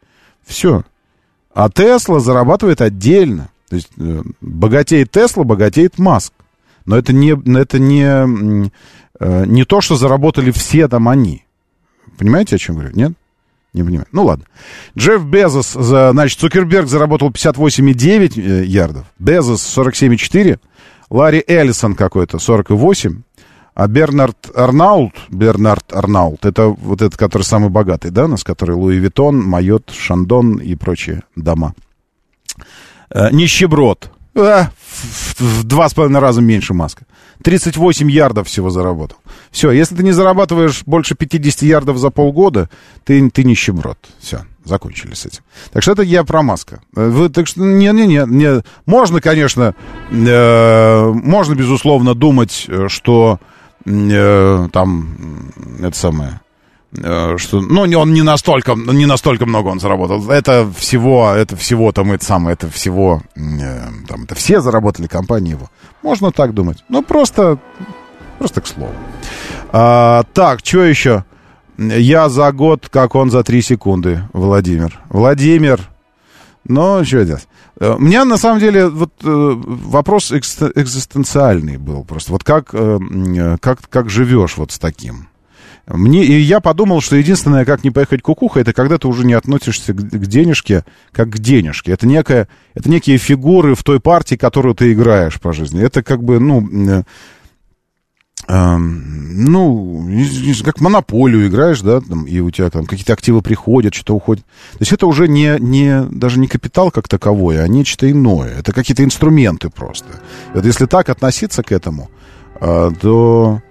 [0.45, 0.83] Все.
[1.53, 3.49] А Тесла зарабатывает отдельно.
[3.71, 6.33] То есть э, богатеет Тесла, богатеет Маск.
[6.85, 11.45] Но это не, это не, э, не то, что заработали все там они.
[12.17, 12.93] Понимаете, о чем говорю?
[12.93, 13.13] Нет?
[13.71, 14.07] Не понимаю.
[14.11, 14.43] Ну ладно.
[14.97, 19.05] Джефф Безос, значит, Цукерберг заработал 58,9 э, ярдов.
[19.19, 20.59] Безос 47,4.
[21.09, 23.21] Ларри Эллисон какой-то 48.
[23.73, 28.75] А Бернард Арнаулт, Бернард Арнаулт, это вот этот, который самый богатый, да, у нас, который
[28.75, 31.73] Louis Vuitton, Moët, Chandon и прочие дома.
[33.13, 34.11] Э, нищеброд.
[34.35, 34.65] Э,
[35.37, 37.05] в, два с половиной раза меньше Маска.
[37.43, 39.17] 38 ярдов всего заработал.
[39.51, 42.69] Все, если ты не зарабатываешь больше 50 ярдов за полгода,
[43.03, 43.97] ты, ты нищеброд.
[44.19, 45.41] Все, закончили с этим.
[45.73, 46.81] Так что это я про Маска.
[46.95, 48.63] Э, Вы, так что, не-не-не, не.
[48.85, 49.75] можно, конечно,
[50.09, 53.39] э, можно, безусловно, думать, что
[53.85, 55.51] э, там,
[55.81, 56.39] это самое,
[56.93, 60.29] что, ну, он не настолько, не настолько много он заработал.
[60.29, 65.51] Это всего, это всего там, это самое, это всего, э, там, это все заработали компании
[65.51, 65.69] его.
[66.03, 66.83] Можно так думать.
[66.89, 67.59] Ну, просто,
[68.39, 68.93] просто к слову.
[69.71, 71.23] А, так, что еще?
[71.77, 74.99] Я за год, как он за три секунды, Владимир.
[75.09, 75.79] Владимир,
[76.65, 77.47] ну, что делать?
[77.79, 82.33] Э, У меня, на самом деле, вот э, вопрос экзистенциальный был просто.
[82.33, 85.30] Вот как, э, э, как, как живешь вот с таким?
[85.87, 89.33] Мне, и я подумал, что единственное, как не поехать кукуха, это когда ты уже не
[89.33, 91.91] относишься к, к денежке, как к денежке.
[91.91, 95.81] Это, некая, это некие фигуры в той партии, которую ты играешь по жизни.
[95.81, 97.03] Это как бы, ну,
[98.47, 100.07] эм, ну,
[100.63, 104.45] как монополию играешь, да, там, и у тебя там какие-то активы приходят, что-то уходит.
[104.73, 108.59] То есть это уже не, не, даже не капитал как таковой, а нечто иное.
[108.59, 110.07] Это какие-то инструменты просто.
[110.53, 112.11] Вот если так относиться к этому,
[112.59, 113.61] э, то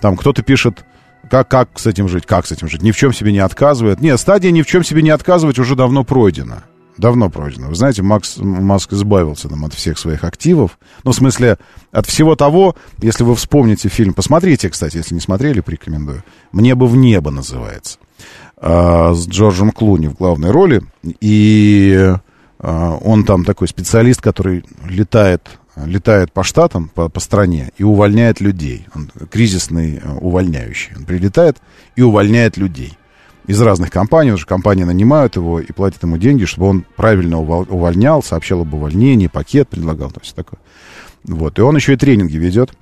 [0.00, 0.84] там кто-то пишет,
[1.30, 4.00] как, как с этим жить, как с этим жить, ни в чем себе не отказывает.
[4.00, 6.64] Нет, стадия ни в чем себе не отказывать уже давно пройдена.
[6.96, 7.68] Давно пройдено.
[7.68, 10.78] Вы знаете, Макс, Маск избавился там, от всех своих активов.
[11.02, 11.58] Ну, в смысле,
[11.90, 16.22] от всего того, если вы вспомните фильм, посмотрите, кстати, если не смотрели, порекомендую.
[16.52, 17.98] «Мне бы в небо» называется.
[18.56, 20.82] А, с Джорджем Клуни в главной роли.
[21.20, 22.14] И
[22.60, 28.40] а, он там такой специалист, который летает, летает по штатам, по, по стране и увольняет
[28.40, 28.86] людей.
[28.94, 30.92] Он кризисный э, увольняющий.
[30.96, 31.58] Он прилетает
[31.96, 32.96] и увольняет людей
[33.46, 37.66] из разных компаний, что компании нанимают его и платят ему деньги, чтобы он правильно увол-
[37.68, 40.60] увольнял, сообщал об увольнении, пакет предлагал, то есть такое.
[41.24, 41.58] Вот.
[41.58, 42.72] И он еще и тренинги ведет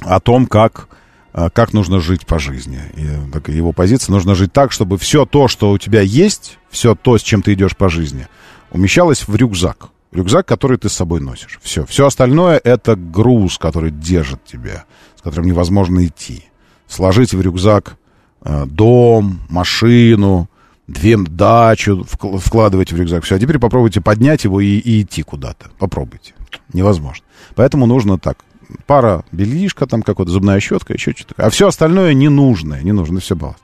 [0.00, 0.88] о том, как,
[1.32, 2.80] а, как нужно жить по жизни.
[2.96, 6.94] И такая его позиция, нужно жить так, чтобы все то, что у тебя есть, все
[6.94, 8.26] то, с чем ты идешь по жизни,
[8.70, 9.90] умещалось в рюкзак.
[10.10, 11.58] Рюкзак, который ты с собой носишь.
[11.62, 11.84] Все.
[11.86, 14.84] Все остальное это груз, который держит тебя,
[15.16, 16.44] с которым невозможно идти.
[16.86, 17.96] Сложите в рюкзак
[18.42, 20.48] э, дом, машину,
[20.86, 23.24] две дачу вкл- вкладывайте в рюкзак.
[23.24, 25.70] Все, а теперь попробуйте поднять его и, и идти куда-то.
[25.78, 26.34] Попробуйте.
[26.72, 27.24] Невозможно.
[27.54, 28.38] Поэтому нужно так.
[28.86, 31.34] Пара бельишка, там какая-то зубная щетка, еще что-то.
[31.36, 33.62] А все остальное ненужное, не нужно, все балласт.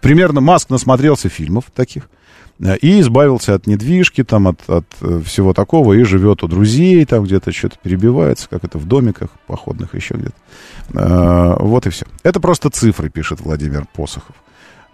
[0.00, 2.08] Примерно Маск насмотрелся фильмов таких
[2.60, 7.24] и избавился от недвижки, там, от, от э, всего такого, и живет у друзей, там
[7.24, 10.34] где-то что-то перебивается, как это в домиках походных еще где-то.
[10.94, 12.06] Э, Вот и все.
[12.22, 14.36] Это просто цифры, пишет Владимир Посохов.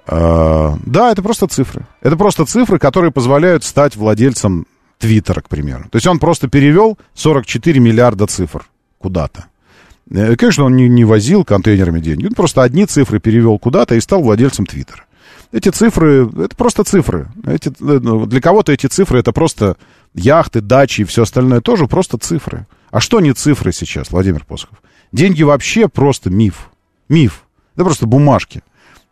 [0.07, 1.87] Э, Да, это просто цифры.
[2.01, 4.67] Это просто цифры, которые позволяют стать владельцем
[4.99, 5.85] Твиттера, к примеру.
[5.91, 8.65] То есть он просто перевел 44 миллиарда цифр
[8.99, 9.45] куда-то.
[10.11, 12.27] Э, Конечно, он не, не возил контейнерами деньги.
[12.27, 15.05] Он просто одни цифры перевел куда-то и стал владельцем Твиттера.
[15.51, 17.29] Эти цифры, это просто цифры.
[17.47, 17.73] Эти, э,
[18.03, 19.77] ну, для кого-то эти цифры это просто
[20.15, 22.67] яхты, дачи и все остальное тоже просто цифры.
[22.91, 24.79] А что не цифры сейчас, Владимир Посков?
[25.11, 26.71] Деньги вообще просто миф.
[27.09, 27.45] Миф.
[27.75, 28.63] Это просто бумажки.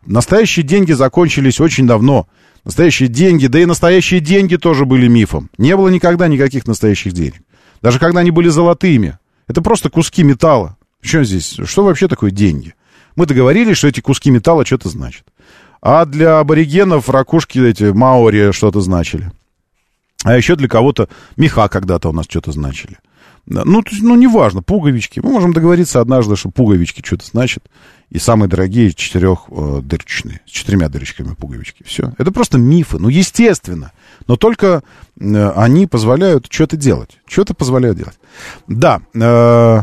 [0.05, 2.27] Настоящие деньги закончились очень давно.
[2.63, 5.49] Настоящие деньги, да и настоящие деньги тоже были мифом.
[5.57, 7.41] Не было никогда никаких настоящих денег.
[7.81, 9.17] Даже когда они были золотыми.
[9.47, 10.77] Это просто куски металла.
[11.01, 11.57] Что здесь?
[11.65, 12.75] Что вообще такое деньги?
[13.15, 15.23] Мы договорились, что эти куски металла что-то значат.
[15.81, 19.31] А для аборигенов ракушки эти маори что-то значили.
[20.23, 22.97] А еще для кого-то меха когда-то у нас что-то значили.
[23.45, 25.21] Ну, то есть, ну, неважно, пуговички.
[25.21, 27.63] Мы можем договориться однажды, что пуговички что-то значат.
[28.09, 31.83] И самые дорогие четырехдырочные, с четырьмя дырочками пуговички.
[31.83, 32.13] Все.
[32.17, 32.99] Это просто мифы.
[32.99, 33.93] Ну, естественно.
[34.27, 34.83] Но только
[35.19, 37.19] э, они позволяют что-то делать.
[37.25, 38.19] Что-то позволяют делать.
[38.67, 39.81] Да, э,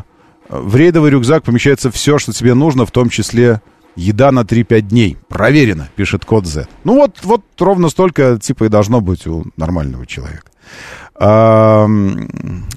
[0.51, 3.63] в рейдовый рюкзак помещается все, что тебе нужно, в том числе
[3.97, 5.19] еда на 3-5 дней.
[5.29, 6.67] Проверено, пишет код Z.
[6.85, 10.51] Ну, вот, вот ровно столько, типа, и должно быть у нормального человека.
[11.17, 11.87] А,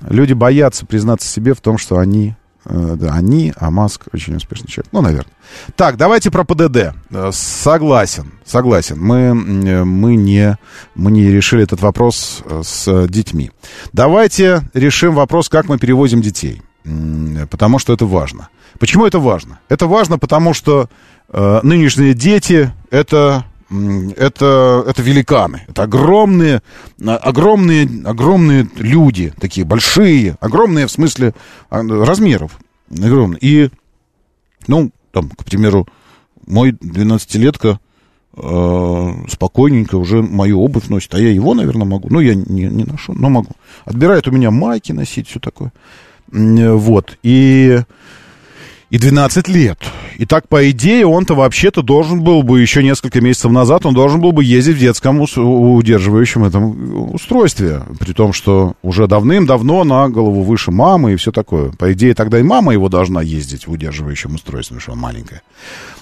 [0.09, 2.35] люди боятся признаться себе в том, что они,
[2.65, 4.89] э, да, они, а Маск очень успешный человек.
[4.91, 5.33] Ну, наверное.
[5.75, 6.93] Так, давайте про ПДД.
[7.09, 8.99] Э, Согласен, согласен.
[8.99, 10.57] Мы, э, мы, не,
[10.93, 13.51] мы не решили этот вопрос с детьми.
[13.91, 16.61] Давайте решим вопрос, как мы перевозим детей.
[17.49, 18.49] Потому что это важно.
[18.79, 19.59] Почему это важно?
[19.69, 20.89] Это важно, потому что
[21.29, 25.63] э, нынешние дети это это, это великаны.
[25.67, 26.61] Это огромные,
[27.05, 31.33] а, огромные, огромные люди, такие большие, огромные в смысле
[31.69, 32.59] а, размеров.
[32.89, 33.39] Огромные.
[33.41, 33.69] И,
[34.67, 35.87] ну, там, к примеру,
[36.45, 37.79] мой 12-летка
[38.37, 42.07] э, спокойненько уже мою обувь носит, а я его, наверное, могу.
[42.09, 43.51] Ну, я не, не ношу, но могу.
[43.83, 45.73] Отбирает у меня майки носить, все такое.
[46.31, 47.17] Вот.
[47.23, 47.81] И
[48.89, 49.79] и 12 лет.
[50.17, 54.21] И так, по идее, он-то вообще-то должен был бы еще несколько месяцев назад, он должен
[54.21, 57.83] был бы ездить в детском удерживающем этом устройстве.
[57.99, 61.71] При том, что уже давным-давно на голову выше мамы и все такое.
[61.71, 65.41] По идее, тогда и мама его должна ездить в удерживающем устройстве, потому что она маленькая.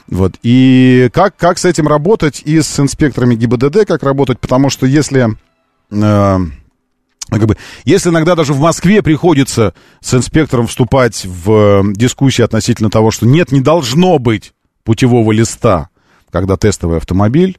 [0.08, 0.36] Вот.
[0.44, 5.30] И как, как с этим работать и с инспекторами ГИБДД, как работать, потому что если...
[5.92, 6.38] э,
[7.30, 12.90] как бы, если иногда даже в Москве приходится с инспектором вступать в э, дискуссии относительно
[12.90, 14.54] того, что нет, не должно быть
[14.84, 15.90] путевого листа,
[16.32, 17.58] когда тестовый автомобиль,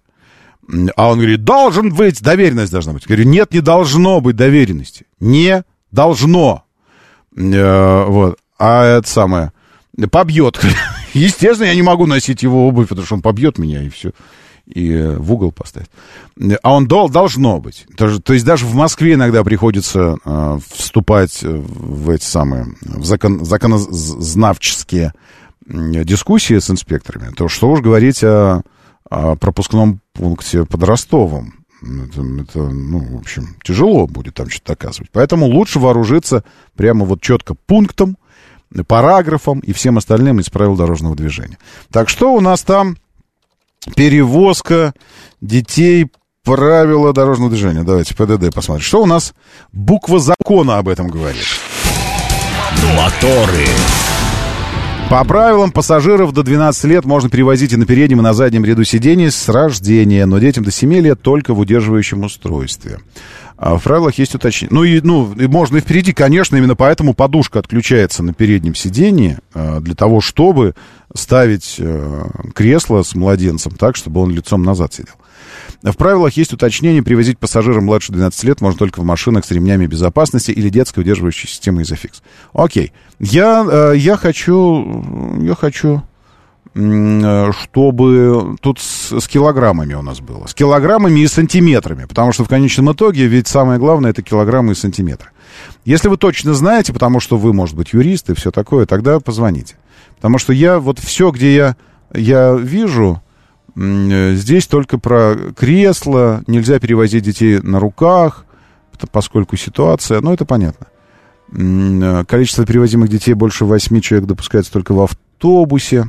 [0.96, 3.04] а он говорит, должен быть, доверенность должна быть.
[3.06, 5.06] Я говорю, нет, не должно быть доверенности.
[5.20, 6.64] Не должно.
[7.36, 8.38] Э, вот.
[8.58, 9.52] А это самое,
[10.10, 10.60] побьет.
[11.14, 14.12] Естественно, я не могу носить его обувь, потому что он побьет меня, и все
[14.66, 15.90] и э, в угол поставить.
[16.62, 17.86] А он дол, должно быть.
[17.96, 23.04] То, же- то есть даже в Москве иногда приходится э, вступать в эти самые в
[23.04, 25.12] закон, законознавческие
[25.68, 27.32] дискуссии с инспекторами.
[27.32, 28.62] То что уж говорить о,
[29.08, 31.54] о пропускном пункте под Ростовом.
[31.82, 35.10] Это, это, ну, в общем, тяжело будет там что-то доказывать.
[35.12, 36.42] Поэтому лучше вооружиться
[36.74, 38.16] прямо вот четко пунктом,
[38.86, 41.58] параграфом и всем остальным из правил дорожного движения.
[41.90, 42.96] Так что у нас там
[43.94, 44.94] перевозка
[45.40, 46.08] детей,
[46.44, 47.82] правила дорожного движения.
[47.82, 48.84] Давайте ПДД посмотрим.
[48.84, 49.34] Что у нас
[49.72, 51.44] буква закона об этом говорит?
[52.96, 53.66] Моторы.
[55.08, 58.82] По правилам, пассажиров до 12 лет можно перевозить и на переднем, и на заднем ряду
[58.82, 62.98] сидений с рождения, но детям до 7 лет только в удерживающем устройстве.
[63.56, 64.74] А в правилах есть уточнение.
[64.74, 69.38] Ну, и, ну, и можно и впереди, конечно, именно поэтому подушка отключается на переднем сидении,
[69.54, 70.74] а, для того, чтобы
[71.14, 72.24] ставить э,
[72.54, 75.14] кресло с младенцем так, чтобы он лицом назад сидел.
[75.92, 79.86] В правилах есть уточнение, привозить пассажира младше 12 лет можно только в машинах с ремнями
[79.86, 82.22] безопасности или детской удерживающей системой Isofix.
[82.52, 82.92] Окей.
[83.20, 86.02] Я, э, я хочу, я хочу,
[86.74, 90.48] э, чтобы тут с, с килограммами у нас было.
[90.48, 94.74] С килограммами и сантиметрами, потому что в конечном итоге ведь самое главное это килограммы и
[94.74, 95.30] сантиметры.
[95.84, 99.76] Если вы точно знаете, потому что вы, может быть, юрист и все такое, тогда позвоните.
[100.16, 101.76] Потому что я вот все, где я,
[102.12, 103.22] я вижу,
[103.76, 108.46] здесь только про кресло, нельзя перевозить детей на руках,
[109.12, 110.86] поскольку ситуация, ну, это понятно.
[111.52, 116.06] Э, Количество перевозимых детей больше восьми человек допускается только в автобусе.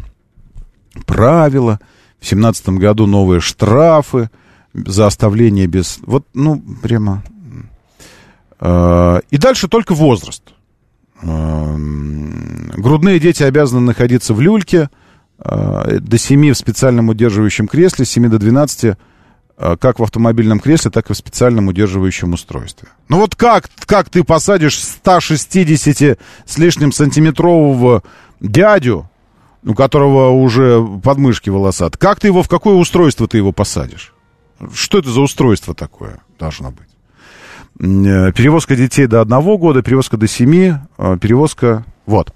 [1.06, 1.80] Правила.
[2.20, 4.32] В семнадцатом году новые штрафы
[4.74, 6.00] за оставление без...
[6.02, 7.24] Вот, ну, прямо...
[8.60, 10.44] Э, И дальше только возраст.
[11.22, 14.88] Грудные дети обязаны находиться в люльке э,
[15.40, 18.98] до 7 в специальном удерживающем кресле, с 7 до 12
[19.58, 22.90] э, как в автомобильном кресле, так и в специальном удерживающем устройстве.
[23.10, 28.04] Ну вот как, как ты посадишь 160 с лишним сантиметрового
[28.40, 29.10] дядю
[29.68, 34.14] у которого уже подмышки волосат, как ты его, в какое устройство ты его посадишь?
[34.74, 36.88] Что это за устройство такое должно быть?
[37.80, 41.86] Э, Перевозка детей до одного года, перевозка до семи, э, перевозка...
[42.06, 42.34] Вот.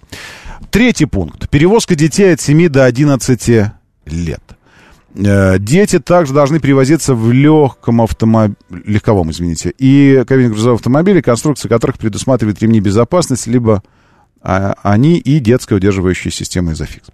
[0.72, 1.50] Третий пункт.
[1.50, 3.72] Перевозка детей от 7 до 11
[4.06, 4.42] лет.
[5.14, 11.68] Э, Дети также должны перевозиться в легком автомобиле, легковом, извините, и кабине грузового автомобиля, конструкция
[11.68, 13.84] которых предусматривает ремни безопасности, либо
[14.42, 17.10] а, они и детская удерживающая система изофикс.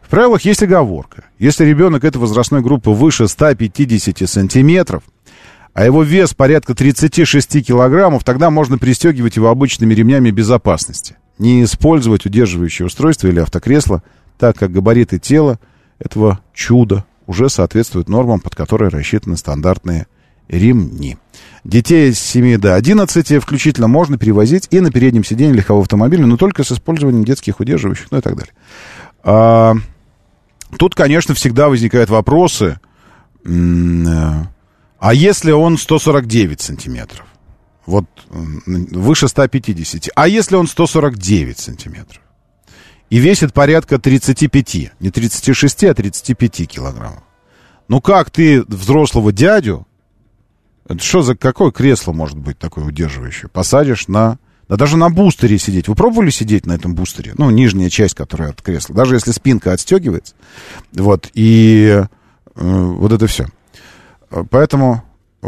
[0.00, 1.24] В правилах есть оговорка.
[1.40, 5.02] Если ребенок этой возрастной группы выше 150 сантиметров,
[5.72, 11.16] а его вес порядка 36 килограммов, тогда можно пристегивать его обычными ремнями безопасности.
[11.40, 14.02] Не использовать удерживающее устройство или автокресло,
[14.38, 15.58] так как габариты тела
[15.98, 20.06] этого чуда уже соответствуют нормам, под которые рассчитаны стандартные
[20.48, 21.16] ремни.
[21.64, 26.36] Детей с 7 до 11 включительно можно перевозить и на переднем сиденье легкового автомобиля, но
[26.36, 28.52] только с использованием детских удерживающих, ну и так далее.
[29.22, 29.74] А,
[30.78, 32.78] тут, конечно, всегда возникают вопросы.
[33.46, 33.48] э,
[34.98, 37.24] А если он 149 сантиметров?
[37.90, 40.10] Вот выше 150.
[40.14, 42.22] А если он 149 сантиметров?
[43.10, 44.92] И весит порядка 35.
[45.00, 47.24] Не 36, а 35 килограммов.
[47.88, 49.86] Ну как ты взрослого дядю
[50.98, 53.48] что за какое кресло может быть такое удерживающее?
[53.48, 54.38] Посадишь на...
[54.68, 55.88] Да даже на бустере сидеть.
[55.88, 57.34] Вы пробовали сидеть на этом бустере?
[57.36, 58.94] Ну, нижняя часть, которая от кресла.
[58.94, 60.34] Даже если спинка отстегивается.
[60.92, 61.28] Вот.
[61.34, 62.04] И э,
[62.54, 63.46] вот это все.
[64.50, 65.02] Поэтому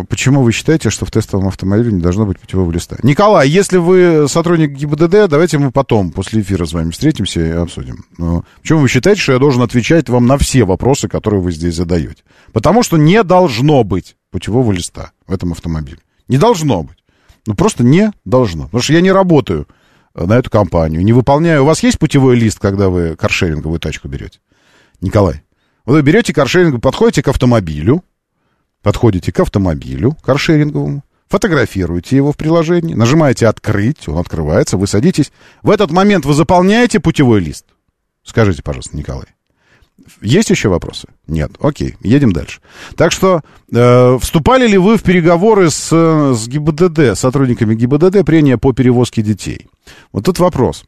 [0.08, 2.96] почему вы считаете, что в тестовом автомобиле не должно быть путевого листа?
[3.02, 8.04] Николай, если вы сотрудник ГИБДД, давайте мы потом, после эфира с вами встретимся и обсудим.
[8.18, 11.76] Но почему вы считаете, что я должен отвечать вам на все вопросы, которые вы здесь
[11.76, 12.22] задаете?
[12.52, 15.98] Потому что не должно быть путевого листа в этом автомобиле.
[16.28, 16.96] Не должно быть.
[17.46, 18.64] Ну, просто не должно.
[18.64, 19.66] Потому что я не работаю
[20.14, 21.62] э, на эту компанию, не выполняю.
[21.62, 24.38] У вас есть путевой лист, когда вы каршеринговую тачку берете?
[25.00, 25.42] Николай.
[25.84, 28.04] Вы берете каршеринг, подходите к автомобилю,
[28.82, 35.32] подходите к автомобилю каршеринговому, фотографируете его в приложении, нажимаете «Открыть», он открывается, вы садитесь.
[35.62, 37.64] В этот момент вы заполняете путевой лист.
[38.22, 39.26] Скажите, пожалуйста, Николай.
[40.20, 41.08] Есть еще вопросы?
[41.26, 41.52] Нет.
[41.60, 42.60] Окей, едем дальше.
[42.96, 43.42] Так что,
[43.72, 49.22] э, вступали ли вы в переговоры с, э, с ГИБДД, сотрудниками ГИБДД, прения по перевозке
[49.22, 49.68] детей?
[50.12, 50.84] Вот тут вопрос.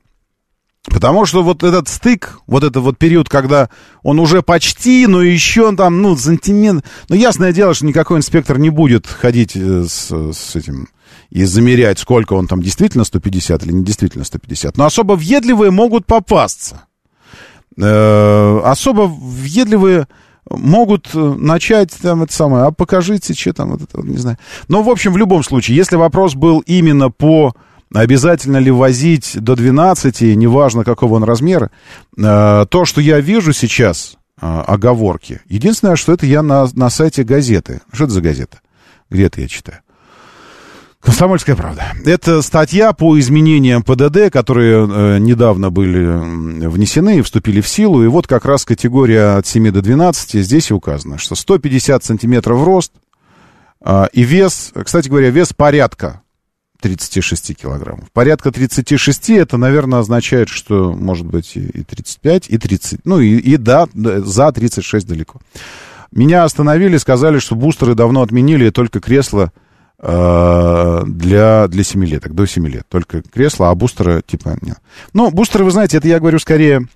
[0.84, 3.70] Потому что вот этот стык, вот этот вот период, когда
[4.02, 6.84] он уже почти, но еще там, ну, сантимент...
[7.08, 10.88] Ну, ясное дело, что никакой инспектор не будет ходить э, с, с этим
[11.30, 14.76] и замерять, сколько он там действительно 150 или не действительно 150.
[14.76, 16.84] Но особо въедливые могут попасться.
[17.76, 20.06] Э, особо въедливые
[20.50, 24.38] могут э, начать там это самое, а покажите, что там, вот это, вот, не знаю.
[24.68, 27.54] Но, в общем, в любом случае, если вопрос был именно по
[28.00, 31.70] обязательно ли возить до 12, неважно какого он размера,
[32.16, 37.24] э, то, что я вижу сейчас, э, оговорки, единственное, что это я на, на сайте
[37.24, 37.80] газеты.
[37.92, 38.58] Что это за газета?
[39.10, 39.78] Где это я читаю?
[41.04, 41.84] Комсомольская правда.
[42.06, 48.02] Это статья по изменениям ПДД, которые э, недавно были внесены и вступили в силу.
[48.02, 50.42] И вот как раз категория от 7 до 12.
[50.42, 52.92] Здесь и указано, что 150 сантиметров рост
[53.82, 56.22] а, и вес, кстати говоря, вес порядка
[56.84, 58.10] 36 килограммов.
[58.12, 63.06] Порядка 36 это, наверное, означает, что может быть и 35, и 30.
[63.06, 65.40] Ну и, и да, за 36 далеко.
[66.12, 69.50] Меня остановили, сказали, что бустеры давно отменили, и только кресло
[69.98, 72.84] э, для, для семилеток, до 7 лет.
[72.90, 74.76] Только кресло, а бустеры типа нет.
[75.14, 76.86] Ну, бустеры, вы знаете, это я говорю скорее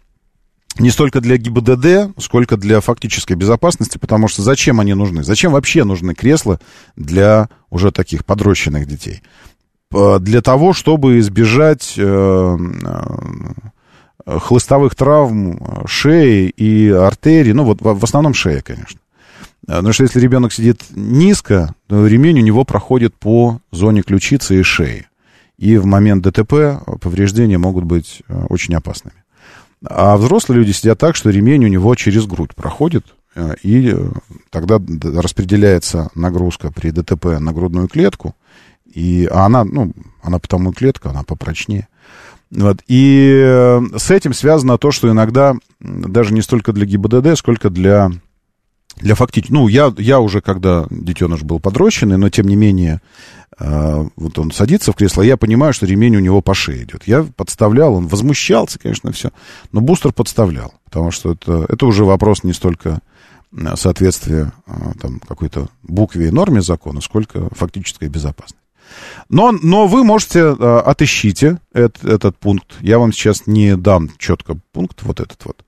[0.78, 5.24] не столько для ГИБДД, сколько для фактической безопасности, потому что зачем они нужны?
[5.24, 6.60] Зачем вообще нужны кресла
[6.94, 9.22] для уже таких подрощенных детей?
[9.90, 12.56] П- Для того, чтобы избежать э,
[14.26, 19.00] э, хлыстовых травм э, шеи и артерий, ну вот в основном шея, конечно.
[19.66, 24.60] Э, Потому что если ребенок сидит низко, то ремень у него проходит по зоне ключицы
[24.60, 25.06] и шеи.
[25.58, 29.16] И в момент ДТП повреждения могут быть э, очень опасными.
[29.86, 34.10] А взрослые люди сидят так, что ремень у него через грудь проходит, э, и э,
[34.50, 34.80] тогда
[35.20, 38.34] распределяется нагрузка при ДТП на грудную клетку,
[38.92, 39.92] и, а она, ну,
[40.22, 41.88] она потому и клетка, она попрочнее.
[42.50, 42.78] Вот.
[42.86, 48.10] И э, с этим связано то, что иногда даже не столько для ГИБДД, сколько для,
[48.96, 49.52] для фактически...
[49.52, 53.02] Ну, я, я уже, когда детеныш был подрощенный, но тем не менее,
[53.58, 57.02] э, вот он садится в кресло, я понимаю, что ремень у него по шее идет.
[57.06, 59.30] Я подставлял, он возмущался, конечно, все,
[59.72, 63.00] но бустер подставлял, потому что это, это уже вопрос не столько
[63.74, 68.67] соответствия э, там, какой-то букве и норме закона, сколько фактической безопасности.
[69.28, 72.74] Но, но вы можете, э, отыщите этот, этот пункт.
[72.80, 75.64] Я вам сейчас не дам четко пункт, вот этот вот.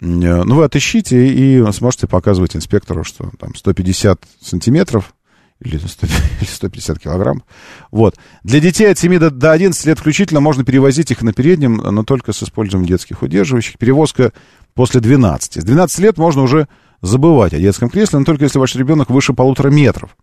[0.00, 5.14] Ну, вы отыщите и сможете показывать инспектору, что там 150 сантиметров
[5.60, 6.06] или 100,
[6.40, 7.42] или 150 килограмм.
[7.90, 8.16] Вот.
[8.42, 12.02] Для детей от 7 до, до 11 лет включительно можно перевозить их на переднем, но
[12.02, 13.78] только с использованием детских удерживающих.
[13.78, 14.32] Перевозка
[14.74, 15.60] после 12.
[15.60, 16.66] С 12 лет можно уже
[17.02, 20.16] забывать о детском кресле, но только если ваш ребенок выше полутора метров.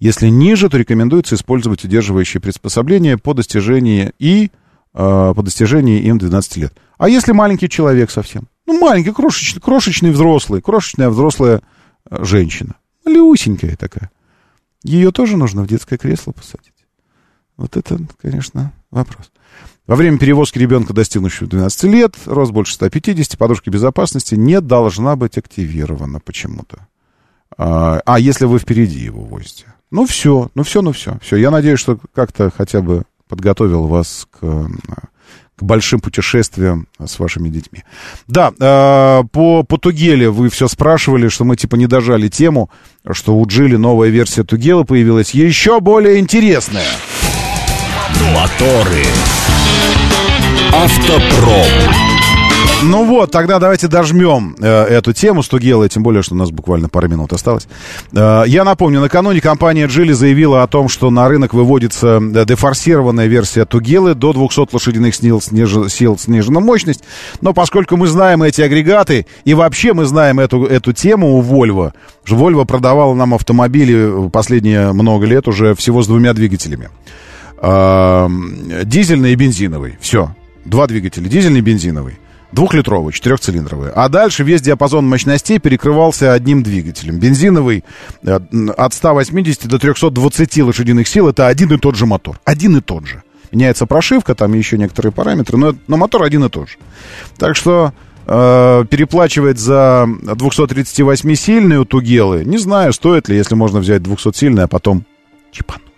[0.00, 4.50] Если ниже, то рекомендуется использовать удерживающие приспособления по достижении и
[4.94, 6.74] э, по достижении им 12 лет.
[6.98, 8.48] А если маленький человек совсем?
[8.66, 11.62] Ну, маленький, крошечный, крошечный взрослый, крошечная взрослая
[12.10, 12.76] э, женщина.
[13.04, 14.10] Малюсенькая такая.
[14.84, 16.72] Ее тоже нужно в детское кресло посадить.
[17.56, 19.30] Вот это, конечно, вопрос.
[19.86, 25.38] Во время перевозки ребенка, достигнувшего 12 лет, рост больше 150, подушка безопасности не должна быть
[25.38, 26.86] активирована почему-то.
[27.58, 29.66] А, а если вы впереди его возите?
[29.90, 31.18] Ну все, ну все, ну все.
[31.22, 37.48] Все, я надеюсь, что как-то хотя бы подготовил вас к, к большим путешествиям с вашими
[37.48, 37.84] детьми.
[38.26, 38.50] Да,
[39.32, 42.70] по, по Тугеле вы все спрашивали, что мы типа не дожали тему,
[43.10, 46.88] что у Джили новая версия Тугела появилась, еще более интересная.
[48.34, 49.04] Моторы.
[50.72, 52.11] Автопром.
[52.84, 56.50] Ну вот, тогда давайте дожмем э, эту тему с Тугелой, тем более, что у нас
[56.50, 57.68] буквально пару минут осталось.
[58.12, 63.26] Э, я напомню, накануне компания Geely заявила о том, что на рынок выводится э, дефорсированная
[63.26, 65.92] версия Тугелы до 200 лошадиных сил, сниж...
[65.92, 67.04] сил снижена мощность.
[67.40, 71.92] Но поскольку мы знаем эти агрегаты, и вообще мы знаем эту, эту тему у Volvo,
[72.26, 76.90] Volvo продавала нам автомобили последние много лет уже всего с двумя двигателями.
[77.58, 78.28] Э,
[78.84, 79.96] дизельный и бензиновый.
[80.00, 80.34] Все.
[80.64, 82.18] Два двигателя, дизельный и бензиновый.
[82.52, 83.90] Двухлитровый, четырехцилиндровый.
[83.94, 87.18] А дальше весь диапазон мощностей перекрывался одним двигателем.
[87.18, 87.82] Бензиновый
[88.22, 88.38] э,
[88.76, 92.38] от 180 до 320 лошадиных сил это один и тот же мотор.
[92.44, 93.22] Один и тот же.
[93.52, 96.76] Меняется прошивка, там еще некоторые параметры, но, но мотор один и тот же.
[97.38, 97.94] Так что
[98.26, 104.68] э, переплачивать за 238-сильные у Тугелы, не знаю, стоит ли, если можно взять 200-сильный, а
[104.68, 105.04] потом
[105.52, 105.91] чипануть.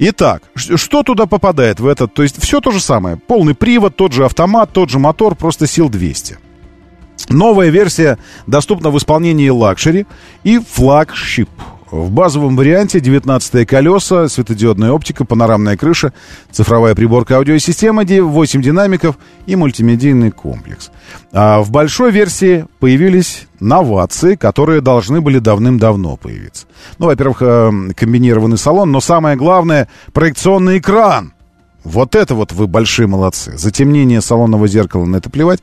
[0.00, 2.14] Итак, что туда попадает в этот?
[2.14, 3.16] То есть все то же самое.
[3.16, 6.38] Полный привод, тот же автомат, тот же мотор, просто сил 200.
[7.28, 8.16] Новая версия
[8.46, 10.06] доступна в исполнении luxury
[10.44, 11.50] и flagship.
[11.90, 16.12] В базовом варианте 19 колеса, светодиодная оптика, панорамная крыша,
[16.50, 19.16] цифровая приборка аудиосистемы, 8 динамиков
[19.46, 20.90] и мультимедийный комплекс.
[21.32, 26.66] А в большой версии появились новации, которые должны были давным-давно появиться.
[26.98, 31.32] Ну, во-первых, э, комбинированный салон, но самое главное— проекционный экран—
[31.84, 33.56] вот это вот вы большие молодцы.
[33.56, 35.60] Затемнение салонного зеркала на это плевать.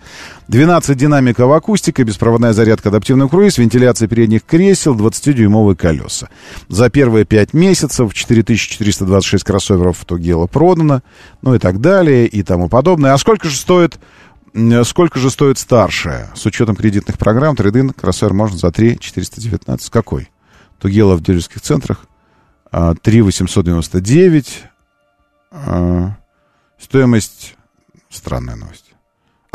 [0.47, 6.29] 12 динамиков акустика, беспроводная зарядка, адаптивный круиз, вентиляция передних кресел, 20-дюймовые колеса.
[6.69, 11.01] За первые 5 месяцев 4426 кроссоверов Тугела продано,
[11.41, 13.13] ну и так далее, и тому подобное.
[13.13, 13.99] А сколько же стоит
[14.85, 16.31] сколько же стоит старшая?
[16.33, 19.89] С учетом кредитных программ, трейдин, кроссовер можно за 3 419.
[19.89, 20.29] Какой?
[20.79, 22.05] Тугела в дилерских центрах.
[22.71, 24.74] 3 а, 899 а,
[26.79, 27.55] стоимость...
[28.09, 28.85] Странная новость.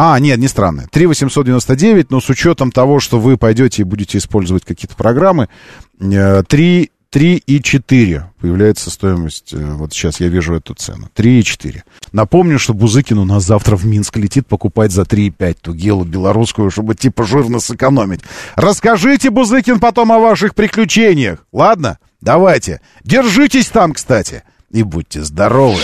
[0.02, 0.86] А, нет, не странная.
[0.90, 5.50] 3 899, но с учетом того, что вы пойдете и будете использовать какие-то программы,
[5.98, 11.40] 3, э, 3 и 4 появляется стоимость, э, вот сейчас я вижу эту цену, 3
[11.40, 11.84] и 4.
[12.12, 16.70] Напомню, что Бузыкин у нас завтра в Минск летит покупать за 3,5 ту гелу белорусскую,
[16.70, 18.20] чтобы типа жирно сэкономить.
[18.56, 21.98] Расскажите, Бузыкин, потом о ваших приключениях, ладно?
[22.22, 22.80] Давайте.
[23.04, 25.82] Держитесь там, кстати и будьте здоровы.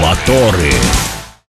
[0.00, 0.72] Моторы.